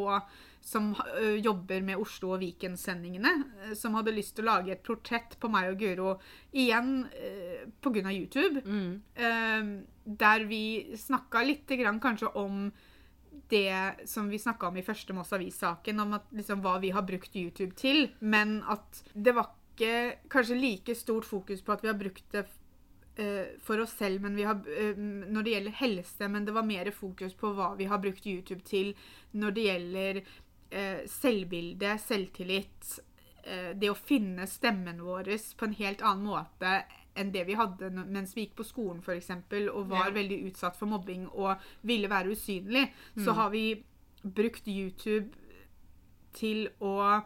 som 0.67 0.95
eh, 1.21 1.35
jobber 1.39 1.81
med 1.81 1.99
Oslo 2.01 2.33
og 2.35 2.41
Viken-sendingene, 2.41 3.33
eh, 3.63 3.73
som 3.75 3.95
hadde 3.95 4.15
lyst 4.15 4.35
til 4.35 4.47
å 4.47 4.51
lage 4.51 4.73
et 4.73 4.83
portrett 4.83 5.37
på 5.39 5.51
meg 5.51 5.71
og 5.71 5.79
Guro 5.79 6.15
igjen 6.51 7.05
eh, 7.15 7.67
pga. 7.83 8.11
YouTube. 8.11 8.63
Mm. 8.65 9.01
Eh, 9.15 9.69
der 10.07 10.45
vi 10.47 10.95
snakka 10.95 11.43
litt 11.43 11.67
grann 11.67 11.99
kanskje 12.03 12.31
om 12.35 12.69
det 13.49 13.95
som 14.05 14.29
vi 14.29 14.39
snakka 14.39 14.67
om 14.67 14.77
i 14.77 14.83
første 14.85 15.15
Moss 15.15 15.33
Avis-saken, 15.35 15.99
om 16.03 16.17
at, 16.17 16.27
liksom, 16.35 16.61
hva 16.63 16.77
vi 16.83 16.91
har 16.95 17.05
brukt 17.07 17.35
YouTube 17.35 17.75
til, 17.79 18.09
men 18.19 18.59
at 18.67 19.03
det 19.13 19.35
var 19.37 19.53
ikke 19.77 20.29
kanskje 20.33 20.57
like 20.59 20.95
stort 20.97 21.27
fokus 21.27 21.61
på 21.61 21.75
at 21.75 21.83
vi 21.85 21.91
har 21.91 21.99
brukt 21.99 22.25
det 22.33 22.43
uh, 23.21 23.45
for 23.63 23.83
oss 23.83 23.93
selv 23.99 24.25
har, 24.41 24.57
uh, 24.57 24.97
når 24.97 25.45
det 25.45 25.53
gjelder 25.55 25.79
helse, 25.79 26.27
men 26.27 26.45
det 26.45 26.55
var 26.55 26.67
mer 26.67 26.91
fokus 26.91 27.37
på 27.37 27.53
hva 27.53 27.73
vi 27.77 27.89
har 27.89 28.01
brukt 28.03 28.25
YouTube 28.25 28.65
til 28.67 28.93
når 29.31 29.55
det 29.55 29.67
gjelder 29.69 30.21
uh, 30.23 31.03
selvbilde, 31.05 31.97
selvtillit, 32.03 32.97
det 33.47 33.87
å 33.87 33.95
finne 33.95 34.43
stemmen 34.43 34.97
vår 34.99 35.29
på 35.55 35.63
en 35.63 35.75
helt 35.77 36.01
annen 36.03 36.25
måte 36.27 36.71
enn 37.17 37.31
det 37.33 37.43
vi 37.47 37.55
hadde 37.57 37.89
mens 37.97 38.35
vi 38.35 38.45
gikk 38.45 38.55
på 38.59 38.65
skolen 38.67 39.01
eksempel, 39.17 39.69
og 39.73 39.89
var 39.89 40.07
Ja. 40.07 40.13
veldig 40.15 40.39
utsatt 40.51 40.77
for 40.77 40.85
mobbing 40.91 41.27
og 41.33 41.57
ville 41.83 42.07
være 42.11 42.31
usynlig, 42.35 42.85
så 43.17 43.33
har 43.33 43.49
vi 43.53 43.83
brukt 44.23 44.67
YouTube 44.67 45.29
til 46.37 46.69
å 46.81 47.23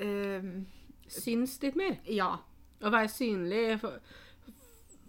eh, 0.00 0.42
Syns 1.10 1.56
litt 1.62 1.74
mer. 1.76 1.96
Ja. 2.06 2.36
Å 2.80 2.90
være 2.94 3.08
synlig. 3.10 3.80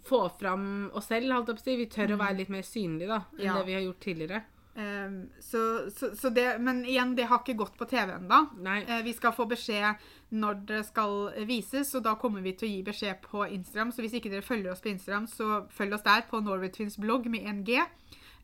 Få, 0.02 0.24
fram 0.40 0.90
oss 0.98 1.06
selv, 1.12 1.30
holdt 1.30 1.52
jeg 1.52 1.56
på 1.56 1.62
å 1.62 1.64
si. 1.68 1.76
Vi 1.78 1.86
tør 1.86 2.14
å 2.16 2.18
være 2.18 2.36
litt 2.40 2.50
mer 2.50 2.64
synlige 2.66 3.06
da, 3.12 3.20
enn 3.38 3.44
Ja. 3.46 3.54
det 3.60 3.66
vi 3.68 3.74
har 3.76 3.84
gjort 3.86 4.00
tidligere. 4.02 4.40
Ehm, 4.74 5.28
så, 5.40 5.90
så, 5.92 6.14
så 6.16 6.30
det, 6.32 6.46
men 6.64 6.84
igjen, 6.88 7.14
det 7.18 7.26
har 7.28 7.42
ikke 7.42 7.58
gått 7.60 7.76
på 7.76 7.84
TV 7.90 8.14
ennå. 8.14 8.38
Nei. 8.64 8.78
Eh, 8.88 9.02
vi 9.04 9.12
skal 9.12 9.34
få 9.36 9.44
beskjed 9.50 10.00
når 10.32 10.62
det 10.70 10.82
skal 10.88 11.32
vises, 11.48 11.90
og 11.98 12.04
da 12.06 12.14
kommer 12.16 12.40
vi 12.40 12.54
til 12.56 12.68
å 12.68 12.72
gi 12.72 12.82
beskjed 12.86 13.20
på 13.26 13.44
Instagram. 13.52 13.92
Så 13.92 14.00
hvis 14.04 14.14
ikke 14.16 14.32
dere 14.32 14.46
følger 14.46 14.72
oss 14.72 14.80
på 14.80 14.92
Instagram, 14.94 15.26
så 15.28 15.64
følg 15.76 15.92
oss 15.98 16.06
der 16.06 16.24
på 16.30 16.40
Norway 16.40 16.72
Twins 16.72 16.96
blogg 16.96 17.28
med 17.28 17.44
1G. 17.52 17.82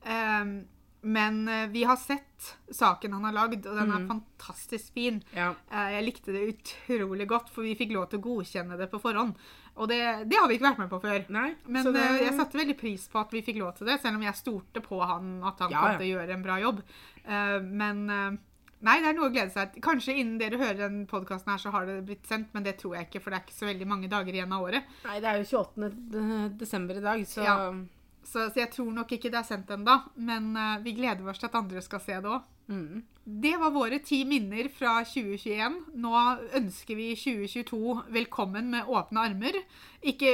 Um, 0.04 0.58
men 1.00 1.44
eh, 1.48 1.68
vi 1.70 1.84
har 1.86 1.96
sett 1.96 2.48
saken 2.74 3.12
han 3.14 3.24
har 3.28 3.32
lagd, 3.36 3.64
og 3.66 3.76
den 3.78 3.92
er 3.94 4.02
Mm. 4.02 4.08
fantastisk 4.10 4.92
fin. 4.94 5.22
Ja. 5.32 5.52
Uh, 5.72 5.88
jeg 5.94 6.04
likte 6.10 6.32
det 6.34 6.44
utrolig 6.56 7.28
godt, 7.30 7.48
for 7.54 7.62
vi 7.62 7.76
fikk 7.78 7.92
lov 7.94 8.08
til 8.10 8.18
å 8.20 8.26
godkjenne 8.28 8.76
det 8.76 8.90
på 8.92 9.00
forhånd. 9.00 9.34
Og 9.78 9.88
det, 9.90 10.00
det 10.26 10.38
har 10.38 10.48
vi 10.50 10.58
ikke 10.58 10.68
vært 10.68 10.82
med 10.82 10.90
på 10.90 11.00
før. 11.02 11.22
Nei. 11.34 11.48
Men 11.70 11.86
så 11.86 11.92
det, 11.94 12.02
eh, 12.02 12.24
jeg 12.26 12.34
satte 12.38 12.58
veldig 12.58 12.76
pris 12.78 13.06
på 13.12 13.20
at 13.22 13.32
vi 13.34 13.44
fikk 13.46 13.60
lov 13.62 13.76
til 13.78 13.90
det, 13.90 14.00
selv 14.02 14.18
om 14.18 14.26
jeg 14.26 14.38
stolte 14.38 14.82
på 14.84 14.98
han 15.00 15.38
at 15.46 15.62
han 15.64 15.74
Ja, 15.74 15.84
kom 15.84 16.02
til 16.02 16.08
å 16.08 16.12
gjøre 16.16 16.34
en 16.34 16.44
bra 16.44 16.58
jobb. 16.62 16.84
Uh, 17.28 17.58
men 17.62 18.04
uh, 18.10 18.36
Nei, 18.78 19.00
det 19.02 19.08
er 19.10 19.16
noe 19.16 19.26
å 19.26 19.34
glede 19.34 19.50
seg 19.50 19.72
til. 19.72 19.82
Kanskje 19.82 20.14
innen 20.20 20.36
dere 20.38 20.58
hører 20.60 20.84
den 20.84 21.00
podkasten 21.10 21.50
her, 21.50 21.58
så 21.58 21.72
har 21.74 21.88
det 21.88 21.96
blitt 22.06 22.28
sendt, 22.30 22.52
men 22.54 22.62
det 22.62 22.76
tror 22.78 22.94
jeg 22.94 23.08
ikke, 23.08 23.22
for 23.24 23.34
det 23.34 23.40
er 23.40 23.46
ikke 23.48 23.56
så 23.56 23.66
veldig 23.66 23.88
mange 23.90 24.10
dager 24.12 24.36
igjen 24.36 24.54
av 24.54 24.66
året. 24.68 24.92
Nei, 25.08 25.16
det 25.24 25.32
er 25.32 25.40
jo 25.40 25.64
28. 25.64 26.52
desember 26.60 27.00
i 27.00 27.02
dag, 27.02 27.24
så 27.26 27.42
Ja. 27.42 27.56
Så, 28.28 28.50
så 28.52 28.60
jeg 28.60 28.72
tror 28.74 28.90
nok 28.92 29.12
ikke 29.14 29.30
det 29.32 29.40
er 29.40 29.48
sendt 29.48 29.70
ennå, 29.72 29.94
men 30.20 30.50
uh, 30.56 30.76
vi 30.84 30.92
gleder 30.98 31.28
oss 31.30 31.40
til 31.40 31.48
at 31.48 31.56
andre 31.56 31.80
skal 31.84 32.02
se 32.04 32.18
det 32.20 32.28
òg. 32.28 32.44
Mm. 32.68 33.00
Det 33.44 33.54
var 33.60 33.72
våre 33.72 33.98
ti 34.04 34.18
minner 34.28 34.68
fra 34.72 34.98
2021. 35.08 35.78
Nå 36.00 36.12
ønsker 36.58 36.98
vi 36.98 37.08
2022 37.16 37.94
velkommen 38.12 38.68
med 38.74 38.88
åpne 38.92 39.24
armer. 39.30 39.56
Ikke 40.04 40.28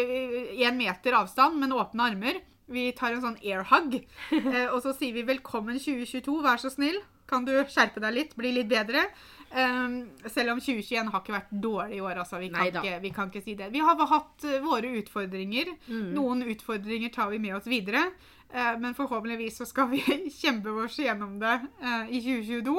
én 0.59 0.79
meter 0.79 1.15
avstand, 1.21 1.61
men 1.63 1.75
åpne 1.75 2.11
armer. 2.11 2.43
Vi 2.75 2.89
tar 2.97 3.15
en 3.15 3.23
sånn 3.23 3.41
airhug, 3.45 4.01
uh, 4.33 4.69
og 4.75 4.81
så 4.83 4.95
sier 4.97 5.15
vi 5.15 5.27
velkommen 5.29 5.79
2022, 5.79 6.39
vær 6.43 6.63
så 6.63 6.73
snill. 6.75 6.99
Kan 7.31 7.47
du 7.47 7.55
skjerpe 7.71 8.03
deg 8.05 8.15
litt, 8.19 8.37
bli 8.39 8.53
litt 8.57 8.69
bedre? 8.71 9.07
Um, 9.55 10.09
selv 10.27 10.51
om 10.57 10.61
2021 10.61 11.13
har 11.13 11.21
ikke 11.23 11.37
vært 11.37 11.51
dårlig 11.63 12.01
i 12.01 12.03
år, 12.03 12.19
altså. 12.25 12.41
Vi 12.43 12.51
kan, 12.51 12.71
ikke, 12.73 12.97
vi 13.05 13.11
kan 13.15 13.31
ikke 13.31 13.43
si 13.45 13.55
det. 13.59 13.69
Vi 13.71 13.83
har 13.87 14.01
hatt 14.11 14.47
eh, 14.51 14.59
våre 14.65 14.91
utfordringer. 14.99 15.71
Mm. 15.87 16.09
Noen 16.17 16.43
utfordringer 16.51 17.13
tar 17.15 17.31
vi 17.31 17.39
med 17.43 17.55
oss 17.61 17.69
videre. 17.71 18.09
Uh, 18.51 18.75
men 18.83 18.97
forhåpentligvis 18.99 19.61
så 19.63 19.67
skal 19.67 19.93
vi 19.93 20.03
kjempe 20.43 20.75
oss 20.85 20.99
gjennom 20.99 21.39
det 21.43 21.55
uh, 21.85 22.11
i 22.11 22.19
2022. 22.25 22.75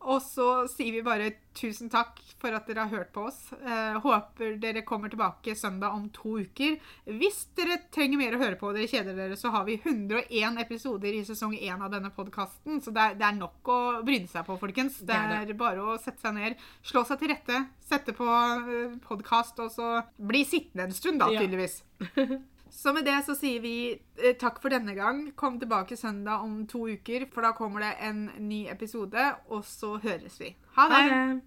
Og 0.00 0.20
så 0.22 0.66
sier 0.70 0.92
vi 0.94 1.02
bare 1.02 1.32
tusen 1.58 1.90
takk 1.90 2.20
for 2.38 2.54
at 2.54 2.68
dere 2.70 2.84
har 2.86 2.92
hørt 2.92 3.10
på 3.12 3.24
oss. 3.26 3.38
Eh, 3.58 3.96
håper 4.04 4.54
dere 4.62 4.84
kommer 4.86 5.10
tilbake 5.10 5.56
søndag 5.58 5.94
om 5.96 6.04
to 6.14 6.36
uker. 6.38 6.76
Hvis 7.18 7.40
dere 7.58 7.80
trenger 7.94 8.20
mer 8.20 8.36
å 8.36 8.40
høre 8.42 8.58
på 8.60 8.70
og 8.70 8.78
dere 8.78 8.90
kjeder 8.90 9.16
dere, 9.18 9.36
så 9.36 9.50
har 9.50 9.66
vi 9.66 9.74
101 9.82 10.60
episoder 10.62 11.18
i 11.18 11.24
sesong 11.26 11.56
1 11.58 11.82
av 11.82 11.90
denne 11.90 12.12
podkasten. 12.14 12.78
Så 12.84 12.94
det 12.94 13.02
er, 13.08 13.18
det 13.18 13.26
er 13.26 13.40
nok 13.40 13.72
å 13.74 13.78
bryne 14.06 14.30
seg 14.30 14.46
på, 14.46 14.58
folkens. 14.60 15.00
Det 15.02 15.10
Det 15.10 15.40
er 15.40 15.50
er 15.50 15.58
bare 15.58 15.82
å 15.82 15.98
sette 15.98 16.22
seg 16.22 16.36
ned, 16.38 16.62
slå 16.86 17.02
seg 17.08 17.18
til 17.18 17.34
rette, 17.34 17.64
sette 17.88 18.14
på 18.14 18.28
podkast, 19.08 19.58
og 19.64 19.72
så 19.74 19.90
bli 20.16 20.44
sittende 20.46 20.86
en 20.88 20.94
stund, 20.94 21.18
da, 21.24 21.32
Ja. 21.34 21.42
Så 22.70 22.92
med 22.92 23.06
det 23.08 23.16
så 23.26 23.34
sier 23.38 23.60
vi 23.64 23.74
eh, 23.94 24.34
takk 24.38 24.60
for 24.62 24.74
denne 24.74 24.94
gang. 24.96 25.28
Kom 25.38 25.58
tilbake 25.60 25.96
søndag 25.96 26.44
om 26.44 26.62
to 26.70 26.86
uker, 26.88 27.28
for 27.32 27.46
da 27.46 27.52
kommer 27.56 27.84
det 27.86 27.94
en 28.08 28.26
ny 28.38 28.66
episode, 28.72 29.30
og 29.48 29.64
så 29.66 29.96
høres 30.02 30.40
vi. 30.40 30.54
Ha 30.76 30.88
det! 30.92 31.04
Ha 31.04 31.14
det. 31.14 31.40